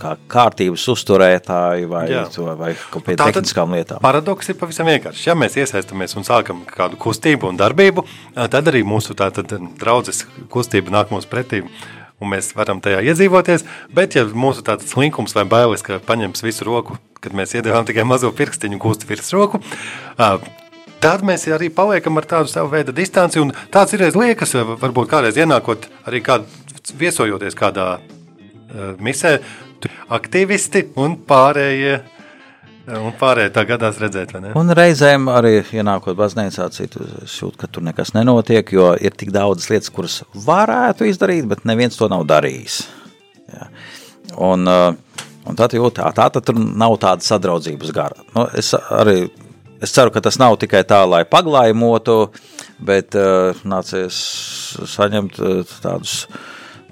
kā 0.00 0.14
kārtības 0.30 0.86
uzturētāji 0.92 1.88
vai, 1.90 2.04
Jā. 2.10 2.24
vai, 2.58 2.72
kaut 2.92 3.06
pie 3.06 3.16
Tātad 3.18 3.40
tehniskām 3.40 3.74
lietām. 3.76 4.00
Paradoks 4.04 4.52
ir 4.52 4.58
pavisam 4.60 4.88
vienkāršs. 4.90 5.26
Ja 5.28 5.36
mēs 5.38 5.58
iesaistamies 5.60 6.16
un 6.18 6.26
sākam 6.28 6.64
kādu 6.70 6.98
kustību 7.00 7.50
un 7.50 7.60
darbību, 7.60 8.06
tad 8.52 8.72
arī 8.72 8.84
mūsu 8.86 9.16
tātad 9.18 9.52
draudzes 9.80 10.24
kustība 10.52 10.94
nāk 10.94 11.14
mums 11.14 11.28
pretī. 11.30 11.64
Un 12.16 12.30
mēs 12.32 12.54
varam 12.56 12.78
tajā 12.80 13.02
iedzīvoties, 13.10 13.66
bet, 13.92 14.14
ja 14.16 14.22
mūsu 14.24 14.62
tāds 14.64 14.88
slinkums 14.88 15.36
vai 15.36 15.44
bailes, 15.44 15.82
ka 15.84 15.98
paņems 16.00 16.40
visu 16.46 16.64
roku, 16.64 16.96
kad 17.20 17.36
mēs 17.36 17.52
iedevām 17.58 17.84
tikai 17.84 18.06
mazo 18.08 18.30
pirkstiņu, 18.32 18.78
gūst 18.80 19.04
virs 19.04 19.28
roku, 19.36 19.60
ā, 20.16 20.38
tad 21.06 21.22
mēs 21.26 21.46
arī 21.54 21.70
paliekam 21.74 22.18
ar 22.18 22.26
tādu 22.26 22.50
savu 22.50 22.72
veidu 22.72 22.94
distanci. 22.96 23.42
Tāds 23.74 23.94
ir 23.94 24.02
liekas, 24.16 24.56
varbūt 24.82 25.10
kādreiz 25.12 25.38
ienākot 25.38 25.86
arī 26.08 26.22
kād, 26.26 26.48
viesojoties 26.98 27.56
kādā 27.58 27.86
uh, 28.00 28.92
misē, 29.02 29.38
aktīvisti 30.16 30.88
un 31.02 31.18
pārējie. 31.28 32.00
Un 32.86 33.14
pārējie 33.18 33.50
tā 33.50 33.64
gadās 33.66 33.96
redzēt, 33.98 34.30
vai 34.34 34.40
ne? 34.44 34.52
Un 34.58 34.70
reizēm 34.78 35.26
arī 35.30 35.56
ienākot 35.74 36.14
baznīcā, 36.18 36.68
citu 36.74 37.02
jūt, 37.26 37.56
ka 37.58 37.66
tur 37.66 37.82
nekas 37.86 38.12
nenotiek, 38.14 38.70
jo 38.70 38.92
ir 38.94 39.14
tik 39.18 39.32
daudz 39.34 39.66
lietas, 39.72 39.90
kuras 39.94 40.20
varētu 40.46 41.08
izdarīt, 41.10 41.48
bet 41.50 41.66
neviens 41.66 41.98
to 41.98 42.06
nav 42.10 42.22
darījis. 42.30 42.84
Jā. 43.50 43.66
Un, 44.42 44.70
uh, 44.70 45.24
un 45.50 45.58
tad 45.58 45.74
jūt, 45.74 45.98
tā, 45.98 46.12
tā 46.14 46.28
tad 46.34 46.46
tur 46.46 46.62
nav 46.62 46.94
tāda 47.02 47.26
sadraudzības 47.26 47.90
gara. 47.94 48.22
Nu, 48.36 48.46
es 48.54 48.70
arī 48.74 49.24
es 49.80 49.92
ceru, 49.92 50.12
ka 50.12 50.22
tas 50.24 50.38
nav 50.40 50.56
tikai 50.60 50.82
tā, 50.88 51.02
lai 51.08 51.22
paglājumotu, 51.28 52.16
bet 52.86 53.16
uh, 53.18 53.56
nācies 53.68 54.16
saņemt 54.96 55.38
uh, 55.40 55.76
tādus 55.82 56.24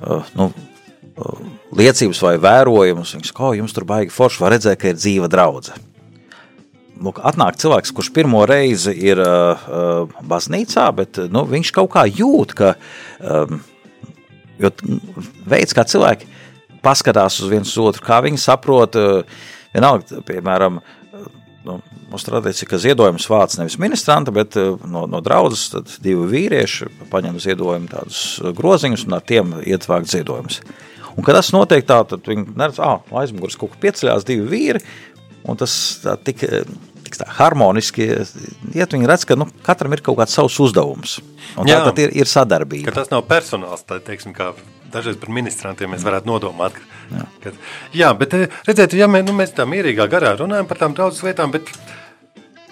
uh, 0.03 0.25
nu, 0.39 0.51
uh, 0.51 1.43
liecības 1.77 2.23
vai 2.25 2.37
vērojumus. 2.43 3.17
Viņš 3.17 3.35
oh, 3.39 3.53
jums 3.59 3.77
tur 3.77 3.89
baigi 3.89 4.15
forši, 4.15 4.43
var 4.45 4.57
redzēt, 4.57 4.81
ka 4.81 4.93
ir 4.93 5.01
dzīva 5.01 5.31
draudzene. 5.33 5.91
Lūk, 7.05 7.19
atnāk 7.27 7.57
cilvēks, 7.59 7.91
kurš 7.91 8.13
pirmo 8.15 8.45
reizi 8.47 8.93
ir 9.03 9.19
uh, 9.19 9.65
uh, 9.67 10.21
baznīcā, 10.31 10.87
bet 10.95 11.19
nu, 11.33 11.43
viņš 11.51 11.73
kaut 11.75 11.91
kā 11.97 12.05
jūt, 12.07 12.55
ka 12.55 12.77
um, 13.19 13.59
veids, 15.51 15.75
kā 15.75 15.83
cilvēki 15.91 16.31
paskatās 16.85 17.41
uz 17.43 17.51
viens 17.51 17.73
otru, 17.83 18.05
kā 18.05 18.21
viņi 18.23 18.39
saprot, 18.39 18.95
uh, 18.95 19.43
vienalga, 19.75 20.23
piemēram, 20.29 20.79
uh, 20.79 21.04
nu, 21.65 21.79
mums 22.11 22.27
tradīcija, 22.27 22.69
ka 22.71 22.81
ziedojums 22.81 23.27
vāc 23.31 23.57
nevis 23.59 23.79
ministranta, 23.83 24.35
bet 24.35 24.59
uh, 24.61 24.81
no, 24.91 25.05
no 25.11 25.21
draudzes 25.25 25.69
tad 25.73 25.93
divi 26.05 26.27
vīrieši 26.31 26.91
paņem 27.13 27.41
ziedojumu 27.43 27.91
tādus 27.93 28.25
uh, 28.41 28.53
groziņus 28.57 29.07
un 29.09 29.19
ar 29.19 29.25
tiem 29.27 29.55
iet 29.65 29.89
vākt 29.91 30.13
ziedojumus. 30.13 30.61
Un, 31.15 31.23
kad 31.23 31.37
tas 31.39 31.53
notiek 31.55 31.87
tā, 31.87 32.01
tad 32.11 32.27
viņi 32.27 32.49
neredz, 32.59 32.81
ah, 32.83 32.99
aizmugurs 33.21 33.59
kaut 33.59 33.75
kur 33.75 33.83
pieceļās 33.85 34.27
divi 34.27 34.49
vīri, 34.51 34.83
un 35.47 35.59
tas 35.61 35.75
tā, 36.03 36.17
tik, 36.27 36.43
tik 37.07 37.19
tā 37.21 37.29
harmoniski 37.39 38.09
iet, 38.11 38.97
viņi 38.97 39.11
redz, 39.11 39.27
ka 39.29 39.39
nu, 39.39 39.47
katram 39.67 39.95
ir 39.95 40.03
kaut 40.05 40.19
kāds 40.19 40.35
savs 40.35 40.59
uzdevums. 40.65 41.21
Un 41.55 41.69
tā 41.69 41.77
Jā. 41.77 41.85
tad 41.87 42.01
ir, 42.03 42.15
ir 42.19 42.31
sadarbība. 42.31 42.95
Tas 42.97 43.13
nav 43.13 43.23
personāls, 43.31 43.87
tā 43.87 44.01
teiksim, 44.03 44.35
kā 44.35 44.51
dažreiz 44.95 45.19
par 45.21 45.35
ministrantiem 45.35 45.93
mēs 45.95 46.07
varētu 46.07 46.31
nodomāt. 46.31 46.79
Ka, 46.79 47.03
jā. 47.11 47.27
Kad, 47.45 47.61
jā, 47.95 48.15
bet 48.19 48.39
eh, 48.39 48.63
redziet, 48.69 48.97
ja 48.99 49.11
mē, 49.11 49.25
nu, 49.27 49.37
mēs 49.37 49.53
tā 49.57 49.67
mierīgā 49.69 50.09
garā 50.11 50.37
runājam 50.41 50.71
par 50.71 50.81
tām 50.81 50.97
daudzas 50.97 51.27
lietām, 51.27 51.55
bet 51.55 51.75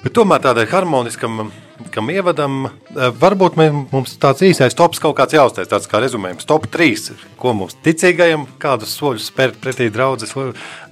Bet 0.02 0.16
tomēr 0.18 0.40
tādai 0.42 0.64
harmoniskam 0.66 1.52
kam 1.94 2.10
ievadam, 2.10 2.66
eh, 2.66 3.10
varbūt 3.14 3.56
mums 3.92 4.16
tāds 4.18 4.42
īsais 4.42 4.74
tops 4.74 4.98
kaut 5.02 5.16
kāds 5.18 5.36
jāuztais, 5.36 5.70
tāds 5.70 5.88
kā 5.90 6.00
rezumējums. 6.02 6.46
Top 6.46 6.66
3, 6.66 7.12
ko 7.38 7.54
mums 7.54 7.76
ticīgajam, 7.84 8.46
kādus 8.58 8.96
soļus 8.98 9.30
spērt 9.30 9.60
pretī 9.62 9.90
draudzes, 9.92 10.34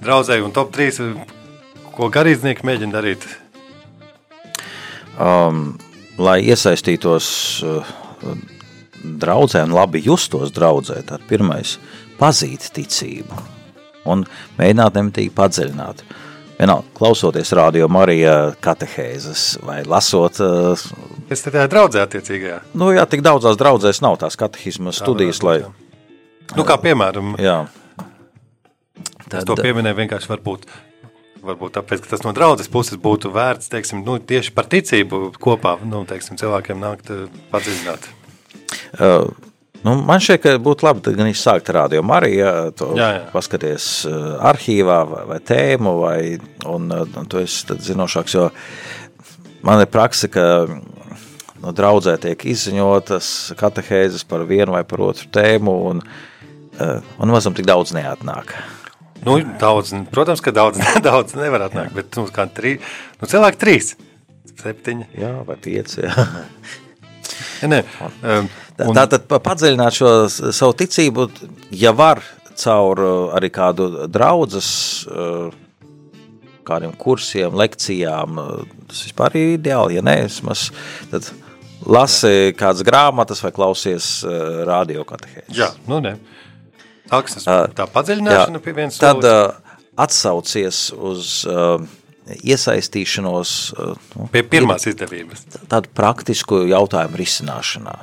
draudzēji, 0.01 0.45
un 0.45 0.51
top 0.55 0.71
3, 0.71 1.15
ko 1.91 2.09
garīdznieki 2.09 2.63
mēģina 2.63 2.95
darīt. 2.95 3.27
um, 5.19 5.77
lai 6.17 6.41
iesaistītos 6.41 7.27
uh, 7.63 7.93
draudzē 9.01 9.65
un 9.67 9.75
labi 9.75 10.03
justos 10.05 10.53
draudzē, 10.55 11.01
tad 11.09 11.25
pirmais– 11.29 11.77
pazīt 12.21 12.69
ticību 12.75 13.39
un 14.11 14.25
mēģināt 14.59 14.97
nemitīgi 14.97 15.33
padziļināt. 15.37 16.03
Vienalga, 16.61 16.85
klausoties 16.97 17.53
radio 17.57 17.87
Marija 17.89 18.51
katehēzes 18.61 19.45
vai 19.65 19.79
lasot, 19.89 20.37
uh, 20.45 20.83
Es 21.33 21.41
te 21.41 21.53
tajā 21.53 21.65
draudzē 21.71 22.03
attiecīgajā. 22.05 22.59
nu 22.77 22.91
jā, 22.93 23.05
tik 23.09 23.23
daudzās 23.25 23.57
draudzēs 23.57 24.03
nav 24.05 24.19
tās 24.21 24.37
katehismas 24.37 25.01
studijas, 25.01 25.41
lai. 25.45 25.63
Nu, 26.53 26.65
kā 26.67 26.77
piemēram, 26.81 27.33
jā. 27.41 27.63
es 29.31 29.47
to 29.47 29.57
pieminēju 29.57 29.97
vienkārši 30.03 30.29
varbūt, 30.29 30.67
varbūt 31.41 31.77
tāpēc, 31.79 32.03
ka 32.03 32.13
tas 32.13 32.25
no 32.27 32.35
draudzes 32.37 32.69
puses 32.69 32.99
būtu 33.01 33.33
vērts, 33.33 33.71
teiksim, 33.71 34.05
nu, 34.05 34.19
tieši 34.19 34.53
par 34.53 34.69
ticību 34.69 35.31
kopā, 35.41 35.79
nu, 35.81 36.03
teiksim, 36.09 36.37
cilvēkiem 36.41 36.83
nākt 36.83 37.09
eh, 37.09 37.25
padziļināt. 37.53 38.11
Uh, 38.97 39.29
nu, 39.85 39.95
man 40.07 40.21
šķiet, 40.23 40.41
ka 40.43 40.55
būtu 40.63 40.87
labi 40.87 41.13
gan 41.17 41.29
izsākt 41.31 41.71
radio 41.75 42.03
Marija, 42.05 42.71
to 42.77 42.91
Jā, 42.97 43.09
jā. 43.17 43.23
paskaties 43.33 43.89
uh, 44.09 44.33
arhīvā 44.51 45.01
vai, 45.09 45.23
vai 45.33 45.39
tēmu, 45.51 45.95
vai, 46.01 46.17
un, 46.69 46.89
uh, 46.95 47.05
un 47.21 47.29
tu 47.31 47.41
esi 47.41 47.77
zinošāks, 47.89 48.37
jo 48.37 48.49
man 49.67 49.83
ir 49.83 49.89
praksa, 49.91 50.31
ka 50.31 50.45
no 51.61 51.73
draudzē 51.77 52.17
tiek 52.21 52.45
izziņotas 52.49 53.53
katehēzes 53.59 54.25
par 54.29 54.45
vienu 54.49 54.75
vai 54.75 54.83
par 54.87 55.03
otru 55.11 55.29
tēmu, 55.33 55.75
un, 55.91 56.03
uh, 56.03 57.11
un 57.21 57.33
mazam 57.33 57.57
tik 57.57 57.69
daudz 57.69 57.93
neatnāk. 57.97 58.55
Nu, 59.21 59.37
daudz, 59.61 59.93
protams, 60.09 60.41
ka 60.41 60.53
daudz, 60.55 60.81
daudz 61.09 61.35
nevar 61.37 61.67
atnākt, 61.67 61.93
bet 61.97 62.17
nu, 62.17 62.25
kā 62.33 62.47
trī, 62.49 62.77
nu, 63.19 63.29
cilvēki 63.29 63.61
trīs, 63.61 63.93
septiņi. 64.61 65.11
Jā, 65.21 65.35
vai 65.45 65.57
pieci, 65.61 66.01
jā. 66.05 66.15
Nē, 67.69 67.83
um, 68.01 68.49
Tā- 68.77 68.87
un- 68.89 68.95
Tātad 68.97 69.27
pa- 69.29 69.39
padziļināt 69.39 69.93
šo 69.93 70.11
savu 70.51 70.73
ticību, 70.73 71.27
ja 71.71 71.91
var 71.93 72.21
caur 72.57 72.99
uh, 72.99 73.35
arī 73.37 73.49
kādu 73.53 74.07
draudzes, 74.09 75.05
uh, 75.07 75.51
kādiem 76.65 76.95
kursiem, 76.97 77.53
lekcijām, 77.53 78.37
uh, 78.41 78.65
tas 78.89 79.03
vispār 79.05 79.35
ir 79.37 79.57
ideāli. 79.59 79.99
Ja 79.99 80.01
nē, 80.05 80.15
vismaz 80.25 80.69
tad 81.11 81.29
lasi 81.85 82.53
kādas 82.57 82.81
grāmatas 82.85 83.41
vai 83.45 83.51
klausies 83.51 84.23
uh, 84.25 84.63
radio 84.65 85.05
katehēzes. 85.05 85.55
Jā, 85.57 85.71
nu 85.87 86.01
nē. 86.01 86.15
Aksnes, 87.11 87.43
tā 87.75 87.85
padziļināšana 87.91 88.59
pie 88.63 88.71
viens 88.77 88.97
Tad 89.01 89.25
uh, 89.27 89.51
atsaucies 89.99 90.91
uz 90.95 91.41
uh, 91.49 91.81
iesaistīšanos 92.29 93.51
uh, 93.73 93.93
nu, 94.15 94.29
pie 94.33 94.43
pirmās 94.47 94.87
izdevības. 94.89 95.45
tādu 95.71 95.91
praktisku 95.97 96.63
jautājumu 96.69 97.19
risināšanā. 97.21 97.97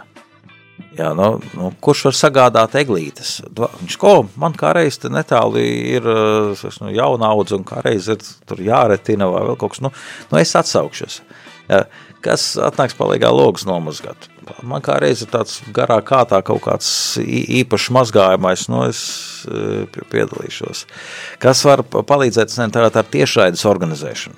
Jā, 0.99 1.13
nu, 1.15 1.29
nu, 1.55 1.71
kurš 1.83 2.09
var 2.09 2.17
sagādāt 2.19 2.75
eglītes? 2.81 3.37
Viņš 3.55 3.97
ko, 4.03 4.13
man 4.41 4.55
kādreiz 4.59 4.99
te 4.99 5.11
netālu 5.13 5.63
ir 5.63 6.07
es, 6.55 6.81
nu, 6.83 6.91
jauna 6.95 7.31
audze, 7.35 7.55
un 7.59 7.67
kādreiz 7.67 8.09
ir 8.11 8.19
tur 8.49 8.63
jāretina 8.67 9.29
vai 9.31 9.45
vēl 9.47 9.59
kaut 9.61 9.77
kas. 9.77 9.83
Nu, 9.85 9.93
nu 10.33 10.41
es 10.41 10.55
atsaukšos. 10.59 11.21
Jā, 11.69 11.85
kas 12.29 12.51
atnāks 12.69 12.97
palīgā 12.99 13.31
logus 13.33 13.65
nomazgāt? 13.69 14.29
Man 14.65 14.85
kādreiz 14.85 15.23
ir 15.25 15.31
tāds 15.33 15.59
garā 15.77 15.99
kātā 16.05 16.39
kaut 16.45 16.63
kāds 16.65 16.89
īpašs 17.21 17.89
mazgājumais, 17.97 18.67
nu 18.73 18.85
es 18.89 19.01
pie- 19.93 20.07
piedalīšos. 20.13 20.85
Kas 21.43 21.65
var 21.69 21.83
pa- 21.85 22.05
palīdzēt 22.07 22.53
nezinu, 22.53 22.73
tagad 22.77 22.97
ar 23.01 23.09
tiešraides 23.13 23.65
organizēšanu? 23.69 24.37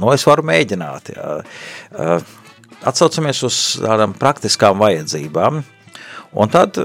Nu 0.00 0.10
es 0.12 0.24
varu 0.28 0.44
mēģināt. 0.44 1.12
Jā. 1.14 1.36
Uh, 1.92 2.40
Atsaucamies 2.84 3.38
uz 3.46 3.56
tādām 3.80 4.12
praktiskām 4.18 4.76
vajadzībām, 4.82 5.62
un 6.36 6.50
tad 6.52 6.76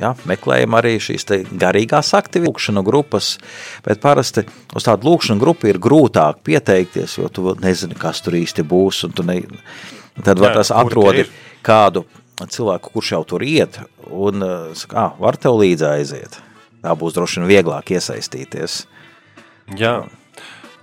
jā, 0.00 0.12
meklējam 0.28 0.76
arī 0.78 0.96
šīs 1.02 1.26
garīgās 1.60 2.12
aktivitātes, 2.16 2.46
lūkšanu 2.46 2.82
grupas, 2.86 3.32
bet 3.86 4.02
parasti 4.02 4.46
uz 4.76 4.86
tādu 4.86 5.10
lūkšanu 5.10 5.42
grupu 5.42 5.70
ir 5.70 5.80
grūtāk 5.82 6.42
pieteikties, 6.46 7.18
jo 7.20 7.30
tu 7.32 7.54
nezini, 7.62 7.96
kas 7.98 8.22
tur 8.24 8.38
īsti 8.38 8.66
būs, 8.66 9.06
ne, 9.26 9.40
tad 10.22 10.40
var 10.42 10.56
tas 10.58 10.72
atrodi 10.74 11.26
kādu 11.66 12.04
cilvēku, 12.36 12.92
kurš 12.92 13.14
jau 13.16 13.22
tur 13.24 13.44
iet, 13.46 13.80
un 14.12 14.44
saka, 14.76 15.06
ah, 15.06 15.16
var 15.20 15.38
tev 15.40 15.56
līdzi 15.62 15.88
aiziet. 15.88 16.38
Tā 16.84 16.92
būs 16.94 17.16
droši 17.16 17.40
vien 17.40 17.48
vieglāk 17.50 17.90
iesaistīties. 17.96 18.84
Jā, 19.80 20.04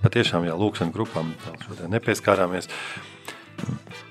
patiešām, 0.03 0.47
jā, 0.49 0.57
lūkšana 0.59 0.91
grupām 0.91 1.31
nepieskārāmies. 1.93 2.67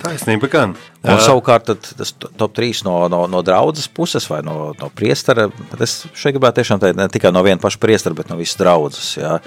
Taisnība 0.03 0.48
gan. 0.50 0.74
Un 1.07 1.20
savukārt 1.22 1.70
tas 1.70 2.12
to- 2.18 2.30
top 2.38 2.55
3 2.59 2.82
no, 2.86 2.94
no, 3.12 3.24
no 3.30 3.42
draudzes 3.46 3.88
puses 3.88 4.26
vai 4.30 4.40
no, 4.42 4.72
no 4.78 4.90
priestera, 4.94 5.48
bet 5.70 5.84
es 5.86 6.03
šeit 6.14 6.34
gribētu 6.36 6.61
tiešām 6.61 6.82
teikt 6.82 6.98
ne 6.98 7.09
tikai 7.12 7.32
no 7.34 7.42
viena 7.46 7.62
paša 7.62 7.78
priestera, 7.82 8.16
bet 8.18 8.30
no 8.30 8.38
visas 8.40 8.59
draudzes. 8.59 9.12
Jā. 9.20 9.38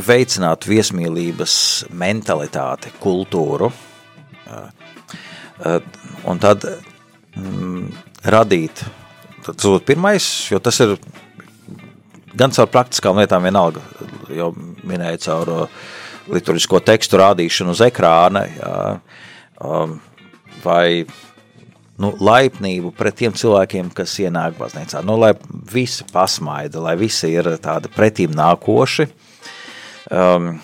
Veicināt 0.00 0.68
viesmīlības 0.70 1.54
mentalitāti, 1.92 2.94
kultūru. 3.02 3.72
Un 6.30 6.40
tad 6.40 6.64
mm, 7.36 7.88
radīt, 8.32 8.84
tas 9.44 9.66
būtu 9.66 9.84
pirmais, 9.88 10.26
jo 10.52 10.60
tas 10.62 10.80
ir 10.84 10.96
gan 12.36 12.54
caur 12.54 12.70
praktiskām 12.72 13.18
lietām 13.20 13.44
vienalga, 13.44 13.82
jau 14.32 14.52
minēju 14.86 15.20
caur 15.26 15.52
uh, 15.52 15.88
liturģisko 16.30 16.80
tekstu 16.86 17.20
rādīšanu 17.20 17.74
uz 17.74 17.82
ekrāna, 17.84 18.44
jā, 18.54 18.76
um, 19.66 19.98
vai 20.64 21.04
nu, 22.00 22.12
laipnību 22.20 22.92
pret 22.96 23.18
tiem 23.20 23.36
cilvēkiem, 23.36 23.90
kas 23.96 24.16
ienāk 24.22 24.56
baznīcā. 24.60 25.02
Nu, 25.06 25.18
lai 25.20 25.34
visi 25.72 26.06
pasmaida, 26.12 26.80
lai 26.82 26.96
visi 27.00 27.32
ir 27.34 27.52
tādi 27.62 27.92
pretīm 27.92 28.34
nākoši. 28.36 29.08
Um, 30.10 30.54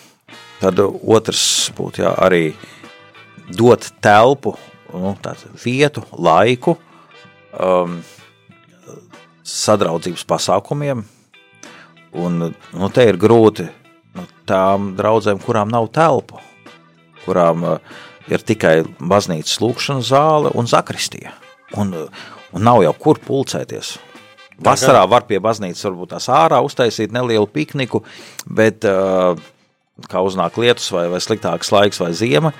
tad 0.60 0.80
otrs 0.80 1.44
būtu 1.76 2.02
jā, 2.04 2.12
arī 2.26 2.44
dot 3.56 3.90
telpu, 4.02 4.56
nu, 4.94 5.14
vietu, 5.62 6.02
laiku 6.16 6.76
um, 7.52 8.00
sadraudzības 9.46 10.24
pasākumiem. 10.26 11.04
Un, 12.16 12.46
nu, 12.48 12.88
te 12.94 13.04
ir 13.04 13.18
grūti 13.20 13.66
nu, 14.16 14.26
tām 14.48 14.94
draudzēm, 14.98 15.40
kurām 15.44 15.70
nav 15.72 15.90
telpu, 15.94 16.40
kurām 17.24 17.64
uh, 17.66 18.00
ir 18.30 18.42
tikai 18.46 18.80
baznīcas 18.98 19.60
lūkšanas 19.62 20.10
zāle 20.10 20.52
un 20.56 20.68
zakristija. 20.70 21.34
Un, 21.76 21.92
uh, 21.94 22.26
un 22.54 22.64
nav 22.66 22.82
jau 22.84 22.94
kur 22.98 23.20
pulcēties. 23.22 23.96
Vasarā 24.64 25.02
var 25.10 25.26
pie 25.28 25.36
baznīcas 25.42 25.84
varbūt 25.84 26.14
tās 26.14 26.30
ārā 26.32 26.62
uztaisīt 26.64 27.12
nelielu 27.12 27.48
pikniku, 27.52 28.00
bet 28.48 28.86
uh, 28.88 29.36
kā 30.10 30.22
uznāk 30.24 30.56
lietus 30.60 30.88
vai, 30.92 31.06
vai 31.12 31.20
sliktāks 31.20 31.72
laiks 31.72 32.00
vai 32.00 32.12
ziema, 32.16 32.52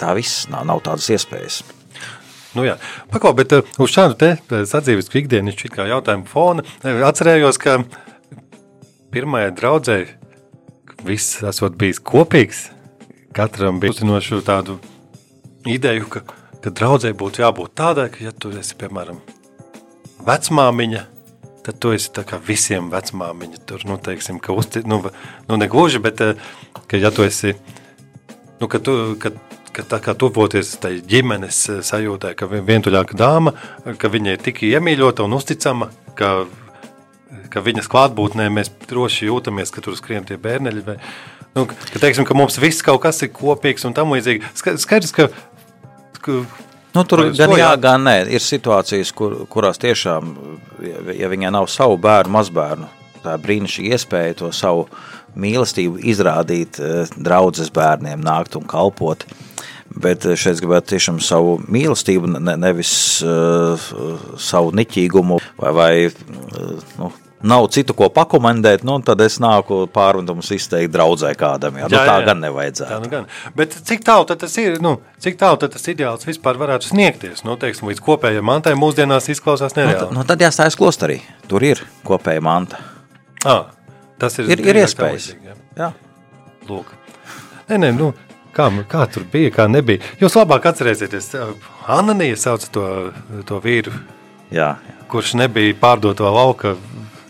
tā, 0.00 0.12
viss 0.18 0.48
nav, 0.50 0.66
nav 0.68 0.82
tādas 0.86 1.08
iespējas. 1.14 1.62
Nu, 2.56 2.64
jā, 2.64 2.78
Paklau, 3.12 3.34
bet 3.38 3.52
uz 3.54 3.92
šādu 3.92 4.16
te 4.18 4.62
sadzīves 4.66 5.10
ikdienas 5.20 5.58
kā 5.70 5.86
jautājumu 5.90 6.26
fona 6.26 6.64
atcerējos, 6.82 7.58
ka 7.60 7.76
pirmajai 9.14 9.52
draudzē 9.58 9.98
viss 11.06 11.42
esot 11.46 11.76
bijis 11.78 12.00
kopīgs. 12.02 12.68
Katram 13.36 13.78
bija 13.80 13.94
uzzinošu 13.94 14.40
tādu 14.46 14.78
ideju, 15.68 16.08
ka, 16.10 16.24
ka 16.62 16.72
draudzē 16.74 17.12
būtu 17.18 17.44
jābūt 17.44 17.74
tādai, 17.78 18.08
ka, 18.12 18.22
ja 18.24 18.32
tu 18.32 18.50
esi, 18.56 18.74
piemēram, 18.80 19.20
vecmāmiņa, 20.26 21.02
tad 21.66 21.78
tu 21.82 21.92
esi 21.94 22.10
tā 22.16 22.24
kā 22.26 22.40
visiem 22.42 22.88
vecmāmiņa. 22.92 23.60
Tur, 23.68 23.84
nu, 23.88 23.98
teiksim, 24.02 24.40
ka 24.42 24.56
uzti, 24.56 24.82
nu, 24.88 25.02
nu, 25.48 25.60
ne 25.60 25.68
gluži, 25.70 26.00
bet, 26.02 26.22
uh, 26.24 26.48
ka, 26.88 26.98
ja 26.98 27.12
tu 27.14 27.26
esi, 27.26 27.54
nu, 28.58 28.66
ka 28.70 28.80
tu, 28.82 28.96
ka, 29.22 29.30
ka 29.76 29.84
tā 29.86 30.00
kā 30.02 30.16
tuvoties 30.18 30.72
tai 30.82 30.96
ģimenes 31.04 31.58
eh, 31.70 31.82
sajūtai, 31.86 32.32
ka 32.38 32.48
vi- 32.50 32.64
vientuļāka 32.66 33.14
dāma, 33.18 33.52
ka 34.00 34.10
viņa 34.10 34.34
ir 34.34 34.42
tik 34.42 34.64
iemīļota 34.66 35.28
un 35.28 35.36
uzticama, 35.38 35.92
ka, 36.18 36.40
ka 37.52 37.62
viņas 37.64 37.90
klātbūtnē 37.92 38.48
mēs 38.52 38.70
droši 38.88 39.28
jūtamies, 39.30 39.72
ka 39.74 39.84
tur 39.84 39.96
skrien 39.98 40.24
tie 40.28 40.38
bērneļi. 40.40 40.84
Vai, 40.86 40.96
nu, 41.56 41.66
ka, 41.68 41.76
teiksim, 42.00 42.26
ka 42.28 42.36
mums 42.38 42.58
viss 42.62 42.84
kaut 42.86 43.02
kas 43.04 43.20
ir 43.26 43.32
kopīgs 43.36 43.84
un 43.88 43.96
tam 43.96 44.14
līdzīgi. 44.16 44.54
Ska- 44.58 44.78
Skaidrs, 44.80 45.12
ka, 45.16 45.28
ka 46.24 46.42
Nu, 46.96 47.02
tur 47.04 47.20
Vai 47.20 47.34
gan 47.36 47.52
jā, 47.52 47.58
jā? 47.60 47.72
gan 47.78 48.02
nē. 48.08 48.14
Ir 48.32 48.40
situācijas, 48.42 49.10
kur, 49.14 49.34
kurās 49.52 49.78
tiešām, 49.78 50.30
ja, 50.82 51.02
ja 51.14 51.28
viņai 51.30 51.50
nav 51.54 51.68
savu 51.70 51.98
bērnu, 52.00 52.32
mazbērnu, 52.32 52.88
tā 53.22 53.34
ir 53.36 53.42
brīnišķīga 53.44 53.92
iespēja 53.94 54.38
to 54.40 54.48
savu 54.56 54.86
mīlestību 55.38 56.00
izrādīt 56.10 56.80
eh, 56.82 57.12
draudzes 57.14 57.70
bērniem, 57.76 58.24
nākt 58.24 58.56
un 58.58 58.64
kalpot. 58.66 59.26
Bet 59.96 60.26
šeit 60.36 60.60
gribētu 60.60 60.92
tiešām 60.94 61.16
savu 61.24 61.56
mīlestību, 61.72 62.28
ne, 62.38 62.56
nevis 62.60 62.90
uh, 63.24 63.88
savu 64.38 64.74
niķīgumu 64.76 65.38
vai, 65.58 65.70
vai 65.74 65.92
uh, 66.10 66.84
nu, 67.00 67.08
nav 67.48 67.68
citu, 67.72 67.94
ko 67.96 68.08
pakomendēt, 68.12 68.82
nu, 68.86 68.98
tad 69.06 69.20
es 69.24 69.38
nāku 69.42 69.84
pārmetumus 69.94 70.50
izteikt 70.54 70.92
draudzē 70.94 71.30
kādam. 71.38 71.78
Jā, 71.80 71.88
nu, 71.88 72.02
tā 72.10 72.16
gan 72.26 72.42
nevajadzētu. 72.44 72.90
Tā 72.92 72.98
nu 73.04 73.10
gan. 73.12 73.26
Bet 73.56 73.74
cik 73.88 74.04
tālu 74.06 74.28
tas 74.28 74.56
ir, 74.60 74.76
nu, 74.84 74.96
cik 75.24 75.38
tālu 75.40 75.60
tas 75.64 75.88
ideāls 75.90 76.26
vispār 76.28 76.58
varētu 76.60 76.90
sniegties? 76.92 77.42
Nu, 77.48 77.56
teiksim, 77.58 77.88
līdz 77.88 78.04
kopējai 78.04 78.44
mantai 78.44 78.76
mūsdienās 78.78 79.30
izklausās 79.32 79.74
Nu, 79.74 79.82
nereāli. 79.86 80.04
tad, 80.04 80.14
nu, 80.18 80.26
tad 80.28 80.42
jāstājas 80.44 80.76
klosterī. 80.78 81.20
Tur 81.48 81.64
ir 81.64 81.82
kopēja 82.06 82.42
manta. 82.44 82.82
Ah, 83.46 83.70
tas 84.18 84.36
ir, 84.42 84.50
Ir, 84.52 84.64
ir 84.68 84.82
iespējas. 84.84 85.30
līdzīgi, 85.32 85.52
jā. 85.52 85.58
Jā. 85.78 85.92
Lūk. 86.68 86.90
Nē, 87.70 87.78
nē, 87.86 87.92
nu, 87.96 88.12
kā, 88.58 88.68
kā 88.90 89.06
tur 89.14 89.24
bija, 89.32 89.54
kā 89.54 89.68
nebija. 89.70 90.02
Jūs 90.20 90.36
labāk 90.40 90.66
atcerēsieties, 90.72 91.32
Ananija 91.88 92.36
sauc 92.36 92.66
to, 92.74 92.86
to 93.48 93.62
vīru, 93.64 93.94
Jā, 94.52 94.74
jā. 94.80 95.02
kurš 95.12 95.34
nebija 95.40 95.76
pārdot 95.80 96.18
to 96.20 96.28
lauka, 96.32 96.74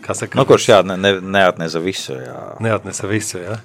saka, 0.09 0.39
Nu, 0.39 0.45
kurš 0.49 0.69
jā, 0.71 0.79
ne, 0.87 0.97
ne, 0.97 1.11
neatnesa 1.21 1.81
visu. 1.83 2.15
Jā. 2.17 2.39
neatnesa 2.63 3.09
visu, 3.09 3.43
jā? 3.43 3.59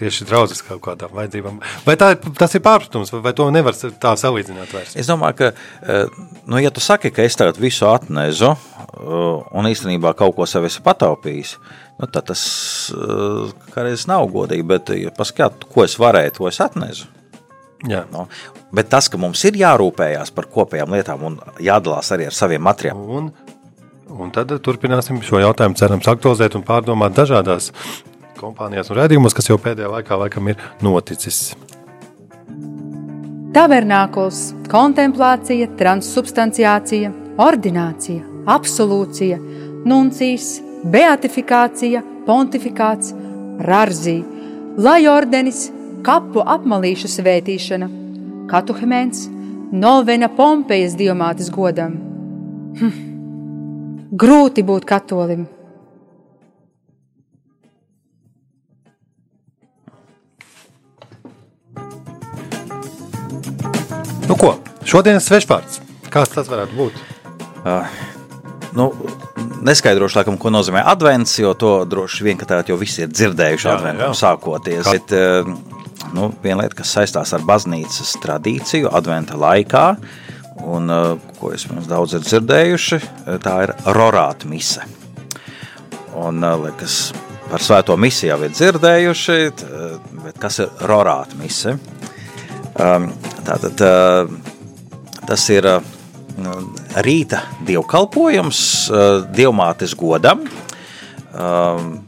Tieši 0.00 0.24
draudzes 0.26 0.62
kaut 0.64 0.80
kādām 0.82 1.12
vajadzībām. 1.14 1.58
Vai 1.84 1.94
tā, 2.00 2.14
tas 2.38 2.56
ir 2.56 2.62
pārpratums, 2.64 3.12
vai, 3.12 3.34
to 3.36 3.50
nevar 3.54 3.76
tā 3.76 4.14
salīdzināt 4.18 4.72
vairs? 4.72 4.96
Es 4.98 5.10
domāju, 5.10 5.36
ka, 5.38 5.50
eh, 5.84 6.22
nu, 6.48 6.58
ja 6.64 6.72
tu 6.74 6.80
saki, 6.82 7.12
ka 7.14 7.22
es 7.22 7.36
tagad 7.38 7.60
visu 7.60 7.86
atnesu, 7.90 8.54
eh, 8.56 9.04
un 9.52 9.68
īstenībā 9.68 10.14
kaut 10.18 10.34
ko 10.38 10.48
sev 10.48 10.64
esi 10.66 10.80
pataupījis, 10.82 11.58
nu, 12.02 12.10
tad 12.10 12.28
tas 12.32 12.44
eh, 12.92 13.52
kādreiz 13.74 14.06
nav 14.10 14.28
godīgi. 14.34 14.66
Bet, 14.66 14.92
ja 14.98 15.14
paskatās, 15.16 15.70
ko 15.72 15.86
es 15.86 15.96
varēju, 16.02 16.36
to 16.38 16.50
es 16.50 16.60
atnesu. 16.64 17.08
Jā. 17.88 18.04
Nu, 18.12 18.28
bet 18.74 18.90
tas, 18.92 19.08
ka 19.10 19.18
mums 19.18 19.42
ir 19.48 19.58
jārūpējas 19.58 20.30
par 20.34 20.46
kopējām 20.52 20.94
lietām 20.94 21.24
un 21.26 21.40
jādalās 21.62 22.12
arī 22.14 22.28
ar 22.30 22.36
saviem 22.36 22.62
materiāliem, 22.62 23.32
Un, 24.12 24.22
un 24.22 24.30
tad 24.34 24.52
turpināsim 24.62 25.18
šo 25.24 25.40
jautājumu, 25.42 25.78
cerams, 25.78 26.06
aktualizēt 26.10 26.54
un 26.58 26.64
pārdomāt 26.66 27.14
dažādās 27.16 27.72
kompānijās 28.38 28.90
un 28.90 28.98
redzījumos, 29.00 29.34
kas 29.34 29.48
jau 29.50 29.58
pēdējā 29.62 29.90
laikā 29.96 30.18
laikam 30.24 30.50
ir 30.52 30.62
noticis. 30.84 31.52
Tavernākls, 33.52 34.44
kontemplācija, 34.72 35.68
transsubstanciācija, 35.80 37.10
ordinācija, 37.42 38.24
absolūcija, 38.48 39.38
nuncijas, 39.88 40.54
beatifikācija, 40.84 42.02
pontifikāts, 42.26 43.12
rarzī, 43.62 44.18
lai 44.78 45.02
ordenis, 45.10 45.68
kapu 46.06 46.42
apmalīšu 46.42 47.10
svētīšana, 47.10 47.88
katuhemēns, 48.50 49.26
novena 49.72 50.28
Pompejas 50.32 50.96
diamātes 50.98 51.50
godam. 51.54 51.96
Hm. 52.80 53.10
Grūti 54.12 54.64
būt 54.66 54.84
katolim. 54.88 55.46
Nu 64.28 64.36
ko, 64.40 64.54
šodienas 64.88 65.26
svešvārds. 65.28 65.80
Kāds 66.12 66.32
tas 66.34 66.48
varētu 66.48 66.76
būt? 66.76 67.00
nu, 68.76 68.90
neskaidrošu, 69.66 70.18
laikam, 70.20 70.38
ko 70.40 70.50
nozīmē 70.52 70.82
advents, 70.86 71.36
jo 71.40 71.52
to 71.58 71.72
droši 71.88 72.26
vien, 72.26 72.38
tā 72.38 72.62
jau 72.68 72.76
visi 72.80 73.04
ir 73.04 73.12
dzirdējuši 73.12 73.68
Jā, 73.68 73.76
adventam 73.78 74.12
jā. 74.12 74.18
sākoties. 74.18 74.84
Kā- 74.86 74.92
Bet, 74.92 75.12
eh, 75.12 75.44
nu, 76.14 76.32
viena 76.42 76.62
lieta, 76.62 76.74
kas 76.82 76.94
saistās 76.96 77.32
ar 77.32 77.40
baznīcas 77.46 78.16
tradīciju 78.22 78.90
adventa 78.92 79.38
laikā, 79.38 79.96
un 80.66 80.90
eh, 80.90 81.16
ko 81.40 81.52
es 81.52 81.68
mums 81.70 81.86
daudz 81.90 82.14
ir 82.14 82.20
dzirdējuši, 82.26 83.00
eh, 83.02 83.38
tā 83.38 83.62
ir 83.68 83.74
rorāta 83.86 84.46
mise. 84.50 84.82
Un, 86.14 86.40
liekas, 86.40 87.12
par 87.48 87.60
svēto 87.60 87.96
misiju 87.96 88.28
jau 88.34 88.42
ir 88.44 88.50
dzirdējuši, 88.50 89.36
bet 90.24 90.38
kas 90.38 90.58
ir 90.60 90.68
rorāta 90.84 91.38
mise? 91.40 91.78
Um, 92.76 93.12
Tātad 93.42 93.80
tas 95.26 95.48
ir 95.50 95.66
rīta 97.04 97.42
dievkalpojums 97.66 98.60
uh, 98.90 99.24
dievmātes 99.34 99.94
godam. 99.98 100.46
Um, 101.32 102.00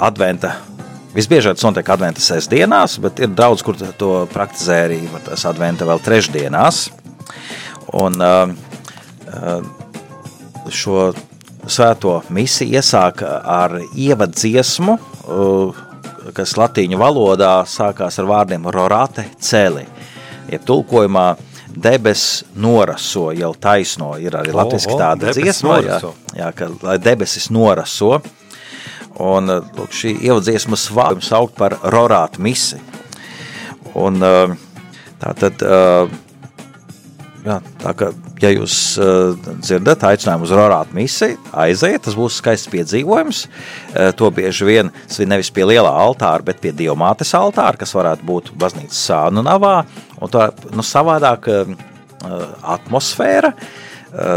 Adventa. 0.00 0.56
Visbiežāk 1.10 1.58
tas 1.58 1.66
notiek 1.66 1.88
adventa 1.90 2.22
sestdienās, 2.22 2.94
bet 3.02 3.18
ir 3.18 3.32
daudz, 3.34 3.64
kur 3.66 3.74
to 3.76 4.12
praktizē 4.30 4.84
arī 4.86 5.00
tas 5.26 5.42
adventa 5.50 5.84
vēl 5.88 5.98
trešdienās. 6.06 6.84
Un 7.98 8.22
uh, 8.22 8.54
šo 10.70 11.10
svēto 11.66 12.20
misiju 12.30 12.78
iesāka 12.78 13.40
ar 13.42 13.80
ievaddziesmu, 13.90 14.94
uh, 14.94 15.82
kas 16.36 16.54
latīņu 16.56 17.00
valodā 17.00 17.56
sākās 17.66 18.20
ar 18.22 18.30
vārdiem 18.30 18.70
rorate 18.70 19.26
celi. 19.42 19.84
Jeb 20.50 20.62
tulkojumā 20.66 21.26
debes 21.74 22.44
noraso, 22.54 23.30
jau 23.36 23.52
taisno 23.54 24.14
ir 24.20 24.36
arī 24.38 24.54
o, 24.54 24.66
tāda 24.98 25.34
dziesma, 25.34 25.80
jā, 25.84 25.98
jā, 26.36 26.50
ka 26.56 26.70
lai 26.82 26.98
debesis 27.02 27.50
noraso. 27.54 28.20
Un 29.20 29.52
uh, 29.52 29.60
lūk, 29.76 29.92
šī 29.92 30.14
ievaddziesmas 30.24 30.86
vārdu 30.96 31.24
saukt 31.26 31.56
par 31.58 31.76
rorātu 31.92 32.40
misi. 32.40 32.78
Un 33.98 34.22
uh, 34.24 34.54
tā 35.20 35.34
tad, 35.36 35.64
uh, 35.66 36.08
jā, 37.44 37.56
tā 37.80 37.92
kā, 37.96 38.10
ja 38.42 38.50
jūs 38.52 38.74
uh, 39.00 39.34
dzirdat 39.60 40.04
aicinājumu 40.10 40.46
uz 40.46 40.54
rorātu 40.56 40.96
misiju, 40.96 41.38
aiziet, 41.64 42.02
tas 42.06 42.16
būs 42.18 42.40
skaists 42.40 42.70
piedzīvojums. 42.72 43.42
Uh, 43.46 44.10
to 44.16 44.30
bieži 44.34 44.68
vien 44.68 44.92
svin 45.10 45.32
nevis 45.32 45.52
pie 45.54 45.66
lielā 45.68 45.92
altāra, 46.04 46.44
bet 46.46 46.62
pie 46.62 46.74
dievmātes 46.76 47.32
altāra, 47.38 47.78
kas 47.80 47.94
varētu 47.96 48.26
būt 48.28 48.52
baznīcas 48.60 49.04
sānu 49.10 49.44
navā. 49.46 49.80
Un 50.20 50.32
tā 50.32 50.50
nu, 50.74 50.84
savādāk 50.86 51.48
uh, 51.50 51.72
atmosfēra, 52.76 53.54
uh, 53.54 54.36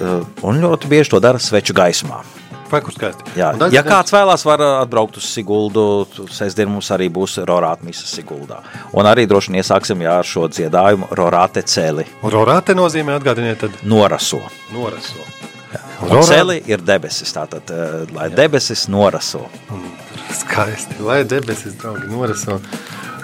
uh, 0.00 0.18
un 0.48 0.64
ļoti 0.64 0.90
bieži 0.90 1.14
to 1.14 1.22
dara 1.22 1.42
sveču 1.42 1.76
gaismā. 1.76 2.24
Kur 2.68 2.92
skaisti? 2.92 3.24
Jā, 3.38 3.52
Un 3.54 3.62
tad- 3.62 3.72
ja 3.72 3.82
kāds 3.82 4.12
vēlās, 4.12 4.44
var 4.44 4.60
uh, 4.60 4.82
atbraukt 4.82 5.16
uz 5.16 5.24
Siguldu. 5.24 6.06
Sestdien 6.30 6.68
mums 6.68 6.90
arī 6.92 7.08
būs 7.12 7.38
Rorāta 7.48 7.82
misa 7.86 8.04
Siguldā. 8.06 8.60
Un 8.92 9.08
arī 9.08 9.24
droši 9.26 9.52
vien 9.54 9.62
iesāksim 9.62 10.02
jā, 10.04 10.18
ar 10.20 10.28
šo 10.28 10.44
dziedājumu 10.52 11.08
Rorāte 11.16 11.62
celi 11.64 12.04
Un 12.22 12.30
rorāte 12.34 12.76
nozīmē 12.76 13.16
atgādiniet, 13.18 13.58
tad 13.64 13.70
noraso. 13.88 14.40
noraso. 14.72 15.24
Un 16.04 16.22
celi 16.22 16.60
ir 16.70 16.78
debesis, 16.78 17.32
tātad, 17.34 17.72
uh, 17.74 18.04
lai 18.14 18.28
debesis 18.30 18.86
noraso. 18.88 19.46
Skaisti. 20.30 21.00
Lai 21.02 21.22
debesis, 21.24 21.74
draugi, 21.80 22.06
noraso. 22.12 22.60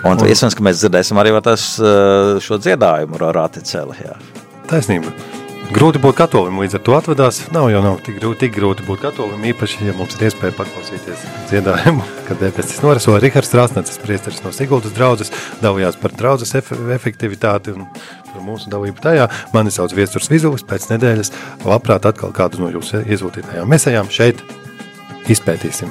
Un 0.04 0.18
iespējams, 0.18 0.56
ka 0.56 0.64
mēs 0.66 0.80
dzirdēsim 0.82 1.20
arī 1.20 1.36
tas, 1.44 1.78
uh, 1.80 2.40
šo 2.40 2.58
dziedājumu 2.58 3.20
Rorāte 3.20 3.62
celi. 3.64 3.96
Jā. 4.04 4.16
Taisnība. 4.68 5.12
Grūti 5.74 5.98
būt 5.98 6.14
katolim, 6.14 6.60
līdz 6.62 6.76
ar 6.78 6.82
to 6.86 6.92
atvedās. 6.94 7.40
Nav 7.50 7.66
jau 7.72 7.80
nav 7.82 7.96
tik 8.06 8.20
grūti, 8.20 8.44
tik 8.44 8.52
grūti 8.54 8.84
būt 8.86 9.00
katolim, 9.02 9.42
īpaši, 9.50 9.88
ja 9.88 9.94
mums 9.98 10.14
ir 10.14 10.28
iespēja 10.28 10.54
paklausīties 10.54 11.24
dziedājumu, 11.50 12.06
kad 12.28 12.38
debesis 12.38 12.78
noraso. 12.84 13.16
Rihards 13.18 13.50
Strāsnēcis, 13.50 13.98
priesteris 14.04 14.38
no 14.44 14.54
Siguldas 14.54 14.94
draudzes, 14.94 15.34
dalījās 15.64 15.98
par 15.98 16.14
draudzes 16.14 16.54
ef 16.60 16.70
efektivitāti 16.94 17.74
un 17.74 17.88
par 18.30 18.46
mūsu 18.46 18.70
dalību 18.70 19.02
tajā. 19.02 19.26
Mani 19.56 19.74
sauc 19.74 19.98
Viesturs 19.98 20.30
Vizulis, 20.30 20.62
pēc 20.62 20.92
nedēļas 20.94 21.34
labprāt 21.66 22.06
atkal 22.06 22.30
kādu 22.38 22.62
no 22.62 22.70
jūsu 22.70 23.02
iesūtītajām 23.02 23.74
mesējām 23.74 24.14
šeit 24.14 24.46
izpētīsim. 25.26 25.90